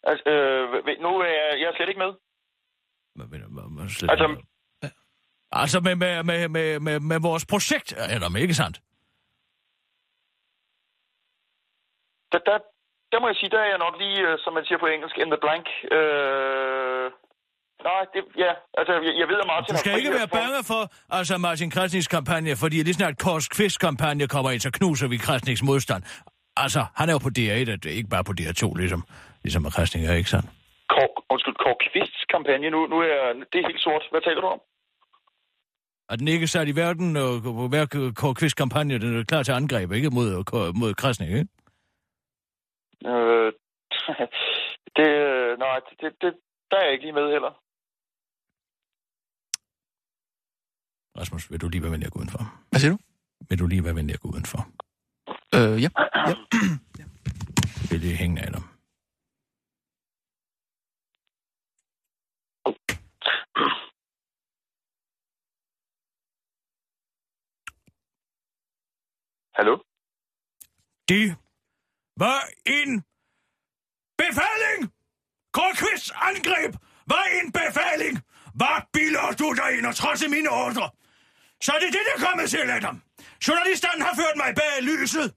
Altså, 0.04 0.30
øh, 0.30 1.02
nu 1.06 1.10
er 1.20 1.26
jeg, 1.26 1.60
jeg 1.60 1.68
er 1.70 1.76
slet 1.76 1.90
ikke 1.90 2.04
med. 2.06 2.14
Hvad 3.16 3.28
mener 3.28 3.48
du? 3.48 3.90
Slet 3.90 4.12
Altså, 4.12 4.28
ikke? 4.30 4.44
Altså 5.52 5.80
med, 5.80 5.96
med, 5.96 6.24
med, 6.24 6.48
med, 6.48 6.80
med, 6.80 7.00
med 7.00 7.20
vores 7.22 7.46
projekt, 7.46 7.94
Adam, 7.98 8.36
ikke 8.36 8.54
sandt? 8.54 8.82
der, 12.34 12.40
der, 12.50 12.58
der 13.12 13.20
må 13.20 13.28
jeg 13.28 13.36
sige, 13.36 13.50
der 13.56 13.60
er 13.60 13.70
jeg 13.74 13.84
nok 13.86 13.96
lige, 14.04 14.20
øh, 14.28 14.40
som 14.44 14.54
man 14.54 14.66
siger 14.66 14.80
på 14.80 14.88
engelsk, 14.88 15.18
in 15.18 15.32
the 15.34 15.42
blank. 15.44 15.66
Øh, 15.98 17.06
nej, 17.90 18.02
det, 18.14 18.22
ja, 18.44 18.52
altså, 18.80 18.94
jeg, 19.06 19.14
jeg 19.22 19.28
ved, 19.32 19.38
at 19.44 19.48
Martin 19.48 19.74
Du 19.74 19.80
skal 19.80 19.98
ikke 20.00 20.14
være 20.20 20.28
bange 20.40 20.60
for 20.72 20.82
altså 21.18 21.38
Martin 21.38 21.70
Krasniks 21.76 22.08
kampagne, 22.08 22.56
fordi 22.64 22.78
lige 22.84 22.94
snart 22.94 23.16
Kors 23.24 23.48
Kvist 23.48 23.80
kampagne 23.80 24.28
kommer 24.28 24.52
ind, 24.52 24.60
så 24.60 24.72
knuser 24.72 25.08
vi 25.08 25.18
Krasniks 25.18 25.64
modstand. 25.64 26.04
Altså, 26.58 26.82
han 26.96 27.10
er 27.10 27.14
jo 27.14 27.22
på 27.28 27.32
DR1, 27.38 27.68
og 27.74 27.78
det 27.84 27.90
er 27.92 27.98
ikke 28.02 28.14
bare 28.16 28.24
på 28.24 28.34
DR2, 28.40 28.64
ligesom, 28.82 29.02
ligesom 29.44 29.64
Krasnik 29.76 30.04
er, 30.04 30.14
ikke 30.14 30.30
sandt? 30.30 30.48
Kåre, 30.90 31.10
undskyld, 31.30 31.56
Kåre 31.64 31.76
Kvists 31.86 32.22
kampagne 32.34 32.70
nu, 32.70 32.80
nu 32.94 32.98
er 33.00 33.34
det 33.52 33.58
er 33.62 33.68
helt 33.68 33.82
sort. 33.82 34.04
Hvad 34.12 34.22
taler 34.22 34.42
du 34.42 34.48
om? 34.48 34.62
Er 36.10 36.16
den 36.16 36.28
ikke 36.28 36.48
sat 36.48 36.68
i 36.68 36.76
verden, 36.76 37.18
og 37.18 37.32
hver 37.74 38.12
Kors 38.16 38.38
Kvist 38.40 38.58
kampagne, 38.58 39.00
den 39.00 39.20
er 39.20 39.24
klar 39.24 39.44
til 39.44 39.52
angreb, 39.52 39.92
ikke? 39.92 40.10
Mod, 40.10 40.28
mod 40.82 40.94
Krasnik, 40.94 41.30
ikke? 41.30 41.48
Øh, 43.12 43.52
det, 44.98 45.10
øh, 45.28 45.60
nej, 45.60 45.80
det, 46.02 46.14
det, 46.22 46.34
der 46.72 46.78
er 46.78 46.84
jeg 46.84 46.94
ikke 46.94 47.06
lige 47.06 47.20
med 47.20 47.32
heller. 47.32 47.63
Rasmus, 51.18 51.52
vil 51.52 51.62
du 51.62 51.70
lige 51.70 51.82
være 51.82 51.92
venlig 51.92 52.08
at 52.08 52.14
gå 52.14 52.20
udenfor? 52.20 52.64
Hvad 52.70 52.80
siger 52.80 52.92
du? 52.92 52.98
Vil 53.50 53.60
du 53.60 53.68
lige 53.68 53.84
være 53.84 53.96
venlig 53.96 54.14
at 54.14 54.20
gå 54.20 54.30
udenfor? 54.30 54.70
Øh, 55.56 55.82
ja. 55.84 55.90
ja. 56.30 56.36
Vil 57.90 58.00
lige 58.00 58.16
hænge 58.16 58.42
af 58.42 58.52
dem? 58.52 58.62
Hallo? 69.58 69.74
Det 71.10 71.26
var 72.18 72.40
en 72.66 72.92
befaling! 74.18 74.80
Kort 75.54 75.76
Kvists 75.82 76.12
angreb 76.30 76.72
var 77.08 77.26
en 77.40 77.52
befaling! 77.52 78.14
Hvad 78.60 78.78
bilder 78.94 79.28
du 79.40 79.48
dig 79.62 79.78
ind 79.78 79.86
og 79.86 79.96
trodse 79.96 80.28
mine 80.30 80.50
ordre? 80.50 80.90
Så 81.66 81.70
er 81.76 81.80
det 81.84 81.90
det, 81.98 82.04
der 82.08 82.14
er 82.18 82.22
kommet 82.28 82.46
til, 82.54 82.62
Adam. 82.78 82.98
Journalisterne 83.48 84.02
har 84.08 84.16
ført 84.22 84.38
mig 84.44 84.50
bag 84.62 84.74
lyset. 84.92 85.28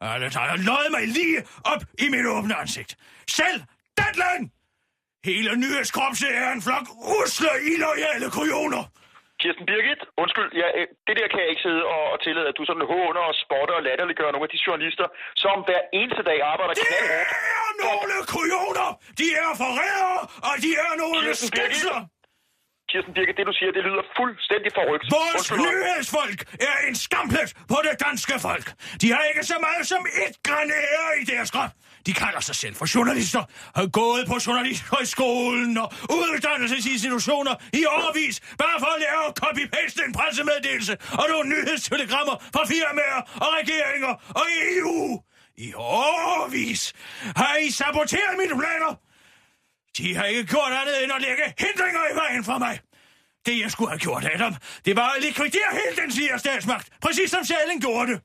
Alle 0.00 0.28
har 0.52 0.56
løjet 0.70 0.90
mig 0.96 1.04
lige 1.18 1.38
op 1.72 1.82
i 2.04 2.06
mit 2.14 2.26
åbne 2.36 2.54
ansigt. 2.62 2.90
Selv 3.38 3.58
Datland! 3.98 4.42
Hele 5.30 5.50
nyhedskorpset 5.62 6.32
er 6.44 6.50
en 6.56 6.62
flok 6.66 6.86
usle, 7.18 7.52
illoyale 7.72 8.26
kujoner. 8.36 8.84
Kirsten 9.42 9.66
Birgit, 9.70 10.02
undskyld, 10.22 10.50
ja, 10.62 10.68
øh, 10.78 10.86
det 11.06 11.14
der 11.20 11.26
kan 11.32 11.38
jeg 11.42 11.48
ikke 11.52 11.64
sidde 11.68 11.82
og, 11.94 12.02
og 12.12 12.18
tillade, 12.26 12.46
at 12.50 12.56
du 12.58 12.62
sådan 12.68 12.84
håner 12.94 13.22
og 13.30 13.34
spotter 13.44 13.74
og 13.78 13.82
latterliggør 13.88 14.28
nogle 14.34 14.46
af 14.48 14.52
de 14.54 14.60
journalister, 14.66 15.06
som 15.44 15.56
hver 15.68 15.82
eneste 16.00 16.22
dag 16.30 16.38
arbejder 16.52 16.74
Det 16.78 16.86
knaldhårdt. 16.88 17.30
er 17.60 17.68
nogle 17.84 18.16
kujoner! 18.34 18.88
De 19.20 19.26
er 19.44 19.50
forrædere, 19.62 20.20
og 20.48 20.54
de 20.64 20.70
er 20.86 20.92
nogle 21.02 21.28
skændsler! 21.48 22.00
Kirsten 22.92 23.12
Birgit, 23.16 23.36
det 23.40 23.46
du 23.50 23.54
siger, 23.58 23.70
det 23.78 23.84
lyder 23.88 24.04
fuldstændig 24.20 24.70
forrygt. 24.78 25.04
Vores 25.20 25.48
nyhedsfolk 25.66 26.38
er 26.70 26.76
en 26.88 26.96
skamplet 27.06 27.48
på 27.72 27.78
det 27.86 27.94
danske 28.06 28.34
folk. 28.46 28.66
De 29.02 29.08
har 29.14 29.22
ikke 29.30 29.44
så 29.52 29.56
meget 29.66 29.84
som 29.92 30.02
et 30.26 30.34
græn 30.46 30.70
ære 30.70 31.10
i 31.22 31.24
deres 31.32 31.50
grad. 31.54 31.70
De 32.06 32.12
kalder 32.12 32.40
sig 32.48 32.56
selv 32.62 32.74
for 32.80 32.86
journalister, 32.94 33.42
har 33.78 33.86
gået 34.00 34.24
på 34.32 34.36
journalisthøjskolen 34.46 35.72
og 35.82 35.88
uddannelsesinstitutioner 36.18 37.54
i 37.80 37.82
årvis, 37.98 38.36
bare 38.62 38.78
for 38.82 38.90
at 38.96 39.02
at 39.26 39.32
copy-paste 39.42 40.00
en 40.08 40.12
pressemeddelelse 40.18 40.94
og 41.20 41.24
nogle 41.32 41.46
nyhedstelegrammer 41.54 42.36
fra 42.54 42.62
firmaer 42.72 43.20
og 43.44 43.48
regeringer 43.58 44.12
og 44.40 44.46
EU. 44.66 45.22
I 45.66 45.68
årvis 45.74 46.92
har 47.36 47.56
I 47.56 47.70
saboteret 47.70 48.34
mine 48.42 48.54
planer. 48.60 48.92
De 49.96 50.14
har 50.14 50.24
ikke 50.24 50.46
gjort 50.46 50.72
andet 50.72 51.04
end 51.04 51.12
at 51.12 51.20
lægge 51.22 51.54
hindringer 51.58 52.00
i 52.12 52.16
vejen 52.16 52.44
for 52.44 52.58
mig. 52.58 52.80
Det, 53.46 53.60
jeg 53.60 53.70
skulle 53.70 53.90
have 53.90 53.98
gjort, 53.98 54.24
Adam, 54.34 54.54
det 54.84 54.96
var 54.96 55.08
at 55.10 55.22
likvidere 55.22 55.70
hele 55.72 56.02
den 56.02 56.12
siger 56.12 56.38
statsmagt, 56.38 56.88
præcis 57.00 57.30
som 57.30 57.44
Salling 57.44 57.80
gjorde 57.80 58.12
det. 58.12 58.20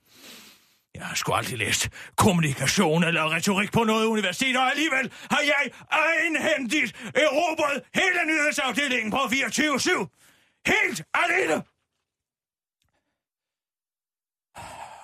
Jeg 0.95 1.05
har 1.05 1.15
sgu 1.15 1.33
aldrig 1.33 1.57
læst 1.57 1.89
kommunikation 2.15 3.03
eller 3.03 3.33
retorik 3.35 3.71
på 3.71 3.83
noget 3.83 4.05
universitet, 4.05 4.57
og 4.57 4.69
alligevel 4.69 5.13
har 5.31 5.41
jeg 5.41 5.71
egenhændigt 5.91 6.95
erobret 7.15 7.83
hele 7.95 8.25
nyhedsafdelingen 8.25 9.11
på 9.11 9.17
24-7. 9.17 10.61
Helt 10.67 11.03
alene. 11.13 11.63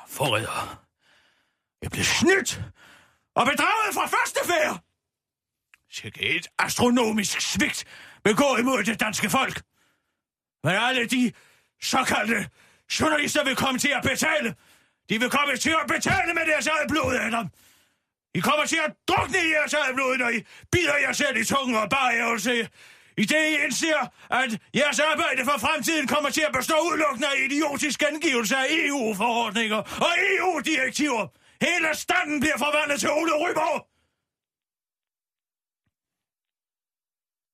Forræder. 0.07 0.85
Jeg 1.81 1.91
blev 1.91 2.03
snydt 2.03 2.61
og 3.35 3.45
bedraget 3.45 3.93
fra 3.93 4.07
første 4.07 4.39
færd. 4.45 4.79
Sikke 5.93 6.21
et 6.21 6.47
astronomisk 6.59 7.41
svigt 7.41 7.85
begå 8.23 8.57
imod 8.57 8.83
det 8.83 8.99
danske 8.99 9.29
folk. 9.29 9.61
Men 10.63 10.75
alle 10.75 11.05
de 11.05 11.31
såkaldte 11.81 12.49
journalister 12.99 13.43
vil 13.43 13.55
komme 13.55 13.79
til 13.79 13.93
at 13.97 14.03
betale. 14.03 14.55
De 15.09 15.19
vil 15.19 15.29
komme 15.29 15.57
til 15.57 15.75
at 15.81 15.87
betale 15.87 16.33
med 16.33 16.45
deres 16.45 16.67
eget 16.67 16.87
blod, 16.89 17.15
Adam. 17.15 17.49
I 18.35 18.39
kommer 18.39 18.65
til 18.65 18.79
at 18.85 18.93
drukne 19.07 19.37
i 19.37 19.49
jeres 19.55 19.73
eget 19.73 19.95
blod, 19.95 20.17
når 20.17 20.29
I 20.29 20.45
bider 20.71 20.97
jer 20.97 21.13
selv 21.13 21.37
i 21.37 21.45
tungen 21.45 21.75
og 21.75 21.89
bare 21.89 22.17
ævelse. 22.19 22.69
I 23.17 23.25
det 23.25 23.49
I 23.49 23.63
indser, 23.63 24.11
at 24.29 24.59
jeres 24.75 24.99
arbejde 24.99 25.45
for 25.45 25.57
fremtiden 25.59 26.07
kommer 26.07 26.29
til 26.29 26.41
at 26.41 26.53
bestå 26.53 26.73
udelukkende 26.87 27.27
af 27.27 27.37
idiotisk 27.45 28.03
angivelse 28.03 28.55
af 28.57 28.65
EU-forordninger 28.69 29.77
og 29.77 30.13
EU-direktiver. 30.37 31.27
Hele 31.61 31.89
standen 31.93 32.39
bliver 32.39 32.57
forvandlet 32.57 32.99
til 32.99 33.11
Ole 33.11 33.33
Ryborg! 33.33 33.92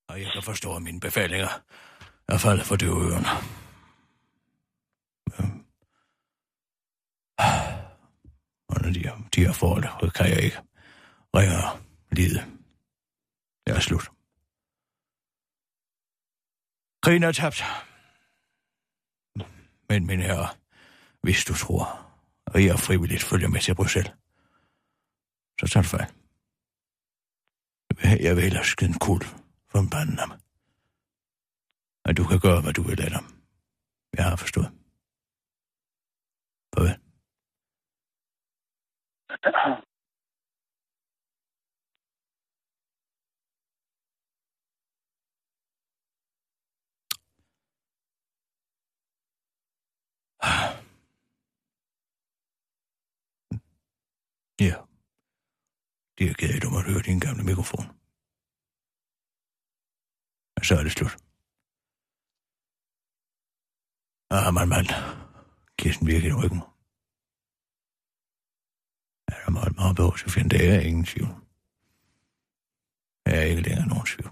Og 0.09 0.21
jeg 0.21 0.31
kan 0.33 0.43
forstå, 0.43 0.75
at 0.75 0.81
mine 0.81 0.99
befalinger 0.99 1.61
er 2.27 2.37
faldet 2.37 2.65
for 2.65 2.75
døve 2.75 3.01
ørerne. 3.05 3.29
Øhm. 5.33 5.65
Og 8.69 8.81
når 8.81 8.91
de, 8.91 9.11
de 9.35 9.45
har 9.45 9.53
fået 9.53 9.83
det, 9.83 9.91
så 9.99 10.11
kan 10.15 10.29
jeg 10.29 10.43
ikke 10.43 10.61
ringe 11.35 11.57
og 11.63 11.79
lide. 12.11 12.39
Det 13.67 13.75
er 13.75 13.79
slut. 13.79 14.11
Krigen 17.03 17.23
er 17.23 17.31
tabt. 17.31 17.63
Men, 19.89 20.05
min 20.05 20.21
herre, 20.21 20.47
hvis 21.21 21.45
du 21.45 21.53
tror, 21.53 22.11
at 22.47 22.65
jeg 22.65 22.79
frivilligt 22.79 23.23
følger 23.23 23.47
med 23.47 23.61
til 23.61 23.75
Bruxelles, 23.75 24.11
så 25.59 25.67
tager 25.67 25.83
du 25.83 25.87
fejl. 25.87 26.13
Jeg 28.23 28.35
vil 28.35 28.43
hellere 28.43 28.65
skide 28.65 28.89
en 28.89 28.99
kul 28.99 29.21
for 29.71 29.79
en 29.79 29.89
banden. 29.89 30.19
At 32.05 32.17
du 32.17 32.23
kan 32.23 32.39
gøre, 32.39 32.61
hvad 32.61 32.73
du 32.73 32.81
vil 32.81 33.01
Adam. 33.01 33.25
Jeg 34.17 34.25
har 34.25 34.35
forstået. 34.35 34.71
Farvel. 36.73 36.95
Ja. 54.61 54.75
Det 56.17 56.29
er 56.29 56.33
ked 56.33 56.49
af, 56.49 56.55
at 56.55 56.63
du 56.63 56.69
måtte 56.69 56.91
høre 56.91 57.01
din 57.01 57.19
gamle 57.19 57.43
mikrofon. 57.43 57.98
Og 60.59 60.65
så 60.65 60.73
er 60.79 60.83
det 60.83 60.91
slut. 60.91 61.15
Ah, 64.35 64.53
man, 64.53 64.67
man. 64.75 64.85
Kirsten 65.79 66.07
virker 66.07 66.29
i 66.29 66.37
ryggen. 66.41 66.61
Er 69.31 69.37
der 69.43 69.51
meget, 69.57 69.75
meget 69.75 69.95
behov 69.95 70.13
til 70.17 70.25
at 70.25 70.31
finde 70.31 70.49
det? 70.49 70.61
er 70.75 70.79
ingen 70.89 71.05
tvivl. 71.11 71.31
Jeg 73.25 73.35
er 73.39 73.47
ikke 73.51 73.61
længere 73.67 73.87
nogen 73.93 74.07
tvivl. 74.13 74.31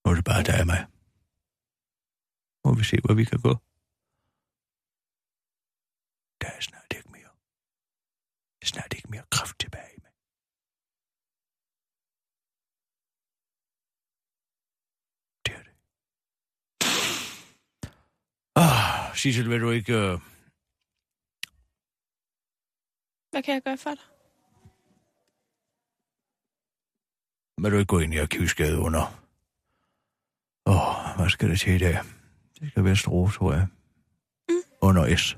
Nu 0.00 0.06
er 0.10 0.14
det 0.18 0.28
bare 0.30 0.42
dig 0.48 0.60
og 0.62 0.68
mig. 0.72 0.82
Må 2.64 2.70
vi 2.78 2.84
se, 2.90 2.96
hvor 3.04 3.14
vi 3.20 3.24
kan 3.30 3.40
gå. 3.48 3.52
Der 6.40 6.48
er 6.56 6.60
snart 6.60 6.90
ikke 6.96 7.10
mere. 7.16 7.32
Der 8.56 8.64
er 8.66 8.70
snart 8.74 8.92
ikke 8.96 9.10
mere 9.10 9.26
kraft 9.36 9.56
tilbage 9.60 9.96
med. 10.04 10.10
Det 15.44 15.52
er 15.58 15.62
det. 15.68 15.74
Ah, 18.60 19.16
Sissel, 19.16 19.50
vil 19.50 19.60
du 19.60 19.70
ikke... 19.70 19.92
Uh... 19.92 20.20
Hvad 23.30 23.42
kan 23.42 23.54
jeg 23.54 23.62
gøre 23.62 23.78
for 23.78 23.90
dig? 23.90 24.04
Vil 27.62 27.72
du 27.72 27.76
ikke 27.76 27.88
gå 27.88 27.98
ind 27.98 28.14
i 28.14 28.18
arkivskade 28.18 28.78
under? 28.78 29.02
Åh, 30.66 30.74
oh, 30.74 31.16
hvad 31.16 31.30
skal 31.30 31.50
det 31.50 31.60
til 31.60 31.74
i 31.74 31.78
dag? 31.78 31.98
Det 32.60 32.70
skal 32.70 32.84
være 32.84 32.96
strå, 32.96 33.28
tror 33.28 33.52
jeg. 33.52 33.66
Mm. 34.48 34.62
Under 34.80 35.16
S. 35.16 35.36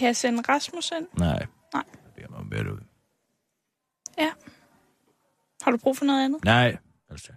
Kan 0.00 0.06
jeg 0.06 0.16
sende 0.16 0.42
Rasmus 0.48 0.90
ind? 0.90 1.06
Nej. 1.18 1.46
Nej. 1.74 1.84
Jeg 2.04 2.12
beder 2.14 2.28
mig 2.28 2.58
at 2.58 2.66
ud. 2.66 2.80
Ja. 4.18 4.32
Har 5.62 5.70
du 5.70 5.76
brug 5.76 5.96
for 5.96 6.04
noget 6.04 6.24
andet? 6.24 6.44
Nej. 6.44 6.76
Altså. 7.10 7.32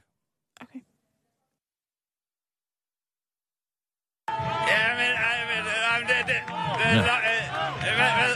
Ja, 4.72 4.84
men, 5.00 5.12
ej, 5.30 5.40
men, 5.52 5.62
ej, 5.92 5.98
men 6.00 6.08
det, 6.12 6.20
det, 6.30 6.40
det, 6.80 6.88
ja. 7.10 7.16
øh, 7.32 7.44
hvad, 7.98 8.12
hvad, 8.18 8.34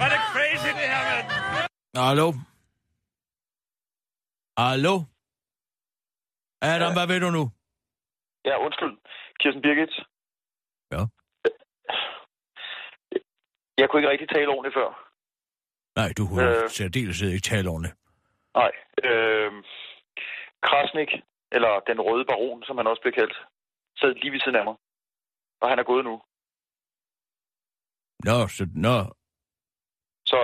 var 0.00 0.08
det 0.12 0.20
crazy, 0.32 0.70
det 0.80 0.86
her, 0.94 1.02
mand? 1.10 1.26
Hallo? 2.08 2.28
Hallo? 4.64 4.94
Adam, 6.62 6.92
ja. 6.92 6.96
hvad 6.96 7.06
ved 7.10 7.20
du 7.20 7.30
nu? 7.38 7.44
Ja, 8.48 8.54
undskyld. 8.66 8.94
Kirsten 9.40 9.62
Birgit. 9.62 9.94
Ja. 10.92 11.02
Jeg 13.80 13.88
kunne 13.88 14.00
ikke 14.00 14.10
rigtig 14.10 14.28
tale 14.28 14.48
ordentligt 14.48 14.76
før. 14.80 14.88
Nej, 15.98 16.10
du 16.18 16.22
kunne 16.28 16.62
øh, 16.62 16.68
særdeles 16.68 17.20
ikke 17.22 17.48
tale 17.52 17.68
ordentligt. 17.70 17.96
Nej. 18.60 18.72
Øh, 19.08 19.50
Krasnik, 20.66 21.10
eller 21.56 21.72
den 21.90 21.98
røde 22.06 22.24
baron, 22.30 22.62
som 22.66 22.76
han 22.78 22.86
også 22.86 23.02
blev 23.02 23.14
kaldt, 23.20 23.36
sad 24.00 24.14
lige 24.14 24.32
ved 24.32 24.40
siden 24.40 24.56
af 24.60 24.64
mig. 24.64 24.76
Og 25.60 25.68
han 25.70 25.78
er 25.78 25.86
gået 25.90 26.04
nu. 26.04 26.14
Nå, 28.28 28.48
så... 28.56 28.62
Nå. 28.74 28.96
Så, 30.30 30.38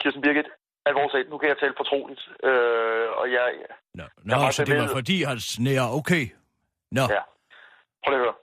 Kirsten 0.00 0.22
Birgit, 0.22 0.48
alvorligt, 0.86 1.30
nu 1.30 1.38
kan 1.38 1.48
jeg 1.48 1.58
tale 1.58 1.74
fortroligt. 1.76 2.22
Øh, 2.48 3.08
og 3.20 3.32
jeg... 3.32 3.46
Nå, 3.94 4.04
Nå 4.24 4.36
jeg 4.44 4.54
så 4.54 4.64
det 4.64 4.76
var 4.80 4.88
fordi 4.98 5.22
han 5.22 5.40
sneer, 5.40 5.86
okay. 6.00 6.24
Nå. 6.96 7.04
Ja. 7.16 7.22
Prøv 8.04 8.14
at 8.14 8.20
høre. 8.24 8.34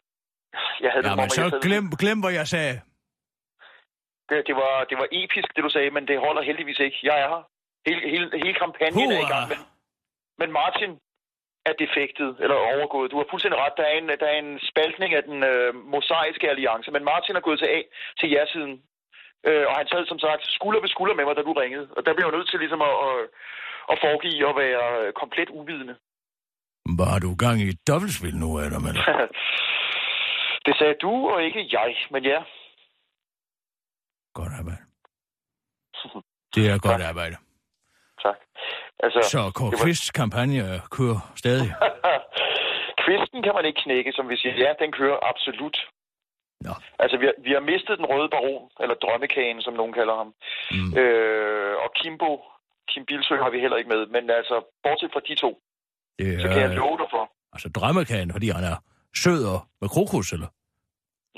Jeg 0.84 0.92
havde 0.92 1.10
ja, 1.10 1.24
det, 1.24 1.32
så 1.32 1.60
glem, 1.68 1.86
glem, 2.02 2.20
hvad 2.24 2.34
jeg 2.40 2.48
sagde. 2.48 2.76
Det, 4.30 4.38
det, 4.48 4.56
var, 4.62 4.74
det 4.90 4.98
var 4.98 5.08
episk, 5.12 5.48
det 5.56 5.64
du 5.64 5.70
sagde, 5.70 5.90
men 5.92 6.08
det 6.08 6.20
holder 6.20 6.42
heldigvis 6.42 6.80
ikke. 6.80 6.98
Jeg 7.04 7.16
er 7.24 7.28
her. 7.34 7.44
Hele, 7.88 8.02
hele, 8.14 8.28
hele 8.44 8.54
kampagnen 8.64 8.94
Hurra. 8.94 9.16
er 9.16 9.22
i 9.28 9.30
gang. 9.36 9.48
Men, 9.52 9.60
men 10.40 10.50
Martin 10.52 10.92
er 11.70 11.74
defektet, 11.84 12.30
eller 12.44 12.58
overgået. 12.76 13.12
Du 13.12 13.18
har 13.18 13.28
fuldstændig 13.30 13.60
ret. 13.64 13.78
Der 13.80 13.86
er 13.92 13.96
en, 14.00 14.08
der 14.22 14.28
er 14.34 14.38
en 14.46 14.54
spaltning 14.70 15.12
af 15.20 15.24
den 15.30 15.40
øh, 15.52 15.70
mosaiske 15.94 16.50
alliance. 16.54 16.90
Men 16.96 17.04
Martin 17.12 17.36
er 17.36 17.48
gået 17.48 17.60
til 17.60 17.70
A, 17.78 17.80
til 18.20 18.28
ja-siden. 18.36 18.74
Øh, 19.48 19.66
og 19.70 19.74
han 19.80 19.88
sad 19.88 20.02
som 20.06 20.20
sagt 20.26 20.44
skulder 20.58 20.82
ved 20.82 20.90
skulder 20.96 21.16
med 21.16 21.26
mig, 21.26 21.36
da 21.36 21.42
du 21.42 21.54
ringede. 21.54 21.88
Og 21.98 22.02
der 22.06 22.14
blev 22.14 22.26
jeg 22.26 22.38
nødt 22.38 22.50
til 22.50 22.60
ligesom 22.60 22.82
at, 22.90 22.96
at, 23.08 23.18
at 23.92 23.98
foregive 24.04 24.50
at 24.52 24.56
være 24.64 25.12
komplet 25.22 25.50
uvidende. 25.60 25.96
Har 27.14 27.20
du 27.26 27.32
gang 27.46 27.58
i 27.62 27.72
dobbeltspil 27.90 28.36
nu? 28.44 28.50
Eller? 28.64 28.80
det 30.66 30.74
sagde 30.80 30.96
du, 31.06 31.14
og 31.34 31.44
ikke 31.44 31.62
jeg. 31.78 31.96
Men 32.12 32.24
ja, 32.26 32.40
Godt 34.40 34.54
arbejde. 34.60 34.84
Det 36.56 36.64
er 36.70 36.78
godt 36.88 37.02
tak. 37.02 37.10
arbejde. 37.10 37.36
Altså, 39.06 39.20
så 39.34 39.42
Kåre 39.58 39.72
var... 39.72 39.78
Kvists 39.84 40.12
kampagne 40.22 40.62
kører 40.98 41.20
stadig? 41.42 41.70
Kvisten 43.04 43.40
kan 43.46 43.54
man 43.58 43.66
ikke 43.70 43.82
knække, 43.86 44.12
som 44.18 44.26
vi 44.32 44.36
siger. 44.42 44.56
Ja, 44.64 44.72
den 44.84 44.92
kører 45.00 45.18
absolut. 45.32 45.78
Nå. 46.66 46.74
Altså, 47.04 47.16
vi 47.22 47.26
har, 47.30 47.36
vi 47.48 47.52
har 47.58 47.64
mistet 47.72 47.98
den 48.00 48.08
røde 48.12 48.30
baron, 48.36 48.66
eller 48.84 48.96
drømmekagen, 49.04 49.62
som 49.62 49.74
nogen 49.74 49.94
kalder 50.00 50.16
ham. 50.22 50.30
Mm. 50.76 50.92
Øh, 51.02 51.74
og 51.84 51.90
Kimbo, 52.00 52.32
Kim 52.90 53.04
Bilsø 53.10 53.36
har 53.44 53.50
vi 53.54 53.60
heller 53.64 53.78
ikke 53.78 53.92
med. 53.96 54.02
Men 54.16 54.24
altså, 54.40 54.56
bortset 54.84 55.10
fra 55.14 55.22
de 55.28 55.36
to, 55.44 55.52
det 56.20 56.28
er, 56.34 56.40
så 56.42 56.48
kan 56.48 56.62
jeg 56.66 56.70
love 56.82 56.98
dig 57.02 57.10
for. 57.16 57.24
Altså 57.56 57.68
drømmekagen, 57.78 58.32
fordi 58.36 58.48
han 58.58 58.64
er 58.72 58.78
sød 59.24 59.42
og 59.54 59.60
med 59.82 59.90
krokus, 59.96 60.28
eller? 60.36 60.50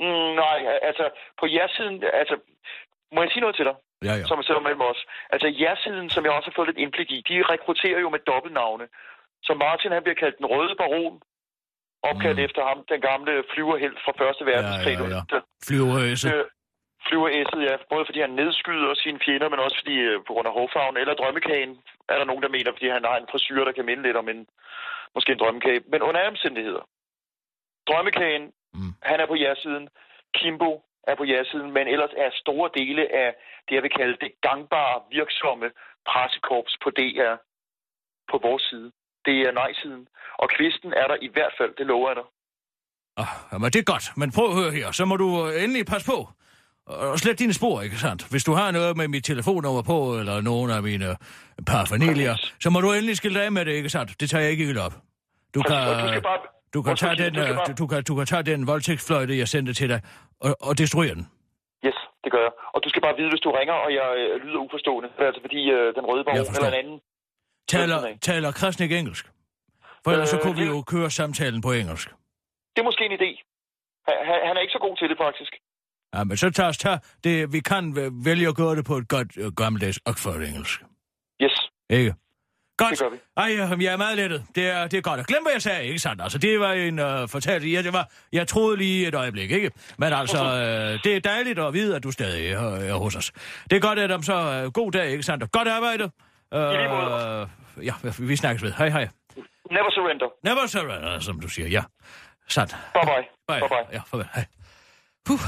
Mm, 0.04 0.32
nej, 0.44 0.60
altså 0.90 1.06
på 1.40 1.46
jeres-siden, 1.56 1.96
altså 2.22 2.36
må 3.14 3.20
jeg 3.22 3.32
sige 3.32 3.42
noget 3.46 3.56
til 3.56 3.66
dig? 3.70 3.76
Ja, 4.06 4.14
ja. 4.20 4.26
Som 4.28 4.38
jeg 4.40 4.46
sidder 4.46 4.62
mellem 4.68 4.82
os. 4.82 5.00
Altså 5.34 5.48
jeres-siden, 5.62 6.10
som 6.10 6.24
jeg 6.26 6.32
også 6.32 6.50
har 6.50 6.58
fået 6.58 6.70
lidt 6.70 6.84
indblik 6.84 7.12
i, 7.12 7.20
de 7.30 7.36
rekrutterer 7.54 8.00
jo 8.00 8.10
med 8.10 8.20
dobbeltnavne. 8.20 8.86
Så 9.48 9.54
Martin, 9.54 9.92
han 9.92 10.04
bliver 10.04 10.22
kaldt 10.24 10.38
den 10.38 10.46
røde 10.54 10.76
baron, 10.82 11.22
opkaldt 12.10 12.40
mm. 12.40 12.46
efter 12.48 12.62
ham, 12.70 12.78
den 12.94 13.02
gamle 13.10 13.34
flyverhelt 13.54 14.00
fra 14.06 14.14
Første 14.22 14.44
Verdenskrig. 14.46 14.98
Ja, 15.00 15.08
ja, 15.16 15.22
ja. 15.34 15.40
Flyveræse. 15.68 16.28
Øh, 16.34 16.46
flyveræsset, 17.08 17.62
ja. 17.70 17.76
Både 17.94 18.06
fordi 18.08 18.20
han 18.26 18.34
nedskyder 18.42 18.94
sine 18.94 19.20
fjender, 19.26 19.50
men 19.50 19.60
også 19.66 19.78
fordi 19.82 19.98
øh, 20.10 20.18
på 20.28 20.32
grund 20.34 20.48
af 20.48 20.54
hovfagnen 20.54 20.98
eller 21.02 21.14
drømmekagen, 21.14 21.74
er 22.12 22.18
der 22.18 22.26
nogen, 22.30 22.44
der 22.44 22.56
mener, 22.56 22.72
fordi 22.72 22.90
han 22.98 23.06
har 23.10 23.18
en 23.18 23.32
frisyr, 23.32 23.64
der 23.66 23.72
kan 23.78 23.86
minde 23.86 24.04
lidt 24.04 24.18
om 24.22 24.30
en, 24.30 24.42
måske 25.16 25.32
en 25.32 25.40
drømmekage. 25.40 25.82
Men 25.92 26.02
under 26.02 26.30
omstændigheder. 26.34 26.84
Drømmekagen, 27.88 28.46
mm. 28.74 28.92
han 29.10 29.20
er 29.20 29.28
på 29.28 29.36
jeres 29.36 29.60
siden. 29.66 29.90
Kimbo 30.38 30.72
er 31.10 31.16
på 31.20 31.26
jeres 31.32 31.48
siden, 31.54 31.70
men 31.78 31.86
ellers 31.94 32.14
er 32.24 32.30
store 32.44 32.70
dele 32.80 33.04
af 33.24 33.30
det, 33.66 33.74
jeg 33.78 33.84
vil 33.86 33.94
kalde 34.00 34.16
det 34.24 34.32
gangbare, 34.48 34.96
virksomme 35.18 35.68
pressekorps 36.10 36.74
på 36.84 36.90
DR 37.00 37.36
på 38.32 38.38
vores 38.48 38.64
side. 38.70 38.90
Det 39.28 39.36
er 39.48 39.52
nej-siden. 39.62 40.04
Og 40.42 40.48
kvisten 40.58 40.92
er 41.02 41.08
der 41.12 41.18
i 41.28 41.30
hvert 41.36 41.54
fald, 41.60 41.72
det 41.80 41.86
lover 41.92 42.10
jeg 42.10 42.16
dig. 42.20 42.28
Ah, 43.22 43.34
jamen, 43.52 43.72
det 43.74 43.80
er 43.80 43.90
godt. 43.94 44.06
Men 44.20 44.32
prøv 44.36 44.46
at 44.52 44.56
høre 44.62 44.72
her. 44.80 44.92
Så 44.92 45.06
må 45.06 45.16
du 45.24 45.30
øh, 45.48 45.64
endelig 45.64 45.86
passe 45.86 46.08
på. 46.14 46.20
Og 46.86 47.20
slet 47.20 47.40
dine 47.40 47.54
spor, 47.54 47.82
ikke 47.82 47.98
sandt? 47.98 48.22
Hvis 48.32 48.44
du 48.44 48.54
har 48.54 48.72
noget 48.72 48.98
med 48.98 49.08
mit 49.08 49.24
telefonnummer 49.24 49.82
på, 49.82 49.98
eller 50.20 50.42
nogen 50.42 50.72
af 50.72 50.84
mine 50.84 51.18
parafamilier, 51.68 52.36
så 52.60 52.70
må 52.70 52.82
du 52.82 52.92
endelig 52.92 53.18
skille 53.18 53.42
af 53.42 53.52
med 53.52 53.66
det, 53.66 53.72
ikke 53.72 53.90
sandt? 53.90 54.20
Det 54.20 54.30
tager 54.30 54.42
jeg 54.42 54.52
ikke 54.52 54.66
helt 54.66 54.78
op. 54.78 54.94
Du 55.56 55.62
kan, 55.62 55.78
du, 56.16 56.22
bare... 56.22 56.57
du 56.78 56.82
kan, 56.88 56.96
tage 57.04 57.16
den, 57.24 57.34
du 57.34 57.42
øh, 57.42 57.48
du, 57.68 57.72
du, 57.82 57.86
kan, 57.92 58.00
du 58.10 58.14
kan 58.20 58.26
tage 58.32 58.44
den 58.52 58.60
voldtægtsfløjte, 58.72 59.34
jeg 59.42 59.48
sendte 59.56 59.74
til 59.80 59.88
dig, 59.94 60.00
og, 60.46 60.52
og 60.68 60.74
destruere 60.78 61.14
den. 61.20 61.26
Yes, 61.88 61.98
det 62.24 62.30
gør 62.36 62.42
jeg. 62.48 62.52
Og 62.74 62.80
du 62.84 62.90
skal 62.92 63.02
bare 63.08 63.16
vide, 63.20 63.30
hvis 63.34 63.42
du 63.46 63.52
ringer, 63.60 63.74
og 63.86 63.90
jeg 64.00 64.08
øh, 64.22 64.42
lyder 64.46 64.60
uforstående. 64.66 65.08
Det 65.16 65.22
er 65.24 65.28
altså 65.32 65.42
fordi 65.48 65.62
øh, 65.78 65.88
den 65.98 66.04
røde 66.10 66.24
forstår. 66.26 66.66
eller 66.66 66.78
en 66.80 66.86
anden... 66.86 66.98
Taler, 67.76 68.00
taler 68.30 68.52
Krasnik 68.52 68.92
engelsk? 68.92 69.26
For 70.04 70.12
ellers 70.12 70.30
så 70.30 70.36
Øh, 70.38 70.42
kunne 70.44 70.58
vi 70.62 70.66
jo 70.74 70.82
køre 70.94 71.10
samtalen 71.20 71.62
på 71.62 71.72
engelsk. 71.72 72.08
Det 72.74 72.80
er 72.84 72.88
måske 72.90 73.04
en 73.06 73.12
idé. 73.20 73.30
Han, 74.08 74.16
han- 74.48 74.58
er 74.58 74.62
ikke 74.62 74.72
så 74.78 74.80
god 74.88 74.98
til 74.98 75.10
det, 75.10 75.18
faktisk. 75.26 75.52
Ja, 76.16 76.24
men 76.24 76.38
så 76.38 76.50
tager 76.52 76.70
os 76.70 76.78
tage 76.78 77.00
det. 77.24 77.54
Vi 77.54 77.60
kan 77.60 77.84
væ- 77.98 78.12
vælge 78.30 78.48
at 78.48 78.56
gøre 78.56 78.76
det 78.76 78.86
på 78.86 78.96
et 79.02 79.08
godt 79.08 79.38
øh, 79.38 79.52
gammeldags 79.62 80.00
Oxford-engelsk. 80.06 80.84
Yes, 81.44 81.56
Ikke? 81.90 82.14
Godt. 82.78 82.92
det 82.92 83.00
gør 83.00 83.10
vi. 83.10 83.18
Ej, 83.38 83.56
jeg 83.58 83.82
jeg 83.82 83.94
er 83.94 83.98
meget 83.98 84.18
lettet. 84.18 84.46
Det 84.56 84.68
er, 84.68 84.88
det 84.88 84.98
er 84.98 85.02
godt. 85.02 85.28
Glem, 85.28 85.44
hvad 85.44 85.52
jeg 85.52 85.62
sagde, 85.62 85.86
ikke 85.86 86.00
sandt? 86.00 86.22
Altså, 86.22 86.38
det 86.38 86.60
var 86.60 86.72
en 86.74 87.00
uh, 87.00 87.30
fortælling. 87.30 87.74
Ja, 87.74 87.82
det 87.82 87.94
var, 87.94 88.10
jeg 88.32 88.48
troede 88.48 88.78
lige 88.78 89.08
et 89.08 89.16
øjeblik, 89.16 89.52
ikke? 89.52 89.72
Men 89.98 90.14
altså, 90.14 90.38
øh, 90.38 91.00
det 91.04 91.16
er 91.16 91.20
dejligt 91.20 91.60
at 91.60 91.74
vide, 91.74 91.96
at 91.96 92.04
du 92.04 92.12
stadig 92.12 92.52
er, 92.52 92.60
er 92.60 92.94
hos 92.94 93.16
os. 93.16 93.32
Det 93.70 93.76
er 93.76 93.80
godt, 93.80 94.00
Adam, 94.00 94.24
så 94.24 94.64
uh, 94.66 94.72
god 94.72 94.92
dag, 94.92 95.10
ikke 95.10 95.24
sandt? 95.24 95.52
Godt 95.52 95.68
arbejde. 95.68 96.12
Måde. 96.52 97.50
ja, 97.84 97.94
vi 98.20 98.36
snakkes 98.36 98.64
ved. 98.64 98.74
Hej, 98.78 98.90
hej. 98.90 99.08
Never 99.72 99.92
surrender. 99.92 100.28
Never 100.44 100.68
surrender, 100.68 101.20
som 101.20 101.40
du 101.40 101.48
siger. 101.48 101.68
Ja. 101.68 101.84
Sandt. 102.48 102.78
Bye 102.94 103.02
bye. 103.04 103.14
Bye. 103.48 103.60
Bye 103.60 103.70
bye. 103.70 103.94
Ja, 103.94 104.02
farvel. 104.08 104.28
Hej. 104.36 104.46
Puh. 105.26 105.40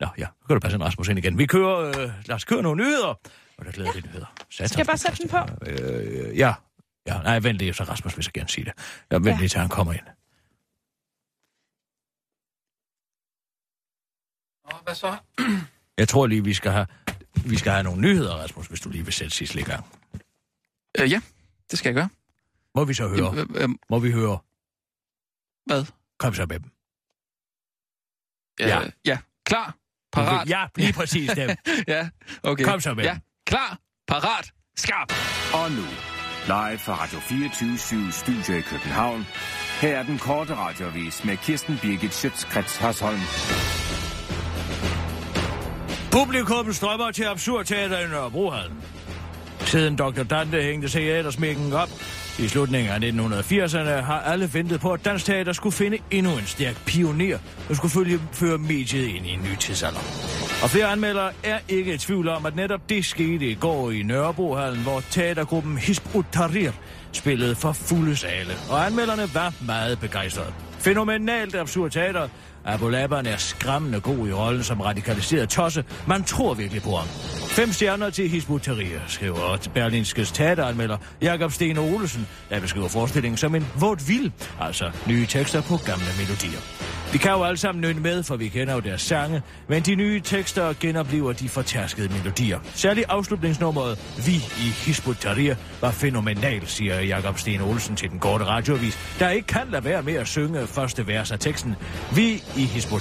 Nå, 0.00 0.08
ja. 0.18 0.26
Nu 0.40 0.46
kan 0.46 0.56
du 0.56 0.60
passe 0.60 0.76
en 0.76 0.84
Rasmus 0.84 1.08
ind 1.08 1.18
igen. 1.18 1.38
Vi 1.38 1.46
kører, 1.46 1.78
øh, 1.88 2.10
lad 2.26 2.36
os 2.36 2.44
køre 2.44 2.62
nogle 2.62 2.82
nyheder. 2.82 3.14
Og 3.62 3.66
der 3.66 3.72
glæder 3.72 3.92
vi 3.92 4.00
nyheder. 4.00 4.34
Satans, 4.50 4.70
Skal 4.70 4.78
jeg 4.80 4.86
bare 4.86 4.98
sætte 4.98 5.18
den 5.22 5.28
på? 5.30 5.38
Øh, 5.66 6.38
ja. 6.38 6.54
Ja, 7.06 7.22
nej, 7.22 7.38
vent 7.40 7.58
lige, 7.58 7.74
så 7.74 7.84
Rasmus 7.84 8.16
vil 8.16 8.24
så 8.24 8.32
gerne 8.32 8.48
sige 8.48 8.64
det. 8.64 8.72
Ja, 9.10 9.16
vent 9.16 9.26
Ja. 9.26 9.36
lige, 9.36 9.48
til 9.48 9.60
han 9.60 9.68
kommer 9.68 9.92
ind. 9.92 10.06
Nå, 14.70 14.78
hvad 14.84 14.94
så? 14.94 15.16
Jeg 16.00 16.08
tror 16.08 16.26
lige, 16.26 16.44
vi 16.44 16.54
skal 16.54 16.72
have, 16.72 16.86
vi 17.46 17.56
skal 17.58 17.72
have 17.72 17.82
nogle 17.84 18.00
nyheder, 18.00 18.34
Rasmus, 18.34 18.66
hvis 18.66 18.80
du 18.80 18.88
lige 18.90 19.04
vil 19.04 19.12
sætte 19.14 19.36
sidst 19.36 19.54
i 19.54 19.62
gang. 19.62 19.84
Øh, 21.00 21.10
ja, 21.10 21.20
det 21.70 21.78
skal 21.78 21.88
jeg 21.88 21.94
gøre. 21.94 22.08
Må 22.74 22.84
vi 22.84 22.94
så 22.94 23.08
høre? 23.08 23.34
Øh, 23.36 23.62
øh, 23.62 23.68
Må 23.90 23.98
vi 23.98 24.10
høre? 24.12 24.38
hvad? 25.66 25.84
Kom 26.18 26.34
så 26.34 26.46
med 26.46 26.58
dem. 26.60 26.70
Øh, 28.60 28.68
Ja. 28.68 28.90
Ja, 29.04 29.18
klar, 29.44 29.76
parat. 30.12 30.48
Ja, 30.48 30.66
lige 30.76 30.92
præcis 30.92 31.30
dem. 31.30 31.50
ja, 31.94 32.10
okay. 32.42 32.64
Kom 32.64 32.80
så 32.80 32.94
med 32.94 33.04
Ja, 33.04 33.12
dem. 33.12 33.20
Klar, 33.52 33.78
parat, 34.08 34.46
skarp. 34.76 35.12
Og 35.54 35.70
nu, 35.70 35.86
live 36.46 36.78
fra 36.78 36.94
Radio 37.02 37.18
24 37.18 38.12
Studio 38.12 38.58
i 38.58 38.60
København. 38.60 39.26
Her 39.80 39.98
er 39.98 40.02
den 40.02 40.18
korte 40.18 40.54
radiovis 40.54 41.24
med 41.24 41.36
Kirsten 41.36 41.78
Birgit 41.82 42.14
Schøtzgrads 42.14 42.76
Hasholm. 42.76 43.20
Publikum 46.12 46.72
strømmer 46.72 47.10
til 47.10 47.24
absurd 47.24 47.64
teater 47.64 47.98
i 47.98 48.08
Nørrebrohallen. 48.08 48.76
Siden 49.60 49.96
Dr. 49.96 50.22
Dante 50.22 50.62
hængte 50.62 50.88
teatersmækken 50.88 51.72
op 51.72 51.88
i 52.38 52.48
slutningen 52.48 52.92
af 52.92 52.98
1980'erne, 52.98 54.04
har 54.04 54.20
alle 54.20 54.54
ventet 54.54 54.80
på, 54.80 54.92
at 54.92 55.04
dansk 55.04 55.24
teater 55.24 55.52
skulle 55.52 55.72
finde 55.72 55.98
endnu 56.10 56.32
en 56.32 56.46
stærk 56.46 56.84
pioner, 56.86 57.38
der 57.68 57.74
skulle 57.74 57.92
følge, 57.92 58.20
føre 58.32 58.58
mediet 58.58 59.08
ind 59.08 59.26
i 59.26 59.30
en 59.30 59.40
ny 59.40 59.56
tidsalder. 59.60 60.00
Og 60.62 60.70
flere 60.70 60.86
anmeldere 60.86 61.32
er 61.44 61.58
ikke 61.68 61.94
i 61.94 61.98
tvivl 61.98 62.28
om, 62.28 62.46
at 62.46 62.56
netop 62.56 62.80
det 62.88 63.04
skete 63.04 63.46
i 63.46 63.54
går 63.54 63.90
i 63.90 64.02
Nørrebrohallen, 64.02 64.82
hvor 64.82 65.00
teatergruppen 65.10 65.78
Hizb 65.78 66.14
ut-Tahrir 66.14 66.72
spillede 67.12 67.54
for 67.54 67.72
fulde 67.72 68.16
sale, 68.16 68.52
og 68.70 68.86
anmelderne 68.86 69.34
var 69.34 69.54
meget 69.66 70.00
begejstrede. 70.00 70.52
Fænomenalt 70.78 71.54
absurd 71.54 71.90
teater. 71.90 72.28
Abu 72.64 72.88
Laban 72.88 73.26
er 73.26 73.36
skræmmende 73.36 74.00
god 74.00 74.28
i 74.28 74.32
rollen 74.32 74.64
som 74.64 74.80
radikaliseret 74.80 75.48
tosse. 75.48 75.84
Man 76.06 76.24
tror 76.24 76.54
virkelig 76.54 76.82
på 76.82 76.96
ham. 76.96 77.08
Fem 77.48 77.72
stjerner 77.72 78.10
til 78.10 78.28
Hizb 78.28 78.50
Tahrir, 78.62 78.98
skriver 79.06 79.68
Berlinskes 79.74 80.32
teateranmelder 80.32 80.96
Jakob 81.22 81.52
Sten 81.52 81.78
Olesen, 81.78 82.28
der 82.50 82.60
beskriver 82.60 82.88
forestillingen 82.88 83.36
som 83.36 83.54
en 83.54 83.66
vådt 83.80 84.08
vild, 84.08 84.30
altså 84.60 84.90
nye 85.06 85.26
tekster 85.26 85.62
på 85.62 85.76
gamle 85.76 86.06
melodier. 86.18 86.60
Vi 87.12 87.18
kan 87.18 87.30
jo 87.30 87.44
alle 87.44 87.56
sammen 87.56 87.80
nynne 87.80 88.00
med, 88.00 88.22
for 88.22 88.36
vi 88.36 88.48
kender 88.48 88.74
jo 88.74 88.80
deres 88.80 89.02
sange, 89.02 89.42
men 89.68 89.82
de 89.82 89.94
nye 89.94 90.20
tekster 90.20 90.74
genoplever 90.80 91.32
de 91.32 91.48
fortærskede 91.48 92.08
melodier. 92.08 92.58
Særligt 92.74 93.06
afslutningsnummeret 93.08 93.98
Vi 94.26 94.34
i 94.34 94.72
Hizb 94.86 95.08
Tahrir 95.20 95.54
var 95.80 95.90
fænomenal, 95.90 96.66
siger 96.66 97.00
Jakob 97.00 97.38
Sten 97.38 97.60
Olsen 97.60 97.96
til 97.96 98.10
den 98.10 98.18
korte 98.18 98.44
radioavis, 98.44 98.98
der 99.18 99.30
ikke 99.30 99.46
kan 99.46 99.66
lade 99.70 99.84
være 99.84 100.02
med 100.02 100.14
at 100.14 100.28
synge 100.28 100.66
første 100.66 101.06
vers 101.06 101.30
af 101.30 101.38
teksten. 101.38 101.74
Vi 102.14 102.42
i 102.56 102.64
Hizb 102.64 102.92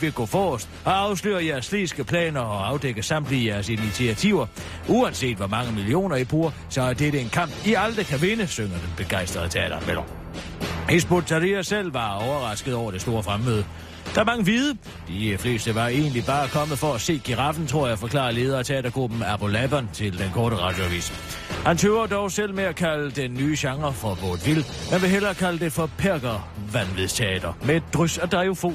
vil 0.00 0.12
gå 0.12 0.26
forrest 0.26 0.68
og 0.84 0.98
afsløre 0.98 1.46
jeres 1.46 1.64
sliske 1.64 2.04
planer 2.04 2.40
og 2.40 2.68
afdække 2.68 3.02
samtlige 3.02 3.46
jeres 3.46 3.68
initiativer. 3.68 4.46
Uanset 4.88 5.36
hvor 5.36 5.46
mange 5.46 5.72
millioner 5.72 6.16
I 6.16 6.24
bruger, 6.24 6.50
så 6.68 6.82
er 6.82 6.92
dette 6.92 7.20
en 7.20 7.28
kamp, 7.28 7.52
I 7.66 7.74
aldrig 7.74 8.06
kan 8.06 8.22
vinde, 8.22 8.46
synger 8.46 8.78
den 8.78 8.92
begejstrede 8.96 9.48
teateranmelder. 9.48 10.02
Hizb 10.88 11.12
selv 11.62 11.94
var 11.94 12.28
overrasket 12.28 12.74
over 12.74 12.90
det 12.90 13.00
store 13.00 13.22
fremmøde. 13.22 13.64
Der 14.14 14.20
er 14.20 14.24
mange 14.24 14.44
hvide. 14.44 14.76
De 15.08 15.38
fleste 15.38 15.74
var 15.74 15.88
egentlig 15.88 16.24
bare 16.26 16.48
kommet 16.48 16.78
for 16.78 16.94
at 16.94 17.00
se 17.00 17.20
giraffen, 17.24 17.66
tror 17.66 17.86
jeg, 17.86 17.98
forklarer 17.98 18.30
leder 18.30 18.58
af 18.58 18.64
teatergruppen 18.64 19.22
Abu 19.22 19.46
Laban 19.46 19.88
til 19.92 20.18
den 20.18 20.30
korte 20.34 20.56
radioavis. 20.56 21.12
Han 21.66 21.76
tøver 21.76 22.06
dog 22.06 22.32
selv 22.32 22.54
med 22.54 22.64
at 22.64 22.76
kalde 22.76 23.10
den 23.10 23.34
nye 23.34 23.56
genre 23.58 23.92
for 23.92 24.14
vådt 24.14 24.46
vild, 24.46 24.64
men 24.92 25.02
vil 25.02 25.10
hellere 25.10 25.34
kalde 25.34 25.58
det 25.58 25.72
for 25.72 25.90
perker 25.98 26.48
vanvidsteater 26.72 27.52
med 27.64 27.76
et 27.76 27.82
drys 27.94 28.18
af 28.18 28.28
drejefo. 28.28 28.72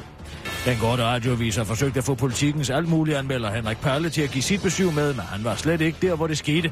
Den 0.65 0.77
korte 0.77 1.03
radioavis 1.03 1.55
har 1.55 1.63
forsøgt 1.63 1.97
at 1.97 2.03
få 2.03 2.15
politikens 2.15 2.69
alt 2.69 2.89
mulige 2.89 3.17
anmelder 3.17 3.51
Henrik 3.51 3.77
Perle 3.77 4.09
til 4.09 4.21
at 4.21 4.31
give 4.31 4.41
sit 4.41 4.61
besøg 4.61 4.93
med, 4.93 5.13
men 5.13 5.25
han 5.25 5.43
var 5.43 5.55
slet 5.55 5.81
ikke 5.81 5.97
der, 6.01 6.15
hvor 6.15 6.27
det 6.27 6.37
skete. 6.37 6.71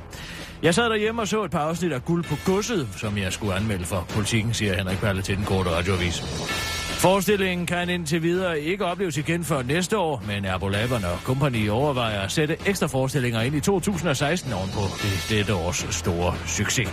Jeg 0.64 0.76
sad 0.76 0.90
derhjemme 0.90 1.22
og 1.22 1.28
så 1.28 1.44
et 1.44 1.52
par 1.52 1.60
afsnit 1.60 1.92
af 1.92 2.06
Guld 2.06 2.24
på 2.24 2.36
godset, 2.46 2.88
som 2.98 3.18
jeg 3.18 3.34
skulle 3.34 3.56
anmelde 3.56 3.86
for 3.86 4.06
politikken, 4.10 4.54
siger 4.54 4.76
Henrik 4.76 4.98
Perle 4.98 5.22
til 5.22 5.38
den 5.38 5.46
korte 5.46 5.70
radioavis. 5.70 6.22
Forestillingen 6.98 7.68
kan 7.68 7.90
indtil 7.90 8.24
videre 8.24 8.60
ikke 8.60 8.86
opleves 8.86 9.18
igen 9.18 9.44
før 9.44 9.62
næste 9.62 9.98
år, 9.98 10.24
men 10.28 10.46
Erbolaberne 10.46 11.08
og 11.08 11.20
kompagni 11.24 11.70
overvejer 11.70 12.22
at 12.22 12.32
sætte 12.32 12.58
ekstra 12.66 12.88
forestillinger 12.88 13.42
ind 13.42 13.56
i 13.56 13.60
2016 13.60 14.54
ovenpå 14.54 14.82
det, 15.02 15.38
dette 15.38 15.54
års 15.54 15.96
store 15.96 16.36
succes. 16.46 16.90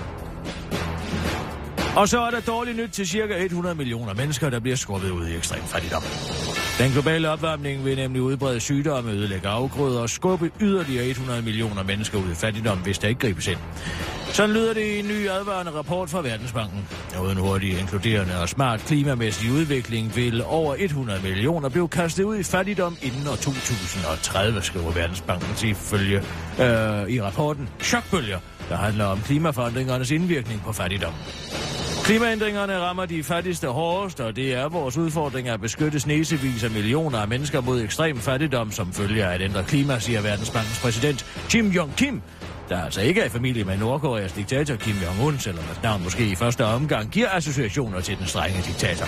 Og 1.97 2.09
så 2.09 2.21
er 2.21 2.31
der 2.31 2.41
dårligt 2.41 2.77
nyt 2.77 2.91
til 2.91 3.09
cirka 3.09 3.45
100 3.45 3.75
millioner 3.75 4.15
mennesker, 4.15 4.51
der 4.51 4.61
bliver 4.61 4.77
skubbet 4.77 5.11
ud 5.11 5.29
i 5.29 5.37
ekstrem 5.37 5.63
fattigdom. 5.63 6.03
Den 6.79 6.93
globale 6.93 7.31
opvarmning 7.31 7.85
vil 7.85 7.97
nemlig 7.97 8.23
udbrede 8.23 8.61
sygdomme, 8.61 9.11
ødelægge 9.11 9.49
afgrøder 9.49 10.01
og 10.01 10.11
skubbe 10.11 10.51
yderligere 10.61 11.07
100 11.07 11.43
millioner 11.43 11.83
mennesker 11.83 12.19
ud 12.19 12.31
i 12.31 12.35
fattigdom, 12.35 12.79
hvis 12.79 12.99
der 12.99 13.09
ikke 13.09 13.21
gribes 13.21 13.47
ind. 13.47 13.59
Sådan 14.33 14.55
lyder 14.55 14.75
det 14.75 14.81
i 14.81 14.99
en 14.99 15.09
ny 15.09 15.29
advarende 15.29 15.73
rapport 15.73 16.11
fra 16.11 16.23
Verdensbanken. 16.23 16.89
Uden 17.23 17.39
hurtig, 17.39 17.79
inkluderende 17.79 18.41
og 18.41 18.49
smart 18.49 18.81
klimamæssig 18.81 19.53
udvikling 19.53 20.17
vil 20.17 20.45
over 20.45 20.75
100 20.79 21.21
millioner 21.23 21.69
blive 21.69 21.89
kastet 21.89 22.25
ud 22.25 22.37
i 22.37 22.43
fattigdom 22.43 22.97
inden 23.03 23.27
år 23.29 23.37
2030, 23.37 24.63
skriver 24.63 24.93
Verdensbanken 24.93 25.55
til 25.57 25.75
følge 25.75 26.17
øh, 26.61 27.11
i 27.11 27.23
rapporten 27.23 27.69
Chokbølger, 27.81 28.39
der 28.69 28.77
handler 28.77 29.05
om 29.05 29.21
klimaforandringernes 29.21 30.11
indvirkning 30.11 30.63
på 30.63 30.73
fattigdom. 30.73 31.15
Klimaændringerne 32.05 32.79
rammer 32.79 33.07
de 33.07 33.23
fattigste 33.23 33.69
hårdest, 33.69 34.21
og 34.21 34.37
det 34.37 34.55
er 34.55 34.69
vores 34.69 34.97
udfordring 34.97 35.49
at 35.49 35.61
beskytte 35.61 36.01
snesevis 36.01 36.65
af 36.65 36.71
millioner 36.71 37.19
af 37.19 37.29
mennesker 37.29 37.61
mod 37.61 37.81
ekstrem 37.81 38.17
fattigdom, 38.17 38.73
som 38.73 38.93
følger 38.93 39.29
af 39.29 39.35
et 39.35 39.43
ændret 39.43 39.67
klima, 39.67 39.99
siger 39.99 40.21
Verdensbankens 40.21 40.81
præsident 40.81 41.27
Kim 41.49 41.71
Jong-kim, 41.71 42.23
der 42.69 42.83
altså 42.85 43.01
ikke 43.01 43.21
er 43.21 43.25
i 43.25 43.29
familie 43.29 43.65
med 43.65 43.79
Nordkoreas 43.79 44.33
diktator 44.33 44.77
Kim 44.77 44.95
Jong-un, 44.95 45.39
selvom 45.39 45.65
hans 45.65 45.83
navn 45.83 46.03
måske 46.03 46.27
i 46.27 46.35
første 46.35 46.65
omgang 46.65 47.11
giver 47.11 47.29
associationer 47.31 48.01
til 48.01 48.19
den 48.19 48.27
strenge 48.27 48.63
diktator. 48.67 49.07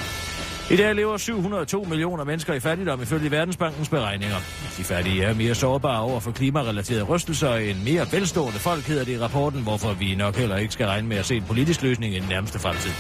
I 0.71 0.77
dag 0.77 0.95
lever 0.95 1.17
702 1.17 1.85
millioner 1.85 2.25
mennesker 2.25 2.55
i 2.55 2.61
fattigdom 2.61 3.03
ifølge 3.03 3.31
Verdensbankens 3.31 3.89
beregninger. 3.89 4.37
De 4.79 4.85
fattige 4.85 5.23
er 5.23 5.35
mere 5.35 5.55
sårbare 5.55 6.01
over 6.01 6.21
for 6.21 6.31
klimarelaterede 6.31 7.03
rystelser 7.03 7.55
end 7.55 7.79
mere 7.79 8.07
velstående 8.12 8.59
folk, 8.59 8.87
hedder 8.87 9.05
det 9.05 9.12
i 9.12 9.19
rapporten, 9.19 9.62
hvorfor 9.62 9.93
vi 9.93 10.14
nok 10.14 10.37
heller 10.37 10.57
ikke 10.57 10.73
skal 10.73 10.87
regne 10.87 11.09
med 11.09 11.17
at 11.17 11.27
se 11.27 11.37
en 11.37 11.43
politisk 11.43 11.83
løsning 11.83 12.14
i 12.14 12.19
den 12.19 12.29
nærmeste 12.29 12.59
fremtid. 12.59 12.91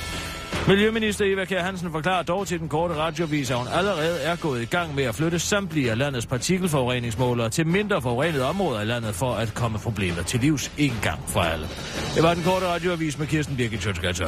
Miljøminister 0.68 1.24
Eva 1.24 1.44
Kjær 1.44 1.62
Hansen 1.62 1.92
forklarer 1.92 2.22
dog 2.22 2.46
til 2.46 2.60
den 2.60 2.68
korte 2.68 2.94
radiovis, 2.94 3.50
at 3.50 3.56
hun 3.56 3.66
allerede 3.72 4.20
er 4.22 4.36
gået 4.36 4.62
i 4.62 4.64
gang 4.64 4.94
med 4.94 5.04
at 5.04 5.14
flytte 5.14 5.38
samtlige 5.38 5.90
af 5.90 5.98
landets 5.98 6.26
partikelforureningsmålere 6.26 7.50
til 7.50 7.66
mindre 7.66 8.02
forurenede 8.02 8.48
områder 8.48 8.80
i 8.80 8.84
landet 8.84 9.14
for 9.14 9.32
at 9.34 9.54
komme 9.54 9.78
problemer 9.78 10.22
til 10.22 10.40
livs 10.40 10.72
en 10.78 10.98
gang 11.02 11.20
for 11.28 11.40
alle. 11.40 11.66
Det 12.14 12.22
var 12.22 12.34
den 12.34 12.42
korte 12.42 12.66
radioavis 12.66 13.18
med 13.18 13.26
Kirsten 13.26 13.56
Birgit 13.56 13.82
Sjøtskrets 13.82 14.20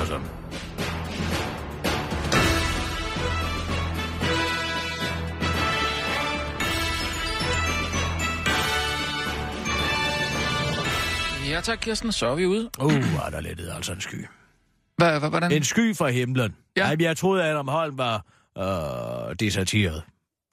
Ja 11.49 11.61
tak, 11.61 11.78
Kirsten, 11.78 12.12
så 12.12 12.26
er 12.26 12.34
vi 12.34 12.46
ude. 12.46 12.70
Uh, 12.80 12.92
var 12.92 13.30
der 13.30 13.40
lettede 13.40 13.72
altså 13.74 13.92
en 13.92 14.01
sky. 14.01 14.26
Hvad, 14.96 15.18
hvad, 15.20 15.30
hvordan? 15.30 15.53
En 15.53 15.64
sky 15.64 15.96
fra 15.96 16.09
himlen. 16.09 16.57
Ja. 16.76 16.82
Ej, 16.86 16.96
jeg 17.01 17.16
troede, 17.16 17.44
at 17.44 17.51
Adam 17.51 17.68
Holm 17.68 17.99
var 17.99 18.24
øh, 18.59 19.34
deserteret 19.40 20.03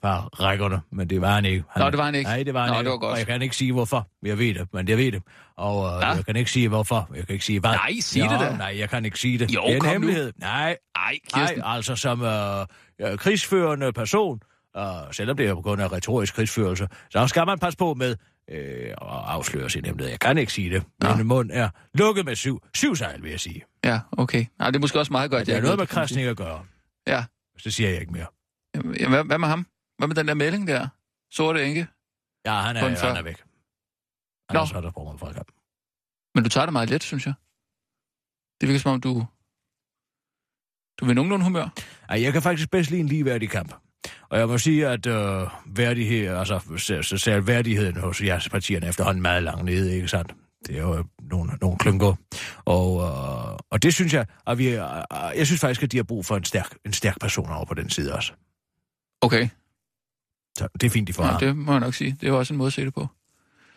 fra 0.02 0.28
rækkerne, 0.28 0.82
men 0.92 1.10
det 1.10 1.22
var 1.22 1.34
han 1.36 1.46
ikke. 1.46 1.64
Han, 1.70 1.84
Nå, 1.84 1.90
det 1.90 1.98
var 1.98 2.06
han 2.06 2.16
ikke. 2.16 2.30
Nej, 2.30 2.44
det 2.44 2.54
var 2.54 2.62
han 2.62 2.70
Nå, 2.70 2.74
ikke. 2.80 2.84
det 2.86 2.92
var 2.92 2.98
godt. 2.98 3.12
Og 3.12 3.18
jeg 3.18 3.28
kan 3.28 3.42
ikke 3.42 3.56
sige 3.56 3.72
hvorfor. 3.74 4.08
Jeg 4.24 4.38
ved 4.40 4.54
det, 4.54 4.68
men 4.74 4.88
jeg 4.90 4.98
ved 4.98 5.12
det. 5.12 5.22
Og 5.58 5.86
øh, 5.96 6.02
Ja. 6.02 6.08
jeg 6.08 6.26
kan 6.26 6.36
ikke 6.36 6.52
sige 6.52 6.68
hvorfor. 6.70 7.10
Jeg 7.16 7.26
kan 7.28 7.34
ikke 7.34 7.46
sige 7.46 7.60
hvad. 7.60 7.72
Nej, 7.72 8.00
sig 8.02 8.22
det 8.22 8.32
Jo, 8.32 8.40
da. 8.40 8.58
Nej, 8.58 8.76
jeg 8.80 8.90
kan 8.90 9.06
ikke 9.06 9.20
sige 9.20 9.40
det. 9.40 9.52
Jo, 9.56 9.62
det 9.62 9.72
er 9.72 9.76
en 9.76 9.80
kom 9.82 9.88
nu. 9.88 9.92
hemmelighed. 9.92 10.34
Nej, 10.38 10.50
Ej, 10.60 10.76
nej, 10.96 11.18
Kirsten. 11.34 11.62
altså 11.66 11.96
som 11.96 12.22
øh, 12.24 12.60
øh, 13.02 13.18
krigsførende 13.18 13.94
person, 13.94 14.40
øh, 14.78 14.84
selvom 15.12 15.38
det 15.38 15.48
er 15.48 15.56
på 15.56 15.62
grund 15.62 15.82
af 15.82 15.92
retorisk 15.92 16.36
krigsførelse, 16.36 16.88
så 17.10 17.28
skal 17.28 17.46
man 17.46 17.60
passe 17.60 17.78
på 17.78 17.94
med 17.94 18.16
øh, 18.50 18.90
at 18.90 18.96
afsløre 19.02 19.70
sin 19.70 19.86
hemmelighed. 19.86 20.10
Jeg 20.12 20.20
kan 20.20 20.38
ikke 20.38 20.54
sige 20.54 20.70
det. 20.70 20.84
Min 21.18 21.28
mund 21.28 21.50
er 21.54 21.70
lukket 21.94 22.26
med 22.26 22.36
syv. 22.36 22.62
Syv 22.76 22.96
sejl, 22.96 23.24
vil 23.24 23.32
jeg 23.32 23.40
sige. 23.40 23.64
Ja, 23.84 24.00
okay. 24.12 24.46
Nej, 24.60 24.70
det 24.70 24.76
er 24.76 24.80
måske 24.82 25.00
også 25.00 25.12
meget 25.12 25.32
godt. 25.32 25.48
Det 25.48 25.56
er 25.56 25.62
noget 25.62 25.78
med 25.78 25.88
krasning 25.88 26.28
at 26.28 26.38
gøre. 26.38 26.66
Ja. 27.08 27.26
Så 27.58 27.72
siger 27.72 27.90
jeg 27.90 28.00
ikke 28.02 28.14
mere. 28.14 28.28
Jamen, 28.76 29.10
hvad, 29.10 29.24
hvad 29.24 29.38
med 29.38 29.48
ham? 29.48 29.68
Hvad 29.98 30.08
med 30.08 30.16
den 30.16 30.28
der 30.28 30.34
melding 30.34 30.68
der? 30.68 30.88
Sorte 31.32 31.66
enke? 31.66 31.88
Ja, 32.46 32.54
han 32.54 32.78
er, 32.78 32.80
han 32.80 33.18
er 33.18 33.22
væk. 33.22 33.38
Han 34.50 34.54
Nå. 34.54 34.60
er 34.62 34.66
så 34.66 34.82
der 34.82 35.12
mig 35.12 35.20
fra 35.20 35.34
kamp. 35.34 35.52
Men 36.36 36.44
du 36.44 36.50
tager 36.50 36.66
det 36.66 36.74
meget 36.74 36.90
let, 36.90 37.04
synes 37.04 37.26
jeg. 37.26 37.34
Det 38.62 38.70
virker 38.70 38.80
som 38.80 38.92
om, 38.92 39.02
du... 39.02 39.26
Du 41.00 41.06
vil 41.06 41.16
nogenlunde 41.16 41.46
humør. 41.46 41.68
Ej, 42.10 42.22
jeg 42.22 42.34
kan 42.34 42.42
faktisk 42.42 42.72
bedst 42.72 42.90
lide 42.90 43.02
en 43.02 43.08
ligeværdig 43.08 43.50
kamp. 43.50 43.76
Og 44.36 44.40
jeg 44.40 44.48
må 44.48 44.58
sige, 44.58 44.88
at 44.88 45.06
øh, 45.06 45.48
værdighed, 45.66 46.28
altså, 46.28 46.60
så, 47.02 47.18
så 47.18 47.40
værdigheden 47.40 47.98
hos 47.98 48.22
jeres 48.22 48.50
partierne 48.50 48.88
efterhånden 48.88 49.22
meget 49.22 49.44
langt 49.44 49.66
nede, 49.66 49.96
ikke 49.96 50.08
sandt? 50.08 50.36
Det 50.68 50.78
er 50.78 50.82
jo 50.82 50.98
øh, 50.98 51.04
nogle, 51.32 51.52
nogle 51.62 51.78
klynker. 51.78 52.14
Og, 52.66 53.02
øh, 53.02 53.60
og 53.72 53.84
det 53.84 53.94
synes 53.94 54.14
jeg, 54.14 54.26
at 54.48 54.58
vi, 54.58 54.68
øh, 54.68 54.80
jeg 55.36 55.46
synes 55.46 55.62
faktisk, 55.62 55.84
at 55.84 55.92
de 55.92 55.98
har 55.98 56.04
brug 56.04 56.26
for 56.26 56.38
en 56.38 56.44
stærk, 56.44 56.76
en 56.86 56.94
stærk 56.94 57.20
person 57.20 57.50
over 57.50 57.66
på 57.66 57.74
den 57.74 57.90
side 57.90 58.14
også. 58.14 58.34
Okay, 59.22 59.48
Så 60.58 60.68
det 60.74 60.84
er 60.84 60.90
fint, 60.90 61.08
de 61.08 61.14
får 61.14 61.26
ja, 61.26 61.48
det 61.48 61.56
må 61.56 61.72
jeg 61.72 61.80
nok 61.80 61.94
sige. 61.94 62.12
Det 62.12 62.24
er 62.24 62.32
jo 62.32 62.38
også 62.38 62.54
en 62.54 62.58
måde 62.58 62.68
at 62.68 62.74
se 62.74 62.86
det 62.86 62.94
på. 62.94 63.08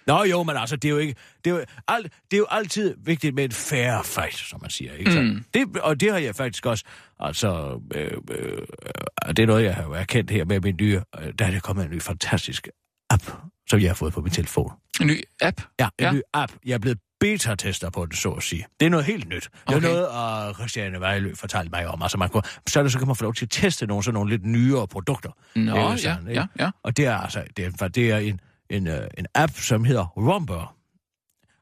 Nå 0.08 0.24
jo, 0.24 0.42
men 0.42 0.56
altså, 0.56 0.76
det 0.76 0.88
er 0.88 0.92
jo 0.92 0.98
ikke... 0.98 1.14
Det 1.44 1.50
er 1.50 1.54
jo, 1.54 1.64
alt, 1.88 2.12
det 2.30 2.36
er 2.36 2.38
jo 2.38 2.46
altid 2.50 2.94
vigtigt 3.04 3.34
med 3.34 3.44
en 3.44 3.52
fair 3.52 4.02
fight, 4.02 4.34
som 4.36 4.60
man 4.60 4.70
siger, 4.70 4.92
ikke? 4.92 5.20
Mm. 5.22 5.44
Det, 5.54 5.78
og 5.82 6.00
det 6.00 6.12
har 6.12 6.18
jeg 6.18 6.34
faktisk 6.34 6.66
også... 6.66 6.84
Altså, 7.20 7.80
øh, 7.94 8.10
øh, 8.30 8.52
øh, 8.52 9.28
det 9.28 9.38
er 9.38 9.46
noget, 9.46 9.64
jeg 9.64 9.74
har 9.74 9.82
jo 9.82 9.92
erkendt 9.92 10.30
her 10.30 10.44
med 10.44 10.60
min 10.60 10.76
nye... 10.80 11.00
Øh, 11.20 11.32
der 11.38 11.46
er 11.46 11.50
det 11.50 11.62
kommet 11.62 11.84
en 11.84 11.90
ny 11.90 12.00
fantastisk 12.02 12.68
app, 13.10 13.22
som 13.70 13.80
jeg 13.80 13.88
har 13.88 13.94
fået 13.94 14.12
på 14.12 14.20
min 14.20 14.32
telefon. 14.32 14.72
En 15.00 15.06
ny 15.06 15.22
app? 15.40 15.60
Ja, 15.80 15.84
en 15.98 16.04
Ja. 16.04 16.12
ny 16.12 16.20
app. 16.34 16.52
Jeg 16.66 16.74
er 16.74 16.78
blevet 16.78 16.98
beta-tester 17.20 17.90
på 17.90 18.04
den, 18.06 18.12
så 18.16 18.30
at 18.30 18.42
sige. 18.42 18.66
Det 18.80 18.86
er 18.86 18.90
noget 18.90 19.06
helt 19.06 19.28
nyt. 19.28 19.42
Det 19.52 19.72
er 19.72 19.76
Okay. 19.76 19.88
noget, 19.88 20.08
og 20.08 20.54
Christiane 20.54 21.00
Vejlø 21.00 21.34
fortalte 21.34 21.70
mig 21.70 21.86
om. 21.88 22.02
Altså, 22.02 22.18
man 22.18 22.28
kunne, 22.28 22.42
så, 22.68 22.88
så 22.88 22.98
kan 22.98 23.06
man 23.06 23.16
få 23.16 23.22
lov 23.24 23.34
til 23.34 23.44
at 23.44 23.50
teste 23.50 23.86
nogle 23.86 24.04
sådan 24.04 24.14
nogle 24.14 24.30
lidt 24.30 24.44
nyere 24.46 24.88
produkter. 24.88 25.30
Nå, 25.56 25.62
Det 25.72 25.80
er 25.80 25.90
ja, 25.90 25.96
sådan, 25.96 26.28
ikke? 26.28 26.40
ja, 26.40 26.64
ja. 26.64 26.70
Og 26.84 26.96
det 26.96 27.06
er 27.06 27.16
altså 27.16 27.44
det 27.56 27.64
er, 27.82 27.88
det 27.88 28.10
er 28.10 28.18
en, 28.18 28.40
en, 28.70 28.86
øh, 28.86 29.08
en 29.18 29.26
app, 29.34 29.52
som 29.52 29.84
hedder 29.84 30.06
Rumble. 30.06 30.62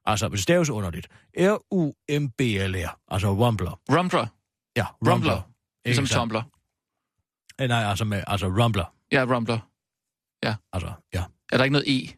Altså, 0.05 0.29
det 0.29 0.41
staves 0.41 0.71
underligt. 0.71 1.09
R-U-M-B-L-R. 1.39 2.99
Altså 3.09 3.29
Rumbler. 3.29 3.81
Rumbler. 3.91 4.27
Ja, 4.77 4.85
Rumbler. 4.85 5.13
Rumbler. 5.13 5.43
Ligesom? 5.85 6.07
Tumblr. 6.07 6.43
Eh, 7.61 7.69
Nej, 7.69 7.85
altså, 7.91 8.05
med, 8.05 8.25
altså 8.27 8.47
Rumbler. 8.47 8.95
Ja, 9.13 9.25
Rumbler. 9.25 9.59
Altså, 10.73 10.93
ja. 11.15 11.25
Er 11.53 11.57
der 11.57 11.65
ikke 11.65 11.73
noget 11.73 12.05
E? 12.05 12.09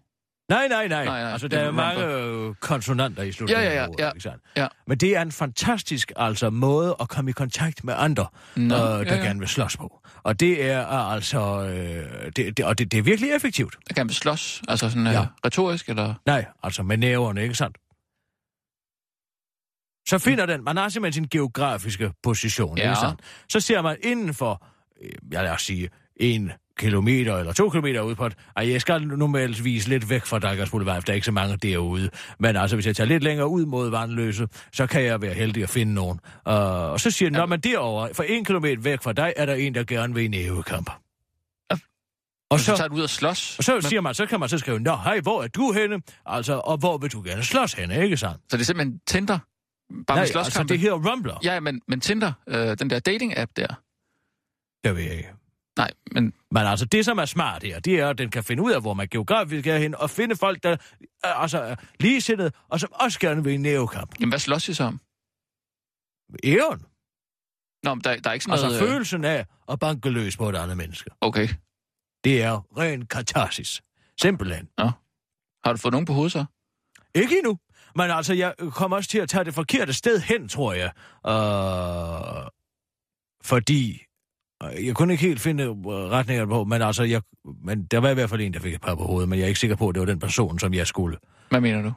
Nej, 0.48 0.68
nej, 0.68 0.88
nej. 0.88 1.04
Nej, 1.04 1.22
nej, 1.22 1.32
altså, 1.32 1.48
der 1.48 1.58
er 1.60 1.70
mange 1.70 2.04
øh, 2.04 2.54
konsonanter 2.54 3.22
i 3.22 3.32
slutningen 3.32 3.64
Ja, 3.64 3.70
ja, 3.70 3.76
ja, 3.76 3.82
af 3.84 3.88
ordet, 3.88 4.00
ja. 4.00 4.10
ikke 4.10 4.20
sandt? 4.20 4.42
Ja. 4.56 4.66
Men 4.86 4.98
det 4.98 5.16
er 5.16 5.22
en 5.22 5.32
fantastisk 5.32 6.12
altså, 6.16 6.50
måde 6.50 6.96
at 7.00 7.08
komme 7.08 7.30
i 7.30 7.32
kontakt 7.32 7.84
med 7.84 7.94
andre, 7.96 8.26
Nå, 8.56 8.74
øh, 8.74 8.80
der 8.80 8.96
ja, 8.98 9.14
ja. 9.14 9.22
gerne 9.22 9.38
vil 9.40 9.48
slås 9.48 9.76
på. 9.76 10.00
Og 10.22 10.40
det 10.40 10.64
er 10.70 10.88
øh, 10.88 11.12
altså... 11.12 11.62
Øh, 11.62 12.32
det, 12.36 12.56
det, 12.56 12.64
og 12.64 12.78
det, 12.78 12.92
det 12.92 12.98
er 12.98 13.02
virkelig 13.02 13.30
effektivt. 13.30 13.76
Der 13.88 13.94
kan 13.94 14.06
man 14.06 14.12
slås? 14.14 14.62
Altså 14.68 14.90
sådan 14.90 15.06
Ja. 15.06 15.12
ja. 15.12 15.26
retorisk, 15.44 15.88
eller? 15.88 16.14
Nej, 16.26 16.44
altså 16.62 16.82
med 16.82 16.96
næverne, 16.96 17.42
ikke 17.42 17.54
sandt? 17.54 17.76
Så 20.08 20.18
finder 20.18 20.46
den, 20.46 20.64
man 20.64 20.76
har 20.76 20.88
simpelthen 20.88 21.24
sin 21.24 21.28
geografiske 21.38 22.12
position, 22.22 22.78
Ja. 22.78 22.90
ikke 22.90 23.00
sandt? 23.00 23.20
Så 23.48 23.60
ser 23.60 23.82
man 23.82 23.96
inden 24.02 24.34
for, 24.34 24.66
øh, 25.02 25.10
jeg 25.32 25.42
lad 25.42 25.52
os 25.52 25.62
sige, 25.62 25.90
en 26.16 26.52
kilometer 26.78 27.36
eller 27.36 27.52
to 27.52 27.70
kilometer 27.70 28.00
ud 28.02 28.14
på 28.14 28.26
et, 28.26 28.34
ej, 28.56 28.70
jeg 28.70 28.80
skal 28.80 29.02
normalvis 29.06 29.88
lidt 29.88 30.10
væk 30.10 30.24
fra 30.24 30.38
Dagers 30.38 30.70
Boulevard, 30.70 31.02
der 31.02 31.12
er 31.12 31.14
ikke 31.14 31.24
så 31.24 31.32
mange 31.32 31.56
derude. 31.56 32.10
Men 32.38 32.56
altså, 32.56 32.76
hvis 32.76 32.86
jeg 32.86 32.96
tager 32.96 33.08
lidt 33.08 33.22
længere 33.22 33.48
ud 33.48 33.66
mod 33.66 33.90
Vandløse, 33.90 34.48
så 34.72 34.86
kan 34.86 35.04
jeg 35.04 35.22
være 35.22 35.34
heldig 35.34 35.62
at 35.62 35.70
finde 35.70 35.94
nogen. 35.94 36.20
Uh, 36.46 36.52
og 36.54 37.00
så 37.00 37.10
siger 37.10 37.28
den, 37.30 37.36
når 37.38 37.46
man 37.46 37.60
derovre, 37.60 38.14
for 38.14 38.22
en 38.22 38.44
kilometer 38.44 38.82
væk 38.82 39.02
fra 39.02 39.12
dig, 39.12 39.32
er 39.36 39.46
der 39.46 39.54
en, 39.54 39.74
der 39.74 39.84
gerne 39.84 40.14
vil 40.14 40.24
i 40.24 40.28
nævekamp. 40.28 40.90
Ja. 41.70 41.76
Og 42.50 42.58
så 42.60 42.64
så, 42.64 42.76
tager 42.76 42.88
du 42.88 42.94
ud 42.94 43.02
og 43.02 43.10
slås? 43.10 43.58
og 43.58 43.64
så 43.64 43.72
Men- 43.74 43.82
siger 43.82 44.00
man, 44.00 44.14
så 44.14 44.26
kan 44.26 44.40
man 44.40 44.48
så 44.48 44.58
skrive, 44.58 44.78
Nå, 44.80 44.96
hej, 44.96 45.20
hvor 45.20 45.42
er 45.42 45.48
du 45.48 45.72
henne? 45.72 46.00
Altså, 46.26 46.54
og 46.54 46.76
hvor 46.78 46.98
vil 46.98 47.12
du 47.12 47.22
gerne 47.26 47.42
slås 47.44 47.72
henne, 47.72 48.04
ikke 48.04 48.16
sandt? 48.16 48.36
Så 48.50 48.56
det 48.56 48.60
er 48.60 48.64
simpelthen 48.66 49.00
Tinder? 49.06 49.38
Bare 50.06 50.18
Nej, 50.18 50.26
med 50.34 50.36
altså, 50.44 50.62
det 50.68 50.78
hedder 50.78 51.10
Rumbler. 51.10 51.38
Ja, 51.42 51.60
men, 51.60 51.80
men 51.88 52.00
Tinder, 52.00 52.32
øh, 52.48 52.78
den 52.78 52.90
der 52.90 53.00
dating-app 53.08 53.52
der. 53.56 53.66
Det 54.84 54.96
ved 54.96 55.02
jeg 55.02 55.14
ikke. 55.16 55.28
Nej, 55.78 55.90
men 56.12 56.32
Men 56.50 56.66
altså, 56.66 56.84
det 56.86 57.04
som 57.04 57.18
er 57.18 57.24
smart 57.24 57.62
her, 57.62 57.80
det 57.80 58.00
er, 58.00 58.08
at 58.08 58.18
den 58.18 58.30
kan 58.30 58.44
finde 58.44 58.62
ud 58.62 58.72
af, 58.72 58.80
hvor 58.80 58.94
man 58.94 59.08
geografisk 59.08 59.66
er 59.66 59.78
hen, 59.78 59.94
og 59.94 60.10
finde 60.10 60.36
folk, 60.36 60.62
der 60.62 60.76
er, 61.24 61.28
altså, 61.28 61.58
er 61.58 61.74
ligesindede, 62.00 62.50
og 62.68 62.80
som 62.80 62.92
også 62.92 63.20
gerne 63.20 63.44
vil 63.44 63.52
i 63.52 63.56
nævekamp. 63.56 64.14
jamen, 64.20 64.30
hvad 64.30 64.38
slås 64.38 64.68
I 64.68 64.74
så 64.74 64.84
om? 64.84 65.00
Æren. 66.44 66.82
Nå, 67.82 67.94
men 67.94 68.04
der, 68.04 68.16
der 68.16 68.30
er 68.30 68.34
ikke 68.34 68.44
sådan 68.44 68.52
Altså, 68.52 68.66
noget... 68.66 68.82
øh, 68.82 68.88
følelsen 68.88 69.24
af 69.24 69.46
at 69.68 69.78
banke 69.78 70.10
løs 70.10 70.36
på 70.36 70.48
et 70.48 70.56
andet 70.56 70.76
menneske. 70.76 71.10
Okay. 71.20 71.48
Det 72.24 72.42
er 72.42 72.78
ren 72.78 73.06
katarsis. 73.06 73.82
Simpelthen. 74.20 74.68
Har 75.64 75.72
du 75.72 75.76
fået 75.76 75.92
nogen 75.92 76.06
på 76.06 76.12
hovedet 76.12 76.32
så? 76.32 76.44
Ikke 77.14 77.38
endnu. 77.38 77.58
Men 77.96 78.10
altså, 78.10 78.34
jeg 78.34 78.54
kommer 78.70 78.96
også 78.96 79.10
til 79.10 79.18
at 79.18 79.28
tage 79.28 79.44
det 79.44 79.54
forkerte 79.54 79.92
sted 79.92 80.20
hen, 80.20 80.48
tror 80.48 80.72
jeg. 80.72 80.90
Uh, 81.24 82.48
fordi 83.44 83.92
øh, 84.02 84.07
jeg 84.86 84.94
kunne 84.94 85.12
ikke 85.14 85.26
helt 85.26 85.40
finde 85.40 85.64
øh, 85.64 85.70
retningerne 85.86 86.50
på, 86.50 86.64
men 86.64 86.82
altså, 86.82 87.02
jeg, 87.02 87.22
men 87.64 87.84
der 87.84 87.98
var 87.98 88.08
i 88.10 88.14
hvert 88.14 88.30
fald 88.30 88.40
en, 88.40 88.54
der 88.54 88.60
fik 88.60 88.74
et 88.74 88.80
par 88.80 88.94
på 88.94 89.04
hovedet, 89.04 89.28
men 89.28 89.38
jeg 89.38 89.44
er 89.44 89.48
ikke 89.48 89.60
sikker 89.60 89.76
på, 89.76 89.88
at 89.88 89.94
det 89.94 90.00
var 90.00 90.06
den 90.06 90.18
person, 90.18 90.58
som 90.58 90.74
jeg 90.74 90.86
skulle. 90.86 91.18
Hvad 91.50 91.60
mener 91.60 91.82
du? 91.82 91.92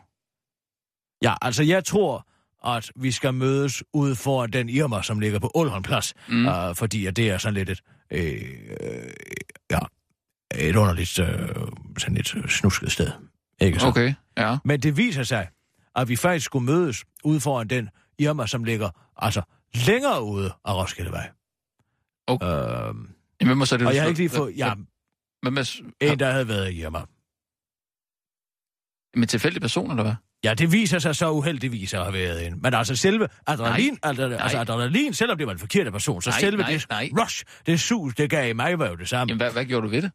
Ja, 1.24 1.34
altså, 1.42 1.64
jeg 1.64 1.86
tror, 1.86 2.28
at 2.66 2.92
vi 2.96 3.12
skal 3.12 3.34
mødes 3.34 3.84
ude 3.94 4.16
foran 4.16 4.50
den 4.52 4.70
Irma, 4.70 5.02
som 5.02 5.20
ligger 5.20 5.40
på 5.40 5.52
Ålholm 5.56 5.84
Plads, 5.84 6.14
Mm. 6.30 6.46
uh, 6.48 6.54
fordi 6.76 7.06
at 7.06 7.16
det 7.16 7.30
er 7.30 7.38
sådan 7.38 7.54
lidt 7.54 7.70
et, 7.70 7.82
øh, 8.12 8.42
øh, 8.82 9.12
ja, 9.72 9.80
et 10.56 10.76
underligt, 10.76 11.20
øh, 11.20 11.28
sådan 11.98 12.18
et 12.18 12.36
øh, 12.36 12.48
snusket 12.50 12.92
sted. 12.92 13.12
Ikke 13.62 13.80
så? 13.80 13.88
Okay, 13.88 14.14
ja. 14.38 14.58
Men 14.66 14.80
det 14.80 14.98
viser 14.98 15.24
sig, 15.24 15.48
at 15.96 16.10
vi 16.10 16.16
faktisk 16.16 16.46
skulle 16.46 16.66
mødes 16.66 17.04
ude 17.24 17.40
foran 17.42 17.68
den 17.68 17.90
Irma, 18.20 18.48
som 18.48 18.64
ligger 18.64 18.90
altså 19.18 19.42
længere 19.74 20.24
ude 20.24 20.52
af 20.66 20.74
Roskildevej. 20.76 21.30
Okay. 22.32 22.88
Øhm, 22.88 23.10
Jamen, 23.42 23.58
må 23.58 23.66
så 23.66 23.78
det, 23.78 23.88
og 23.88 23.96
jeg 23.96 24.02
har 24.02 24.08
ikke 24.10 24.20
lige 24.20 24.30
fået... 24.30 24.58
Ja, 24.58 24.74
Hvem 25.42 25.58
er... 25.58 25.82
en, 26.02 26.20
der 26.20 26.32
havde 26.32 26.48
været 26.48 26.74
Irma. 26.74 27.00
Med 29.20 29.28
tilfældige 29.28 29.62
personer, 29.62 29.92
eller 29.92 30.04
hvad? 30.04 30.16
Ja, 30.44 30.54
det 30.54 30.72
viser 30.72 31.00
sig 31.00 31.16
så 31.16 31.32
uheldigvis 31.32 31.94
at 31.94 32.02
have 32.02 32.14
været 32.14 32.48
en. 32.48 32.62
Men 32.62 32.74
altså 32.74 32.96
selve 32.96 33.28
adrenalin, 33.48 33.98
altså, 34.04 34.24
altså 34.24 34.58
adrenalin, 34.58 35.14
selvom 35.14 35.38
det 35.38 35.48
var 35.48 35.54
en 35.54 35.60
forkert 35.60 35.92
person, 35.92 36.22
så 36.22 36.30
Nej, 36.30 36.40
selve 36.40 36.58
nej, 36.58 36.72
det 36.72 36.86
nej. 36.90 37.10
rush, 37.20 37.44
det 37.66 37.80
sus, 37.80 38.16
det 38.16 38.30
gav 38.30 38.50
i 38.50 38.54
mig, 38.54 38.80
var 38.80 38.90
jo 38.90 38.96
det 38.96 39.10
samme. 39.10 39.32
Jamen, 39.32 39.42
hvad, 39.42 39.52
hvad 39.52 39.66
gjorde 39.66 39.86
du 39.88 39.92
ved 39.92 40.02
det? 40.02 40.12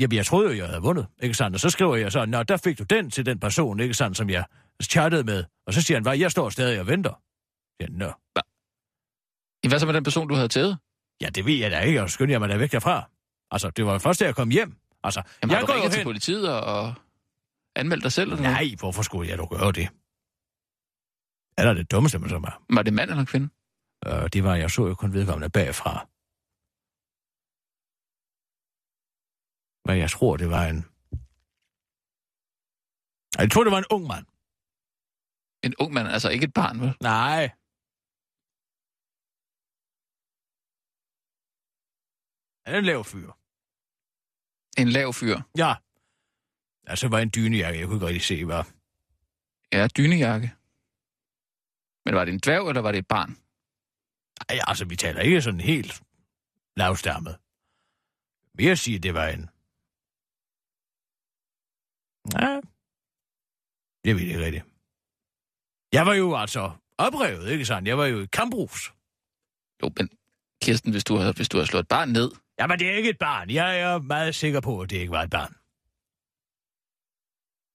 Jamen, 0.00 0.16
jeg 0.16 0.26
troede 0.26 0.50
jo, 0.50 0.56
jeg 0.56 0.66
havde 0.66 0.82
vundet, 0.82 1.06
ikke 1.22 1.34
sandt? 1.34 1.54
Og 1.54 1.60
så 1.60 1.70
skriver 1.70 1.96
jeg 1.96 2.12
så, 2.12 2.24
nå, 2.26 2.42
der 2.42 2.56
fik 2.56 2.78
du 2.78 2.84
den 2.84 3.10
til 3.10 3.26
den 3.26 3.40
person, 3.40 3.80
ikke 3.80 3.94
sandt, 3.94 4.16
som 4.16 4.30
jeg 4.30 4.44
chattede 4.82 5.24
med. 5.24 5.44
Og 5.66 5.74
så 5.74 5.82
siger 5.82 5.96
han, 5.96 6.02
hvad, 6.02 6.18
jeg 6.18 6.30
står 6.30 6.50
stadig 6.50 6.80
og 6.80 6.86
venter. 6.86 7.20
Ja, 7.80 7.86
nå. 7.90 8.12
Hvad 9.68 9.78
så 9.78 9.86
med 9.86 9.94
den 9.94 10.04
person, 10.04 10.28
du 10.28 10.34
havde 10.34 10.48
taget? 10.48 10.78
Ja, 11.20 11.28
det 11.28 11.46
ved 11.46 11.54
jeg 11.54 11.70
da 11.70 11.80
ikke, 11.80 12.02
og 12.02 12.10
skynder 12.10 12.32
jeg 12.34 12.40
mig 12.40 12.48
da 12.48 12.56
væk 12.56 12.72
derfra. 12.72 13.10
Altså, 13.50 13.70
det 13.70 13.86
var 13.86 13.92
jo 13.92 13.98
først, 13.98 14.20
da 14.20 14.24
jeg 14.24 14.34
kom 14.34 14.50
hjem. 14.50 14.76
Altså, 15.04 15.22
Jamen, 15.42 15.50
jeg 15.50 15.58
har 15.58 15.66
du 15.66 15.72
ringet 15.72 15.92
til 15.92 16.04
politiet 16.04 16.52
og, 16.62 16.94
anmeldt 17.76 18.04
dig 18.04 18.12
selv? 18.12 18.30
Eller 18.32 18.42
noget? 18.42 18.52
Nej, 18.52 18.76
hvorfor 18.78 19.02
skulle 19.02 19.30
jeg 19.30 19.38
dog 19.38 19.50
gøre 19.50 19.72
det? 19.72 19.88
Er 21.58 21.64
der 21.64 21.74
det 21.74 21.90
dummeste, 21.90 22.18
man 22.18 22.28
så 22.30 22.36
er? 22.36 22.74
Var 22.74 22.82
det 22.82 22.92
mand 22.92 23.10
eller 23.10 23.24
kvinde? 23.24 23.48
Øh, 24.06 24.28
det 24.32 24.44
var, 24.44 24.54
jeg 24.56 24.70
så 24.70 24.86
jo 24.86 24.94
kun 24.94 25.12
vedkommende 25.12 25.50
bagfra. 25.50 25.92
Men 29.88 29.98
jeg 29.98 30.10
tror, 30.10 30.36
det 30.36 30.50
var 30.50 30.64
en... 30.72 30.80
Jeg 33.38 33.50
tror, 33.50 33.64
det 33.64 33.72
var 33.72 33.78
en 33.78 33.90
ung 33.90 34.06
mand. 34.06 34.26
En 35.66 35.74
ung 35.78 35.92
mand, 35.92 36.08
altså 36.08 36.28
ikke 36.28 36.44
et 36.44 36.52
barn, 36.52 36.80
vel? 36.80 36.94
Nej. 37.00 37.50
Han 42.68 42.74
er 42.74 42.78
en 42.78 42.84
lav 42.84 43.04
fyr. 43.04 43.30
En 44.78 44.88
lav 44.88 45.12
fyr. 45.12 45.36
Ja. 45.58 45.74
Altså, 46.86 47.08
var 47.08 47.18
en 47.18 47.32
dynejakke, 47.34 47.80
jeg 47.80 47.86
kunne 47.86 47.96
ikke 47.96 48.06
rigtig 48.06 48.22
se, 48.22 48.44
hvad. 48.44 48.64
Ja, 49.72 49.86
dynejakke. 49.86 50.52
Men 52.04 52.14
var 52.14 52.24
det 52.24 52.34
en 52.34 52.40
dværg, 52.44 52.68
eller 52.68 52.82
var 52.82 52.92
det 52.92 52.98
et 52.98 53.06
barn? 53.06 53.30
Ej, 54.48 54.58
altså, 54.66 54.84
vi 54.84 54.96
taler 54.96 55.20
ikke 55.20 55.42
sådan 55.42 55.60
helt 55.60 56.02
lavstammet. 56.76 57.38
Jeg 58.58 58.78
sige, 58.78 58.98
det 58.98 59.14
var 59.14 59.26
en... 59.26 59.50
Ja, 62.34 62.60
det 64.04 64.16
ved 64.16 64.22
jeg 64.22 64.30
ikke 64.30 64.44
rigtigt. 64.44 64.64
Jeg 65.92 66.06
var 66.06 66.14
jo 66.14 66.36
altså 66.36 66.72
oprevet, 66.98 67.50
ikke 67.50 67.64
sandt? 67.64 67.88
Jeg 67.88 67.98
var 67.98 68.06
jo 68.06 68.20
i 68.20 68.26
kamprus. 68.26 68.92
Jo, 69.82 69.90
men 69.96 70.10
Kirsten, 70.62 70.90
hvis 70.90 71.04
du 71.04 71.16
har, 71.16 71.32
hvis 71.32 71.48
du 71.48 71.58
har 71.58 71.64
slået 71.64 71.82
et 71.82 71.88
barn 71.88 72.08
ned, 72.08 72.30
Jamen, 72.60 72.78
det 72.78 72.88
er 72.88 72.92
ikke 72.96 73.10
et 73.10 73.18
barn. 73.18 73.50
Jeg 73.50 73.80
er 73.80 73.98
meget 73.98 74.34
sikker 74.34 74.60
på, 74.60 74.80
at 74.80 74.90
det 74.90 74.96
ikke 74.96 75.10
var 75.12 75.22
et 75.22 75.30
barn. 75.30 75.54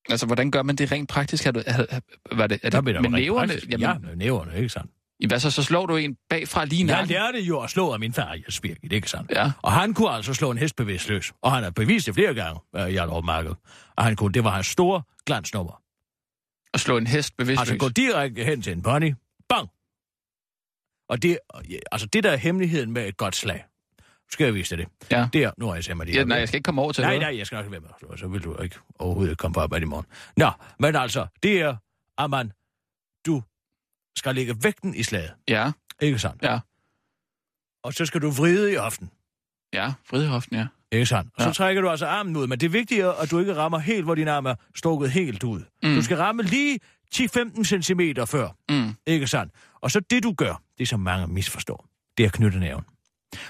altså 0.09 0.25
hvordan 0.25 0.51
gør 0.51 0.63
man 0.63 0.75
det 0.75 0.91
rent 0.91 1.09
praktisk? 1.09 1.43
Har 1.43 1.51
du, 1.51 1.63
har, 1.67 2.01
var 2.31 2.47
det, 2.47 2.59
er 2.63 2.69
det 2.69 2.83
med 2.83 2.93
næverne? 3.09 3.47
praktisk- 3.47 3.79
Ja, 3.79 3.97
med 3.97 4.15
næverne, 4.15 4.55
ikke 4.57 4.69
sandt? 4.69 4.91
Jamen, 5.19 5.29
hvad 5.29 5.39
så, 5.39 5.51
så 5.51 5.63
slår 5.63 5.85
du 5.85 5.95
en 5.95 6.17
bagfra 6.29 6.65
lige 6.65 6.85
i 6.85 6.87
Jeg 6.87 7.07
lærte 7.07 7.39
jo 7.41 7.59
at 7.61 7.69
slå 7.69 7.93
af 7.93 7.99
min 7.99 8.13
far, 8.13 8.33
Jens 8.33 8.59
Birgit, 8.61 8.93
ikke 8.93 9.09
sandt? 9.09 9.31
Ja. 9.31 9.51
Og 9.61 9.71
han 9.71 9.93
kunne 9.93 10.09
altså 10.09 10.33
slå 10.33 10.51
en 10.51 10.57
hest 10.57 10.75
bevidstløs. 10.75 11.33
Og 11.41 11.51
han 11.51 11.63
har 11.63 11.69
bevist 11.71 12.05
det 12.05 12.13
flere 12.15 12.33
gange, 12.33 12.59
øh, 12.75 12.93
Jan 12.93 13.09
Aarmarked. 13.09 13.51
Og 13.95 14.03
han 14.03 14.15
kunne, 14.15 14.33
det 14.33 14.43
var 14.43 14.49
hans 14.49 14.67
store 14.67 15.01
glansnummer. 15.25 15.81
Og 16.73 16.79
slå 16.79 16.97
en 16.97 17.07
hest 17.07 17.37
bevidstløs? 17.37 17.69
Altså 17.71 17.77
gå 17.77 17.89
direkte 17.89 18.43
hen 18.43 18.61
til 18.61 18.73
en 18.73 18.81
pony. 18.81 19.13
Bang! 19.49 19.69
Og 21.09 21.21
det, 21.21 21.39
altså 21.91 22.07
det 22.07 22.23
der 22.23 22.31
er 22.31 22.35
hemmeligheden 22.37 22.91
med 22.91 23.07
et 23.07 23.17
godt 23.17 23.35
slag. 23.35 23.63
Skal 24.33 24.45
jeg 24.45 24.53
vise 24.53 24.77
dig 24.77 24.85
det. 24.85 25.11
Ja. 25.11 25.29
Det 25.33 25.43
er, 25.43 25.51
nu 25.57 25.67
har 25.67 25.83
jeg 25.87 25.97
mig 25.97 26.07
det. 26.07 26.15
Ja, 26.15 26.23
nej, 26.23 26.37
jeg 26.37 26.47
skal 26.47 26.57
ikke 26.57 26.65
komme 26.65 26.81
over 26.81 26.91
til 26.91 27.01
Nej, 27.01 27.11
det. 27.11 27.21
nej, 27.21 27.37
jeg 27.37 27.45
skal 27.45 27.55
nok 27.55 27.71
være 27.71 27.79
med. 27.81 27.89
Så- 27.99 28.17
Så 28.17 28.27
vil 28.27 28.43
du 28.43 28.55
ikke 28.57 28.75
overhovedet 28.99 29.37
komme 29.37 29.53
på 29.53 29.59
arbejde 29.59 29.83
i 29.83 29.85
morgen. 29.87 30.05
Nå, 30.37 30.51
men 30.79 30.95
altså, 30.95 31.27
det 31.43 31.61
er, 31.61 31.75
at 32.17 32.29
man, 32.29 32.51
du 33.25 33.43
skal 34.17 34.35
lægge 34.35 34.55
vægten 34.63 34.95
i 34.95 35.03
slaget. 35.03 35.33
Ja, 35.47 35.71
Ikke 36.01 36.19
sandt? 36.19 36.43
Ja. 36.43 36.59
Og 37.83 37.93
så 37.93 38.05
skal 38.05 38.21
du 38.21 38.29
vride 38.29 38.71
i 38.71 38.75
hoften. 38.75 39.11
ja, 39.73 39.93
fridehoften, 40.05 40.55
ja. 40.57 40.67
Ikke 40.91 41.05
sandt? 41.05 41.29
Og 41.35 41.45
Ja. 41.45 41.47
så 41.51 41.53
trækker 41.57 41.81
du 41.81 41.89
altså 41.89 42.05
armen 42.05 42.35
ud, 42.35 42.47
men 42.47 42.59
det 42.59 42.73
vigtige 42.73 43.01
er, 43.01 43.11
at 43.11 43.31
du 43.31 43.39
ikke 43.39 43.55
rammer 43.55 43.79
helt, 43.79 44.03
hvor 44.03 44.15
din 44.15 44.27
arm 44.27 44.45
er 44.45 44.55
strukket 44.75 45.11
helt 45.11 45.43
ud. 45.43 45.61
Mm. 45.83 45.95
Du 45.95 46.01
skal 46.01 46.17
ramme 46.17 46.43
lige 46.43 46.79
10-15 47.15 47.63
cm 47.81 48.01
før. 48.27 48.49
Mm. 48.69 48.95
Ikke 49.07 49.27
sandt? 49.27 49.53
Og 49.81 49.91
så 49.91 49.99
det, 49.99 50.23
du 50.23 50.33
gør, 50.33 50.61
det 50.77 50.87
som 50.87 50.99
mange 50.99 51.27
misforstår, 51.27 51.85
det 52.17 52.25
er 52.25 52.29
knytte 52.29 52.59
næven. 52.59 52.83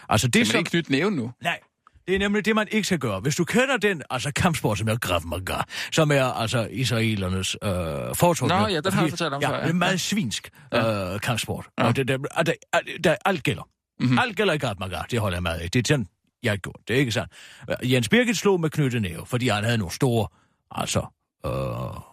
Altså 0.09 0.27
det, 0.27 0.33
Kan 0.33 0.39
man 0.39 0.45
som... 0.45 0.59
ikke 0.59 0.69
knytte 0.69 0.91
næven 0.91 1.13
nu? 1.13 1.31
Nej, 1.43 1.59
det 2.07 2.15
er 2.15 2.19
nemlig 2.19 2.45
det, 2.45 2.55
man 2.55 2.67
ikke 2.71 2.85
skal 2.85 2.99
gøre. 2.99 3.19
Hvis 3.19 3.35
du 3.35 3.43
kender 3.43 3.77
den 3.77 4.01
altså 4.09 4.31
kampsport, 4.31 4.77
som 4.77 4.87
er 4.87 4.97
Krav 4.97 5.25
Maga, 5.25 5.61
som 5.91 6.11
er 6.11 6.23
altså 6.23 6.67
israelernes 6.71 7.57
øh, 7.63 7.69
foretrukne... 8.15 8.59
Nå, 8.59 8.67
ja, 8.67 8.79
den 8.79 8.93
har 8.93 9.03
du 9.03 9.09
fortalt 9.09 9.33
om 9.33 9.41
ja, 9.41 9.49
før, 9.49 9.55
ja. 9.55 9.61
det 9.61 9.69
er 9.69 9.73
meget 9.73 10.01
svinsk 10.01 10.49
øh, 10.73 11.19
kampsport. 11.19 11.65
Ja. 11.77 11.83
Og 11.83 11.95
det, 11.95 12.07
der, 12.07 12.17
der, 12.17 12.53
der, 13.03 13.15
alt 13.25 13.43
gælder. 13.43 13.63
Mhm. 13.63 14.05
Mm-hmm. 14.05 14.19
Alt 14.19 14.37
gælder 14.37 14.53
i 14.53 14.57
Krav 14.57 14.75
Maga, 14.79 15.01
det 15.11 15.19
holder 15.19 15.35
jeg 15.35 15.43
meget 15.43 15.59
af. 15.59 15.71
Det 15.71 15.79
er 15.79 15.93
sådan, 15.93 16.07
jeg 16.43 16.51
har 16.51 16.57
gjort. 16.57 16.79
Det 16.87 16.95
er 16.95 16.99
ikke 16.99 17.11
sandt. 17.11 17.31
Øh, 17.69 17.91
Jens 17.91 18.09
Birgit 18.09 18.37
slog 18.37 18.59
med 18.61 18.69
knyttet 18.69 19.01
næve, 19.01 19.25
fordi 19.25 19.47
han 19.47 19.63
havde 19.63 19.77
nogle 19.77 19.93
store, 19.93 20.27
altså... 20.71 21.05
Øh, 21.45 22.12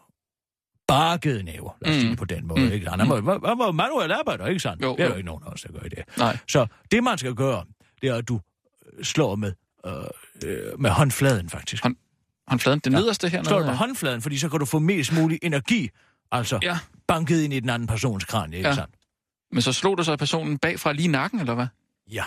barkede 0.90 1.42
næver, 1.42 1.76
lad 1.80 1.96
os 1.98 2.04
Mm. 2.04 2.16
på 2.16 2.24
den 2.24 2.46
måde. 2.46 2.60
Mm. 2.66 2.72
Ikke? 2.72 2.90
Han, 2.90 2.98
var, 3.08 3.48
han 3.48 3.58
var 3.58 3.70
manuel 3.72 4.12
arbejder, 4.12 4.46
ikke 4.46 4.60
sandt? 4.60 4.82
Jo, 4.82 4.96
det 4.96 5.04
er 5.04 5.08
jo 5.08 5.14
ikke 5.14 5.26
nogen 5.26 5.42
af 5.46 5.50
os, 5.52 5.60
der 5.60 5.72
gør 5.72 5.88
det. 5.88 5.98
Nej. 6.18 6.38
Så 6.48 6.66
det, 6.90 7.04
man 7.04 7.18
skal 7.18 7.34
gøre, 7.34 7.64
det 8.02 8.08
er, 8.08 8.14
at 8.14 8.28
du 8.28 8.40
øh, 8.98 9.04
slår 9.04 9.34
med, 9.36 9.52
øh, 9.86 9.92
øh, 10.44 10.80
med 10.80 10.90
håndfladen, 10.90 11.48
faktisk. 11.50 11.82
Hånd- 11.82 11.96
Håndfladen, 12.48 12.80
det 12.80 12.92
nederste 12.92 13.28
her. 13.28 13.42
Slår 13.42 13.58
med 13.64 13.74
håndfladen, 13.74 14.22
fordi 14.22 14.38
så 14.38 14.48
kan 14.48 14.58
du 14.58 14.64
få 14.66 14.78
mest 14.78 15.12
mulig 15.12 15.38
energi, 15.42 15.90
altså 16.32 16.58
Ja. 16.62 16.78
banket 17.06 17.42
ind 17.42 17.52
i 17.52 17.60
den 17.60 17.70
anden 17.70 17.88
persons 17.88 18.24
kranie, 18.24 18.56
ikke 18.56 18.68
Ja. 18.68 18.74
sandt? 18.74 18.94
Men 19.52 19.62
så 19.62 19.72
slog 19.72 19.98
du 19.98 20.02
så 20.04 20.16
personen 20.16 20.58
bagfra 20.58 20.92
lige 20.92 21.08
nakken, 21.08 21.40
eller 21.40 21.54
hvad? 21.54 21.66
Ja. 22.12 22.24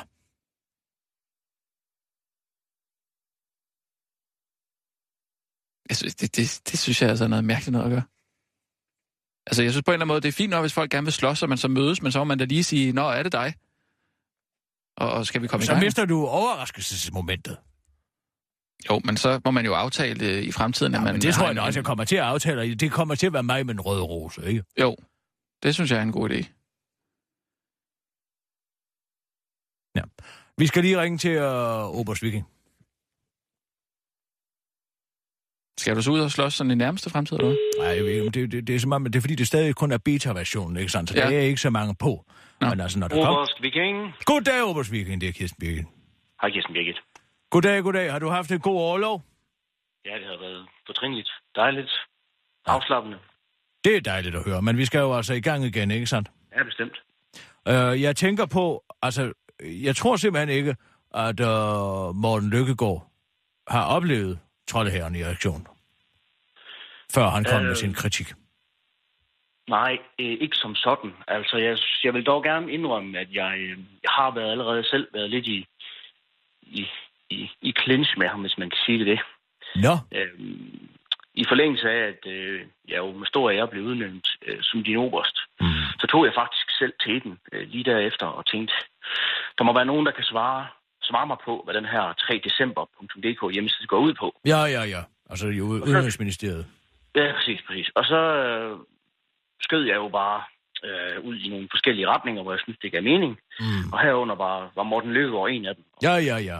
Jeg 5.90 5.98
synes, 5.98 6.16
det, 6.16 6.36
det, 6.36 6.62
det 6.72 6.80
synes 6.80 7.02
jeg 7.02 7.10
altså 7.10 7.24
er 7.24 7.28
noget 7.28 7.46
mærkeligt 7.46 7.72
noget 7.72 7.86
at 7.86 7.92
gøre. 7.92 8.04
Altså, 9.48 9.64
jeg 9.64 9.72
synes 9.72 9.84
på 9.84 9.92
en 9.92 9.94
eller 9.94 10.02
anden 10.06 10.14
måde, 10.14 10.22
det 10.22 10.28
er 10.28 10.32
fint 10.32 10.50
nok, 10.50 10.64
hvis 10.64 10.74
folk 10.74 10.92
gerne 10.92 11.06
vil 11.06 11.14
slås, 11.14 11.44
og 11.44 11.50
man 11.50 11.58
så 11.58 11.68
mødes, 11.68 12.02
men 12.02 12.12
så 12.12 12.20
må 12.20 12.24
man 12.24 12.38
da 12.38 12.46
lige 12.46 12.64
sige, 12.64 12.92
nå, 12.92 13.10
er 13.10 13.24
det 13.24 13.32
dig? 13.32 13.54
Og, 14.98 15.12
og 15.12 15.26
skal 15.26 15.42
vi 15.42 15.48
komme 15.48 15.64
i 15.64 15.66
Så 15.66 15.72
gang? 15.72 15.84
mister 15.86 16.06
du 16.06 16.26
overraskelsesmomentet. 16.28 17.58
Jo, 18.90 19.02
men 19.06 19.18
så 19.18 19.42
må 19.46 19.52
man 19.52 19.66
jo 19.66 19.74
aftale 19.74 20.44
i 20.44 20.52
fremtiden, 20.52 20.92
Ja, 20.94 20.98
at 20.98 21.04
man... 21.04 21.14
men 21.14 21.22
det 21.22 21.34
tror 21.34 21.46
jeg 21.46 21.54
nok 21.54 21.66
også, 21.66 21.80
jeg 21.80 21.86
kommer 21.86 22.04
til 22.04 22.16
at 22.16 22.24
aftale. 22.24 22.76
Det 22.76 22.92
kommer 22.92 23.16
til 23.16 23.28
at 23.28 23.34
være 23.34 23.44
mig 23.44 23.66
med 23.66 23.74
en 23.74 23.82
rød 23.82 24.02
rose, 24.02 24.46
ikke? 24.46 24.64
Jo, 24.82 24.96
det 25.64 25.74
synes 25.74 25.92
jeg 25.92 25.98
er 26.00 26.04
en 26.04 26.12
god 26.12 26.30
idé. 26.30 26.60
Vi 30.58 30.68
skal 30.68 30.84
lige 30.84 31.02
ringe 31.02 31.18
til 31.18 31.38
uh, 31.38 32.00
Oberst 32.00 32.22
Viking. 32.24 32.46
Skal 35.78 35.96
du 35.96 36.02
så 36.02 36.12
ud 36.12 36.20
og 36.20 36.32
slås 36.32 36.54
sådan 36.54 36.72
i 36.72 36.76
nærmeste 36.76 37.10
fremtid, 37.10 37.38
eller? 37.38 37.56
Nej, 37.80 37.88
jeg 37.88 38.04
ved 38.04 38.12
ikke, 38.12 38.30
det, 38.30 38.52
det, 38.52 38.68
det, 38.68 38.76
er 38.76 38.80
som 38.80 38.92
om, 38.92 39.04
det 39.06 39.16
er 39.16 39.22
fordi, 39.22 39.36
det 39.36 39.48
stadig 39.48 39.76
kun 39.76 39.92
er 39.92 39.98
beta-versionen, 39.98 40.78
ikke 40.78 40.92
sandt? 40.92 41.10
Så 41.10 41.16
Ja. 41.18 41.22
der 41.30 41.38
er 41.38 41.42
ikke 41.42 41.62
så 41.62 41.70
mange 41.70 41.96
på. 41.96 42.26
Nå. 42.62 42.70
Men 42.70 42.80
altså, 42.82 43.00
når 43.00 43.08
der 43.08 43.16
kommer... 43.16 43.40
Oberst 43.40 43.62
Viking. 43.64 44.14
Goddag, 44.26 44.64
Oberst 44.64 44.92
Viking, 44.92 45.22
det 45.22 45.30
er 45.30 45.34
Kirsten 45.34 45.58
Birgit. 45.60 45.86
Hej 46.42 46.50
Kirsten 46.50 46.74
Birgit. 46.74 46.98
Goddag, 47.50 47.84
goddag. 47.84 48.12
Har 48.12 48.20
du 48.20 48.30
haft 48.30 48.52
en 48.52 48.60
god 48.60 48.76
overlov? 48.82 49.22
Ja, 50.06 50.12
det 50.16 50.26
har 50.26 50.40
været 50.40 50.66
fortrinligt. 50.86 51.30
Dejligt. 51.56 51.92
Afslappende. 52.66 53.18
Det 53.84 53.96
er 53.98 54.02
dejligt 54.02 54.36
at 54.36 54.44
høre, 54.46 54.62
men 54.62 54.78
vi 54.78 54.86
skal 54.86 55.00
jo 55.00 55.14
altså 55.14 55.34
i 55.34 55.42
gang 55.42 55.66
igen, 55.66 55.92
ikke 55.92 56.06
sandt? 56.08 56.32
Ja, 56.58 56.64
bestemt. 56.64 56.94
Uh, 57.70 58.02
jeg 58.02 58.16
tænker 58.16 58.46
på, 58.46 58.84
altså, 59.02 59.34
jeg 59.64 59.96
tror 59.96 60.16
simpelthen 60.16 60.50
ikke, 60.50 60.76
at 61.14 61.40
uh, 61.40 62.16
Morten 62.16 62.50
Lykkegaard 62.50 63.08
har 63.68 63.86
oplevet 63.86 64.40
troldeherren 64.68 65.16
i 65.16 65.24
reaktion, 65.24 65.68
før 67.14 67.30
han 67.30 67.44
kom 67.44 67.62
øh... 67.62 67.68
med 67.68 67.76
sin 67.76 67.94
kritik. 67.94 68.34
Nej, 69.70 69.98
øh, 70.20 70.38
ikke 70.42 70.56
som 70.56 70.76
sådan. 70.76 71.14
Altså, 71.28 71.58
jeg, 71.58 71.78
jeg 72.04 72.14
vil 72.14 72.26
dog 72.26 72.44
gerne 72.44 72.72
indrømme, 72.72 73.20
at 73.20 73.28
jeg, 73.34 73.58
øh, 73.58 73.78
jeg 74.04 74.12
har 74.12 74.32
været 74.32 74.52
allerede 74.52 74.84
selv 74.84 75.08
været 75.14 75.30
lidt 75.30 75.48
i, 75.48 75.66
i, 76.62 76.88
i, 77.30 77.50
i 77.62 77.74
clinch 77.84 78.18
med 78.18 78.28
ham, 78.28 78.42
hvis 78.42 78.58
man 78.58 78.70
kan 78.70 78.80
sige 78.86 79.06
det. 79.06 79.20
Nå, 79.76 79.98
Øh, 80.12 80.40
I 81.36 81.44
forlængelse 81.48 81.90
af, 81.90 82.08
at 82.08 82.32
øh, 82.32 82.62
jeg 82.88 82.98
jo 82.98 83.12
med 83.12 83.28
stor 83.28 83.52
ære 83.52 83.68
blev 83.68 83.84
udnævnt 83.84 84.28
øh, 84.46 84.58
som 84.62 84.84
din 84.84 84.98
oberst, 84.98 85.38
mm. 85.62 85.68
så 86.00 86.08
tog 86.08 86.26
jeg 86.26 86.34
faktisk 86.36 86.78
selv 86.80 86.94
til 87.04 87.24
den 87.24 87.40
øh, 87.52 87.68
lige 87.68 87.84
derefter 87.84 88.26
og 88.26 88.46
tænkte, 88.46 88.74
der 89.58 89.64
må 89.64 89.74
være 89.74 89.86
nogen, 89.86 90.06
der 90.06 90.12
kan 90.12 90.24
svare, 90.24 90.68
svare 91.04 91.28
mig 91.28 91.38
på, 91.46 91.62
hvad 91.66 91.74
den 91.74 91.86
her 91.86 92.04
3december.dk 92.24 93.54
hjemmeside 93.54 93.88
går 93.88 94.00
ud 94.00 94.14
på. 94.14 94.28
ja, 94.46 94.62
ja, 94.76 94.84
ja. 94.96 95.02
Altså, 95.30 95.48
jo, 95.48 95.64
Udenrigsministeriet. 95.66 96.66
Ja, 97.16 97.32
præcis, 97.38 97.60
præcis. 97.68 97.90
Og 97.96 98.04
så 98.06 98.20
øh, 98.46 98.78
skød 99.62 99.84
jeg 99.84 99.96
jo 99.96 100.10
bare 100.10 100.42
øh, 100.88 101.24
ud 101.28 101.36
i 101.36 101.50
nogle 101.50 101.68
forskellige 101.72 102.08
retninger, 102.08 102.42
hvor 102.44 102.52
jeg 102.52 102.60
synes, 102.64 102.78
det 102.82 102.92
gav 102.92 103.04
mening. 103.04 103.40
Mm. 103.60 103.94
Og 103.94 104.00
herunder 104.02 104.36
var, 104.36 104.72
var 104.76 104.84
Morten 104.84 105.14
Løkkegaard 105.14 105.50
en 105.50 105.66
af 105.66 105.76
dem. 105.76 105.84
Ja, 106.04 106.14
ja, 106.30 106.38
ja. 106.52 106.60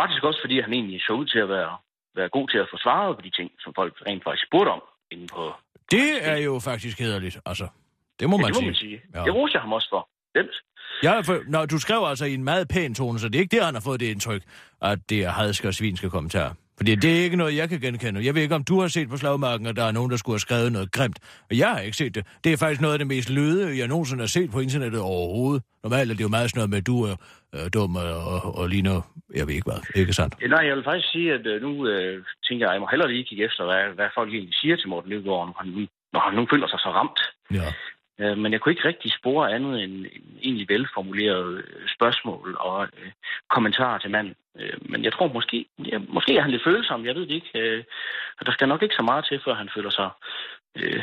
Faktisk 0.00 0.24
også, 0.24 0.40
fordi 0.42 0.60
han 0.60 0.72
egentlig 0.72 1.00
så 1.06 1.12
ud 1.12 1.26
til 1.26 1.38
at 1.38 1.48
være, 1.48 1.76
være 2.14 2.28
god 2.28 2.48
til 2.48 2.58
at 2.58 2.68
få 2.70 2.76
svaret 2.78 3.16
på 3.16 3.22
de 3.22 3.30
ting, 3.30 3.50
som 3.60 3.72
folk 3.74 3.92
rent 4.08 4.24
faktisk 4.24 4.46
spurgte 4.46 4.70
om 4.70 4.82
inde 5.10 5.26
på... 5.26 5.52
Det 5.90 6.08
er 6.32 6.36
jo 6.36 6.60
faktisk 6.64 6.98
hederligt, 6.98 7.38
altså. 7.46 7.66
Det 8.20 8.28
må 8.30 8.36
Ja, 8.36 8.42
man 8.42 8.48
det 8.52 8.54
må 8.54 8.60
sige. 8.60 8.66
man 8.66 8.74
sige. 8.74 9.00
Ja. 9.14 9.24
Det 9.24 9.34
roste 9.34 9.54
jeg 9.56 9.62
ham 9.62 9.72
også 9.72 9.88
for. 9.90 10.08
Nemt. 10.36 10.50
Ja, 11.02 11.20
for, 11.20 11.38
når 11.48 11.66
du 11.66 11.78
skrev 11.78 12.02
altså 12.06 12.24
i 12.24 12.34
en 12.34 12.44
meget 12.44 12.68
pæn 12.68 12.94
tone, 12.94 13.18
så 13.18 13.28
det 13.28 13.34
er 13.38 13.40
ikke 13.40 13.56
der, 13.56 13.64
han 13.64 13.74
har 13.74 13.80
fået 13.80 14.00
det 14.00 14.06
indtryk, 14.06 14.42
at 14.82 14.98
det 15.10 15.18
er 15.24 15.30
hadske 15.30 15.68
og 15.68 15.74
svinske 15.74 16.10
kommentarer. 16.10 16.52
Fordi 16.76 16.94
det 16.94 17.10
er 17.18 17.22
ikke 17.24 17.36
noget, 17.36 17.56
jeg 17.56 17.68
kan 17.68 17.80
genkende. 17.80 18.24
Jeg 18.26 18.34
ved 18.34 18.42
ikke, 18.42 18.54
om 18.54 18.64
du 18.64 18.80
har 18.80 18.88
set 18.88 19.08
på 19.08 19.16
slagmarken, 19.16 19.66
at 19.66 19.76
der 19.76 19.84
er 19.84 19.92
nogen, 19.92 20.10
der 20.10 20.16
skulle 20.16 20.34
have 20.34 20.40
skrevet 20.48 20.72
noget 20.72 20.92
grimt. 20.92 21.18
Og 21.50 21.58
jeg 21.58 21.68
har 21.68 21.78
ikke 21.78 21.96
set 21.96 22.14
det. 22.14 22.26
Det 22.44 22.52
er 22.52 22.56
faktisk 22.56 22.80
noget 22.80 22.92
af 22.94 22.98
det 22.98 23.06
mest 23.08 23.30
løde, 23.30 23.78
jeg 23.78 23.88
nogensinde 23.88 24.22
har 24.22 24.26
set 24.38 24.50
på 24.50 24.60
internettet 24.60 25.00
overhovedet. 25.00 25.62
Normalt 25.84 26.10
er 26.10 26.14
det 26.14 26.24
jo 26.28 26.28
meget 26.28 26.50
sådan 26.50 26.58
noget 26.60 26.70
med, 26.70 26.78
at 26.78 26.86
du 26.86 26.96
er 27.10 27.14
øh, 27.54 27.66
dum 27.74 27.96
og, 27.96 28.24
og, 28.32 28.54
og 28.58 28.68
ligner, 28.68 28.96
jeg 29.38 29.46
ved 29.46 29.54
ikke 29.54 29.70
hvad, 29.70 29.80
ikke 30.00 30.12
sandt? 30.12 30.34
Nej, 30.54 30.62
jeg 30.68 30.76
vil 30.76 30.84
faktisk 30.84 31.10
sige, 31.12 31.28
at 31.32 31.46
øh, 31.46 31.62
nu 31.62 31.70
øh, 31.86 32.24
tænker 32.48 32.62
jeg, 32.64 32.70
at 32.70 32.74
jeg 32.76 32.80
må 32.80 32.88
hellere 32.90 33.10
lige 33.12 33.24
kigge 33.28 33.44
efter, 33.44 33.62
hvad, 33.70 33.82
hvad 33.94 34.08
folk 34.18 34.30
egentlig 34.34 34.54
siger 34.60 34.76
til 34.76 34.88
Morten 34.88 35.10
Løkkegaard, 35.10 35.46
når 35.46 35.56
han, 35.62 35.68
nu- 35.76 35.94
når 36.14 36.20
han 36.26 36.34
nu 36.38 36.42
føler 36.52 36.68
sig 36.68 36.78
så 36.86 36.90
ramt. 36.98 37.20
Ja. 37.58 37.68
Øh, 38.20 38.38
Men 38.38 38.52
jeg 38.52 38.60
kunne 38.60 38.72
ikke 38.72 38.88
rigtig 38.88 39.12
spore 39.20 39.52
andet 39.54 39.82
end 39.84 39.92
en 39.92 40.38
egentlig 40.42 40.68
velformuleret 40.68 41.54
øh, 41.56 41.88
spørgsmål 41.96 42.56
og 42.60 42.88
øh, 42.98 43.10
kommentarer 43.50 43.98
til 43.98 44.10
manden. 44.10 44.34
Øh, 44.58 44.72
Men 44.90 45.04
jeg 45.04 45.12
tror 45.12 45.28
måske, 45.32 45.66
ja, 45.78 45.98
måske 46.08 46.36
er 46.36 46.42
han 46.42 46.50
lidt 46.50 46.64
følsom, 46.64 47.06
jeg 47.06 47.14
ved 47.14 47.22
det 47.26 47.34
ikke. 47.34 47.50
Øh, 47.58 47.84
og 48.40 48.46
der 48.46 48.52
skal 48.52 48.68
nok 48.68 48.82
ikke 48.82 48.94
så 48.94 49.02
meget 49.02 49.24
til, 49.28 49.40
før 49.44 49.54
han 49.54 49.70
føler 49.76 49.90
sig 49.90 50.10
øh, 50.76 51.02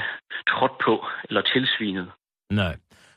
trådt 0.50 0.78
på 0.86 1.06
eller 1.30 1.42
tilsvinet. 1.42 2.08
Nej. 2.52 2.76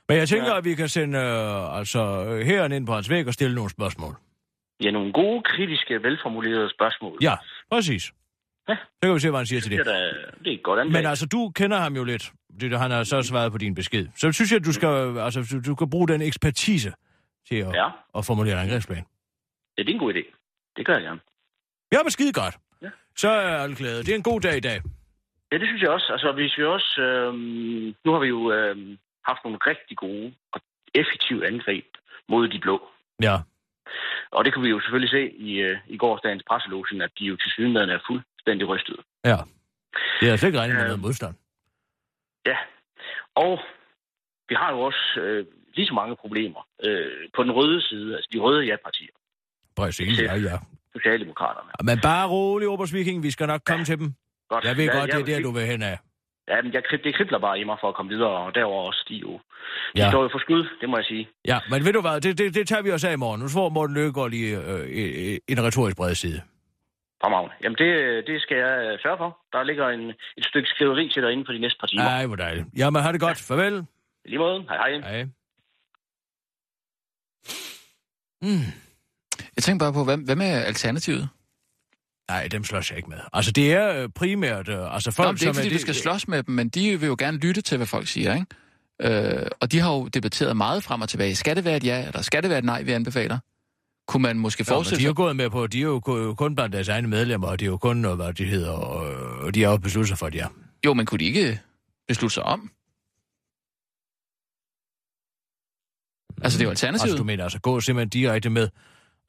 Men 0.08 0.16
jeg 0.18 0.28
tænker, 0.28 0.50
Ja. 0.52 0.58
at 0.58 0.64
vi 0.64 0.74
kan 0.74 0.88
sende 0.88 1.18
øh, 1.18 1.78
altså, 1.78 2.00
herren 2.44 2.72
ind 2.72 2.86
på 2.86 2.92
hans 2.92 3.10
væg 3.10 3.26
og 3.26 3.34
stille 3.34 3.54
nogle 3.54 3.70
spørgsmål. 3.70 4.14
Ja, 4.82 4.90
nogle 4.90 5.12
gode, 5.12 5.42
kritiske, 5.42 6.02
velformulerede 6.02 6.70
spørgsmål. 6.70 7.18
Ja, 7.22 7.34
præcis. 7.72 8.12
Ja. 8.70 8.76
Så 8.76 9.02
kan 9.02 9.14
vi 9.14 9.20
se, 9.20 9.30
hvad 9.30 9.40
han 9.40 9.46
siger 9.46 9.60
til 9.60 9.70
Det 9.70 9.86
det. 9.86 9.94
er, 9.96 10.10
det 10.44 10.52
er 10.52 10.58
godt 10.62 10.80
anlæg. 10.80 10.92
Men 11.02 11.06
altså, 11.06 11.26
du 11.26 11.52
kender 11.54 11.76
ham 11.78 11.96
jo 11.96 12.04
lidt. 12.04 12.32
Det, 12.60 12.78
han 12.78 12.90
har 12.90 13.04
så 13.04 13.22
svaret 13.22 13.52
på 13.52 13.58
din 13.58 13.74
besked. 13.74 14.06
Så 14.16 14.32
synes 14.32 14.50
jeg, 14.52 14.56
at 14.60 14.64
du 14.64 14.72
skal, 14.72 15.18
altså, 15.18 15.48
du, 15.52 15.70
du 15.70 15.74
kan 15.74 15.90
bruge 15.90 16.08
den 16.08 16.22
ekspertise 16.22 16.92
til 17.48 17.56
at, 17.56 17.72
Ja. 17.74 17.86
at 18.18 18.24
formulere 18.26 18.54
en 18.54 18.60
angrebsplan. 18.64 19.04
Ja, 19.78 19.82
det 19.82 19.90
er 19.90 19.94
en 19.94 19.98
god 20.06 20.14
idé. 20.14 20.24
Det 20.76 20.86
gør 20.86 20.92
jeg 20.92 21.02
gerne. 21.02 21.20
Ja, 21.92 21.98
men 22.04 22.10
skide 22.10 22.32
godt. 22.32 22.54
Ja. 22.82 22.88
Så 23.16 23.28
er 23.28 23.56
alle 23.64 23.76
glade. 23.76 23.98
Det 23.98 24.08
er 24.08 24.14
en 24.14 24.22
god 24.32 24.40
dag 24.40 24.56
i 24.56 24.60
dag. 24.60 24.80
Ja, 25.52 25.58
det 25.58 25.66
synes 25.68 25.82
jeg 25.82 25.90
også. 25.90 26.08
Altså, 26.12 26.32
vi 26.32 26.48
skal 26.48 26.66
også... 26.66 27.00
Øh, 27.02 27.34
nu 28.04 28.12
har 28.12 28.18
vi 28.18 28.28
jo 28.28 28.52
øh, 28.52 28.76
haft 29.28 29.40
nogle 29.44 29.58
rigtig 29.66 29.96
gode 29.96 30.34
og 30.52 30.60
effektive 30.94 31.46
angreb 31.46 31.84
mod 32.28 32.48
de 32.48 32.58
blå. 32.58 32.88
Ja. 33.22 33.36
Og 34.32 34.44
det 34.44 34.54
kunne 34.54 34.62
vi 34.62 34.70
jo 34.70 34.80
selvfølgelig 34.80 35.10
se 35.10 35.30
i, 35.48 35.52
øh, 35.60 35.78
i 35.88 35.96
gårsdagens 35.96 36.42
presselogen, 36.48 37.00
at 37.02 37.10
de 37.18 37.24
jo 37.24 37.36
til 37.36 37.50
synligheden 37.50 37.90
er 37.90 37.98
fuldstændig 38.40 38.68
rystet. 38.68 38.96
Ja. 39.24 39.36
Det 40.20 40.26
er 40.28 40.32
altså 40.32 40.46
ikke 40.46 40.58
regnet 40.58 40.74
med 40.74 40.82
Ja. 40.82 40.88
noget 40.88 41.00
modstand. 41.02 41.34
Ja. 42.46 42.56
Og 43.34 43.58
vi 44.48 44.54
har 44.54 44.70
jo 44.72 44.80
også 44.80 45.20
øh, 45.20 45.46
lige 45.74 45.86
så 45.86 45.94
mange 45.94 46.16
problemer 46.16 46.60
øh, 46.84 47.06
på 47.36 47.42
den 47.42 47.52
røde 47.52 47.82
side, 47.82 48.14
altså 48.16 48.28
de 48.32 48.38
røde 48.38 48.64
ja-partier, 48.66 49.14
Præcis, 49.76 50.20
ja, 50.20 50.34
ja. 50.36 50.58
Socialdemokraterne. 50.96 51.70
Men 51.84 51.98
bare 52.02 52.28
rolig, 52.28 52.68
Oberst 52.68 52.94
Viking. 52.94 53.22
Vi 53.22 53.30
skal 53.30 53.46
nok 53.46 53.60
komme 53.66 53.84
til 53.84 53.98
dem. 53.98 54.14
Godt. 54.48 54.64
Jeg 54.64 54.76
ved 54.76 54.84
Ja, 54.84 54.98
godt, 54.98 55.06
det 55.06 55.14
er 55.14 55.18
jeg- 55.18 55.26
der, 55.26 55.42
du 55.42 55.50
vil 55.50 55.62
hen 55.66 55.82
af. 55.82 55.98
Ja, 56.48 56.62
men 56.62 56.72
jeg, 56.72 56.82
det 57.04 57.14
kribler 57.14 57.38
bare 57.38 57.60
i 57.60 57.64
mig 57.64 57.76
for 57.80 57.88
at 57.88 57.94
komme 57.94 58.10
videre, 58.14 58.28
og 58.30 58.54
derover 58.54 58.82
også, 58.86 59.04
de 59.08 59.14
jo... 59.16 59.32
De 59.32 59.40
Ja. 59.96 60.10
står 60.10 60.22
jo 60.22 60.28
for 60.32 60.38
skud, 60.38 60.68
det 60.80 60.88
må 60.88 60.96
jeg 60.96 61.04
sige. 61.04 61.28
Ja, 61.46 61.58
men 61.70 61.84
ved 61.84 61.92
du 61.92 62.00
hvad, 62.00 62.20
det, 62.20 62.38
det, 62.38 62.54
det 62.54 62.68
tager 62.68 62.82
vi 62.82 62.90
også 62.90 63.08
af 63.08 63.12
i 63.12 63.16
morgen. 63.16 63.40
Nu 63.40 63.48
får 63.48 63.68
Morten 63.68 63.94
Løkkegaard 63.94 64.30
lige 64.30 64.56
øh, 64.56 64.80
øh, 64.80 65.38
en 65.48 65.62
retorisk 65.66 65.96
bred 65.96 66.14
side. 66.14 66.40
Fremragende. 67.20 67.54
Jamen, 67.62 67.78
det, 67.82 67.90
det 68.26 68.42
skal 68.42 68.56
jeg 68.56 68.74
øh, 68.84 68.98
sørge 69.02 69.18
for. 69.18 69.38
Der 69.52 69.62
ligger 69.62 69.88
en, 69.88 70.10
et 70.10 70.44
stykke 70.50 70.68
skriveri 70.68 71.10
til 71.14 71.22
dig 71.22 71.32
inden 71.32 71.46
for 71.46 71.52
de 71.52 71.58
næste 71.58 71.78
par 71.80 71.86
timer. 71.86 72.04
Ej, 72.04 72.26
hvor 72.26 72.36
dejligt. 72.36 72.66
Jamen, 72.76 73.02
har 73.02 73.12
det 73.12 73.20
godt. 73.20 73.38
Farvel. 73.38 73.76
I 74.24 74.28
lige 74.28 74.38
måde. 74.38 74.62
Hej, 74.62 74.76
hej. 74.76 75.10
Hej. 75.10 75.24
Mm. 78.42 78.66
Jeg 79.56 79.62
tænker 79.62 79.84
bare 79.84 79.92
på, 79.92 80.04
hvad, 80.04 80.18
hvad 80.18 80.36
med 80.36 80.46
alternativet? 80.46 81.28
Nej, 82.30 82.48
dem 82.48 82.64
slås 82.64 82.90
jeg 82.90 82.96
ikke 82.96 83.10
med. 83.10 83.18
Altså, 83.32 83.52
det 83.52 83.72
er 83.72 84.02
øh, 84.02 84.08
primært... 84.08 84.68
Øh, 84.68 84.94
altså, 84.94 85.10
folk, 85.10 85.26
Nå, 85.28 85.32
det 85.32 85.42
er 85.42 85.46
ikke, 85.46 85.54
som 85.54 85.54
fordi 85.54 85.68
er 85.68 85.72
vi 85.72 85.78
skal 85.78 85.94
slås 85.94 86.28
med 86.28 86.42
dem, 86.42 86.54
men 86.54 86.68
de 86.68 87.00
vil 87.00 87.06
jo 87.06 87.16
gerne 87.18 87.38
lytte 87.38 87.62
til, 87.62 87.76
hvad 87.76 87.86
folk 87.86 88.06
siger, 88.06 88.34
ikke? 88.34 88.46
Øh, 89.02 89.46
og 89.60 89.72
de 89.72 89.80
har 89.80 89.92
jo 89.92 90.08
debatteret 90.08 90.56
meget 90.56 90.82
frem 90.82 91.00
og 91.00 91.08
tilbage. 91.08 91.36
Skal 91.36 91.56
det 91.56 91.64
være 91.64 91.76
et 91.76 91.84
ja, 91.84 92.06
eller 92.06 92.22
skal 92.22 92.42
det 92.42 92.50
være 92.50 92.58
et 92.58 92.64
nej, 92.64 92.82
vi 92.82 92.92
anbefaler? 92.92 93.38
Kunne 94.10 94.22
man 94.22 94.38
måske 94.38 94.60
Nå, 94.60 94.64
men 94.64 94.76
forestille 94.76 94.98
de 94.98 95.04
er 95.04 95.06
jo 95.06 95.10
sig... 95.10 95.16
gået 95.16 95.36
med 95.36 95.50
på, 95.50 95.66
de 95.66 95.78
er 95.78 95.82
jo 95.82 96.00
ku- 96.00 96.34
kun 96.34 96.54
blandt 96.54 96.72
deres 96.72 96.88
egne 96.88 97.08
medlemmer, 97.08 97.48
og 97.48 97.60
det 97.60 97.66
er 97.66 97.70
jo 97.70 97.76
kun, 97.76 98.04
øh, 98.04 98.14
hvad 98.14 98.32
de 98.32 98.44
hedder, 98.44 98.70
og, 98.70 99.12
øh, 99.12 99.44
og 99.44 99.54
de 99.54 99.62
har 99.62 99.70
jo 99.70 99.76
besluttet 99.76 100.08
sig 100.08 100.18
for, 100.18 100.26
at 100.26 100.32
de 100.32 100.38
er. 100.38 100.48
Jo, 100.86 100.94
men 100.94 101.06
kunne 101.06 101.18
de 101.18 101.24
ikke 101.24 101.60
beslutte 102.08 102.34
sig 102.34 102.42
om? 102.42 102.70
Altså, 106.42 106.58
det 106.58 106.64
er 106.64 106.66
jo 106.66 106.70
alternativet. 106.70 107.10
Altså, 107.10 107.16
du 107.16 107.24
mener 107.24 107.44
altså 107.44 107.60
gå 107.60 107.80
simpelthen 107.80 108.08
direkte 108.08 108.50
med... 108.50 108.68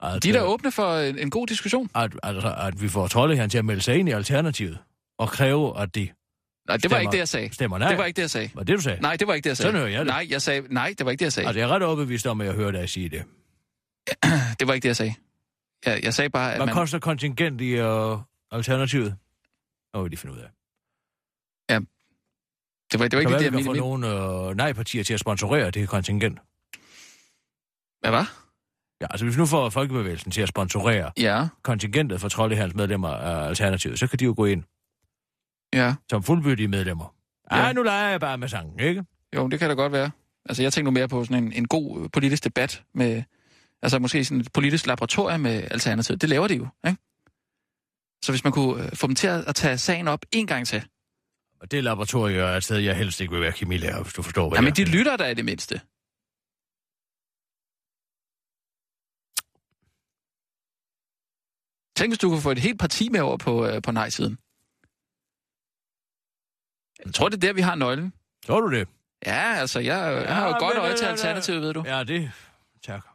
At, 0.03 0.23
De 0.23 0.29
er 0.29 0.33
da 0.33 0.39
øh, 0.39 0.49
åbne 0.49 0.71
for 0.71 0.95
en, 0.97 1.19
en 1.19 1.29
god 1.29 1.47
diskussion. 1.47 1.89
At, 1.95 2.11
altså, 2.23 2.55
at 2.57 2.81
vi 2.81 2.87
får 2.89 3.07
Troldehjern 3.07 3.49
til 3.49 3.57
at 3.57 3.65
melde 3.65 3.81
sig 3.81 3.95
ind 3.97 4.09
i 4.09 4.11
Alternativet, 4.11 4.77
og 5.19 5.29
kræve, 5.29 5.79
at 5.79 5.95
de 5.95 6.09
Nej, 6.67 6.77
det 6.77 6.91
var 6.91 6.99
ikke 6.99 7.11
det, 7.11 7.17
jeg 7.17 7.27
sagde. 7.27 7.53
stemmer 7.53 7.77
nej. 7.77 7.89
Det 7.89 7.97
var 7.97 8.05
ikke 8.05 8.15
det, 8.15 8.21
jeg 8.21 8.29
sagde. 8.29 8.49
Var 8.53 8.63
det, 8.63 8.75
du 8.77 8.81
sagde? 8.81 9.01
Nej, 9.01 9.15
det 9.15 9.27
var 9.27 9.33
ikke 9.33 9.43
det, 9.43 9.49
jeg 9.49 9.57
sagde. 9.57 9.67
Sådan 9.71 9.79
hører 9.79 9.91
jeg 9.91 9.99
det. 9.99 10.07
Nej, 10.07 10.27
jeg 10.29 10.41
sagde, 10.41 10.73
nej, 10.73 10.93
det 10.97 11.05
var 11.05 11.11
ikke 11.11 11.19
det, 11.19 11.25
jeg 11.25 11.33
sagde. 11.33 11.47
Altså, 11.47 11.59
jeg 11.59 11.69
er 11.69 11.73
ret 11.75 11.83
overbevist 11.83 12.27
om, 12.27 12.41
at 12.41 12.47
jeg 12.47 12.55
hører 12.55 12.71
dig 12.71 12.89
sige 12.89 13.09
det. 13.09 13.23
Det 14.59 14.67
var 14.67 14.73
ikke 14.73 14.83
det, 14.83 14.89
jeg 14.89 14.95
sagde. 14.95 15.13
Jeg, 15.85 16.03
jeg 16.03 16.13
sagde 16.13 16.29
bare, 16.29 16.51
at 16.51 16.57
Hvad 16.57 16.65
man... 16.65 16.75
koster 16.75 16.99
kontingent 16.99 17.61
i 17.61 17.81
uh, 17.81 18.19
Alternativet? 18.51 19.15
Det 19.93 20.03
vil 20.03 20.11
de 20.11 20.17
finde 20.17 20.35
ud 20.35 20.39
af. 20.39 20.49
Det 22.91 22.99
var, 22.99 23.07
det 23.07 23.17
var 23.17 23.19
ikke 23.19 23.33
det, 23.33 23.43
jeg 23.43 23.51
kan 23.51 23.63
få 23.63 23.71
mente. 23.71 23.79
nogle 23.79 24.47
uh, 24.47 24.55
nej-partier 24.55 25.03
til 25.03 25.13
at 25.13 25.19
sponsorere 25.19 25.71
det 25.71 25.89
kontingent. 25.89 26.39
Hvad 28.01 28.11
var? 28.11 28.45
Ja, 29.01 29.07
altså 29.09 29.25
hvis 29.25 29.35
vi 29.35 29.39
nu 29.39 29.45
får 29.45 29.69
Folkebevægelsen 29.69 30.31
til 30.31 30.41
at 30.41 30.49
sponsorere 30.49 31.11
Ja, 31.17 31.47
kontingentet 31.63 32.21
for 32.21 32.29
Troldeherrens 32.29 32.75
medlemmer 32.75 33.09
af 33.09 33.47
Alternativet, 33.47 33.99
så 33.99 34.07
kan 34.07 34.19
de 34.19 34.25
jo 34.25 34.33
gå 34.37 34.45
ind 34.45 34.63
ja. 35.73 35.95
som 36.09 36.23
fuldbyrdige 36.23 36.67
medlemmer. 36.67 37.15
Ja. 37.51 37.57
Ja. 37.57 37.63
Ej, 37.63 37.73
nu 37.73 37.83
leger 37.83 38.09
jeg 38.09 38.19
bare 38.19 38.37
med 38.37 38.47
sangen, 38.47 38.79
ikke? 38.79 39.03
Jo, 39.35 39.47
det 39.47 39.59
kan 39.59 39.69
da 39.69 39.75
godt 39.75 39.91
være. 39.91 40.11
Altså, 40.45 40.63
jeg 40.63 40.73
tænker 40.73 40.91
nu 40.91 40.93
mere 40.93 41.07
på 41.07 41.25
sådan 41.25 41.43
en, 41.43 41.53
en 41.53 41.67
god 41.67 42.03
øh, 42.03 42.09
politisk 42.13 42.43
debat 42.43 42.83
med... 42.93 43.23
Altså, 43.81 43.99
måske 43.99 44.25
sådan 44.25 44.41
et 44.41 44.53
politisk 44.53 44.87
laboratorium 44.87 45.39
med 45.39 45.67
Alternativet. 45.71 46.21
Det 46.21 46.29
laver 46.29 46.47
de 46.47 46.55
jo, 46.55 46.67
ikke? 46.87 46.97
Så 48.23 48.31
hvis 48.31 48.43
man 48.43 48.53
kunne 48.53 48.83
øh, 48.83 48.95
få 48.95 49.07
dem 49.07 49.15
til 49.15 49.27
at, 49.27 49.55
tage 49.55 49.77
sagen 49.77 50.07
op 50.07 50.25
en 50.31 50.47
gang 50.47 50.67
til. 50.67 50.87
Og 51.59 51.71
det 51.71 51.83
laboratorium 51.83 52.39
er 52.39 52.57
et 52.57 52.63
sted, 52.63 52.77
jeg 52.77 52.97
helst 52.97 53.21
ikke 53.21 53.33
vil 53.33 53.41
være 53.41 53.51
kemilærer, 53.51 54.03
hvis 54.03 54.13
du 54.13 54.21
forstår, 54.21 54.49
hvad 54.49 54.57
Jamen, 54.57 54.67
jeg 54.67 54.77
de 54.77 54.85
lytter 54.85 55.17
da 55.17 55.27
i 55.29 55.33
det 55.33 55.45
mindste. 55.45 55.81
Tænk, 61.95 62.11
hvis 62.11 62.19
du 62.19 62.29
kunne 62.29 62.41
få 62.41 62.51
et 62.51 62.59
helt 62.59 62.79
parti 62.79 63.09
med 63.09 63.19
over 63.19 63.37
på, 63.37 63.65
øh, 63.65 63.81
på 63.81 63.91
nej-siden. 63.91 64.37
Jeg 67.05 67.13
tror, 67.13 67.29
det 67.29 67.35
er 67.35 67.47
der, 67.47 67.53
vi 67.53 67.61
har 67.61 67.75
nøglen. 67.75 68.13
Tror 68.45 68.61
du 68.61 68.71
det? 68.71 68.87
Ja, 69.25 69.53
altså, 69.53 69.79
jeg, 69.79 70.23
jeg 70.27 70.35
har 70.35 70.47
jo 70.47 70.59
godt 70.59 70.75
men, 70.75 70.83
øje 70.83 70.97
til 70.97 71.05
Alternativet, 71.05 71.61
ved 71.61 71.73
du. 71.73 71.83
Ja, 71.85 72.03
det... 72.03 72.31
Tak. 72.83 73.10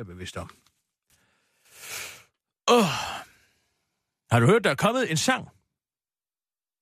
Det 0.00 0.06
er 0.08 0.12
bevidst 0.12 0.36
om. 0.36 0.50
Oh. 2.70 2.84
Har 4.32 4.40
du 4.40 4.46
hørt, 4.46 4.64
der 4.64 4.70
er 4.70 4.74
kommet 4.74 5.10
en 5.10 5.16
sang? 5.16 5.48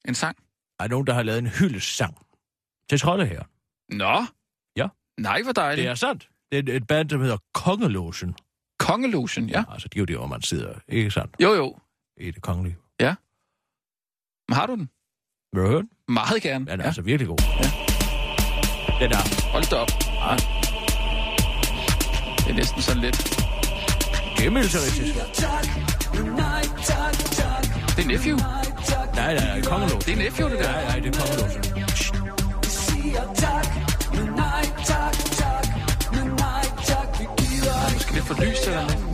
En 0.08 0.14
sang? 0.14 0.36
Der 0.78 0.84
er 0.84 0.88
nogen, 0.88 1.06
der 1.06 1.14
har 1.14 1.22
lavet 1.22 1.38
en 1.38 1.46
hyldesang 1.46 2.26
til 2.90 2.98
Trolde 3.00 3.26
her. 3.26 3.42
Nå. 3.88 4.26
Ja. 4.76 4.88
Nej, 5.16 5.42
hvor 5.42 5.52
dejligt. 5.52 5.84
Det 5.84 5.90
er 5.90 5.94
sandt. 5.94 6.28
Det 6.52 6.68
er 6.68 6.76
et- 6.76 6.86
band, 6.86 7.08
der 7.08 7.18
hedder 7.18 7.36
Kongelogen. 7.54 8.34
Kongelogen, 8.78 9.48
ja. 9.48 9.64
Altså, 9.72 9.88
de 9.88 9.98
er 9.98 10.00
jo 10.00 10.04
der, 10.04 10.16
hvor 10.16 10.26
man 10.26 10.42
sidder, 10.42 10.78
ikke 10.88 11.10
sandt? 11.10 11.36
Jo, 11.42 11.54
jo. 11.54 11.78
I 12.16 12.30
det 12.30 12.42
kongelige. 12.42 12.76
Men 14.48 14.54
har 14.56 14.66
du 14.66 14.74
den? 14.74 14.90
Vil 15.52 15.62
du 15.62 15.68
høre 15.68 15.80
den? 15.80 15.90
Meget 16.08 16.42
gerne. 16.42 16.66
Den 16.66 16.80
er 16.80 16.84
ja. 16.84 16.86
altså 16.86 17.02
virkelig 17.02 17.26
god. 17.28 17.38
Ja. 17.40 17.68
Den 19.04 19.12
er... 19.12 19.50
Hold 19.52 19.70
da 19.70 19.76
op. 19.76 19.88
Ja. 20.50 20.57
Det 22.48 22.54
er 22.54 22.58
næsten 22.58 22.82
sådan 22.82 23.02
lidt... 23.02 23.16
Det 24.36 24.46
er 24.46 24.50
militaristisk. 24.50 25.14
Det 27.96 28.04
er 28.04 28.06
Nephew. 28.06 28.36
Nej, 28.36 28.64
nej, 29.14 29.34
nej, 29.34 29.60
Kongelogen. 29.62 30.02
Det 30.06 30.12
er 30.12 30.16
Nephew, 30.16 30.48
det 30.48 30.58
der. 30.58 30.72
Nej, 30.72 30.84
nej, 30.84 30.98
det 30.98 31.16
er 31.16 31.20
Kongelogen. 31.20 31.60
Måske 37.94 38.14
lidt 38.14 38.24
for 38.24 38.44
lyst 38.44 38.66
eller 38.66 38.80
noget. 38.80 39.07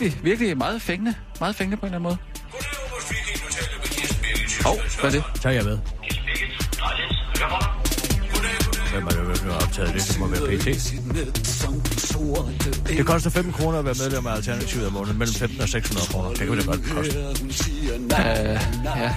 Virkelig, 0.00 0.24
virkelig 0.24 0.58
meget 0.58 0.82
fængende. 0.82 1.14
Meget 1.40 1.56
fængende 1.56 1.76
på 1.76 1.86
en 1.86 1.94
eller 1.94 1.98
anden 1.98 2.02
måde. 2.02 2.18
Hov, 4.64 4.76
hvad 5.00 5.10
er 5.10 5.14
det? 5.14 5.42
Tag 5.42 5.54
jeg 5.54 5.64
med. 5.64 5.78
Hvem 8.92 9.06
er 9.06 9.10
det, 9.10 9.20
hvem 9.20 9.50
har 9.50 9.60
optaget 9.60 9.94
det? 9.94 10.02
Det 10.08 10.18
må 10.18 10.26
være 10.26 10.58
PT. 10.58 10.94
Det 12.88 13.06
koster 13.06 13.30
15 13.30 13.52
kroner 13.52 13.78
at 13.78 13.84
være 13.84 13.94
medlem 14.02 14.26
af 14.26 14.34
Alternativet 14.34 14.86
om 14.86 14.92
måneden. 14.92 15.18
Mellem 15.18 15.34
15 15.34 15.60
og 15.60 15.68
600 15.68 16.06
kroner. 16.12 16.28
Det 16.28 16.38
kan 16.38 16.52
vi 16.52 16.60
da 16.60 16.66
godt 16.66 16.82
koste. 16.94 17.18
Uh, 17.18 18.16
ja. 18.84 19.14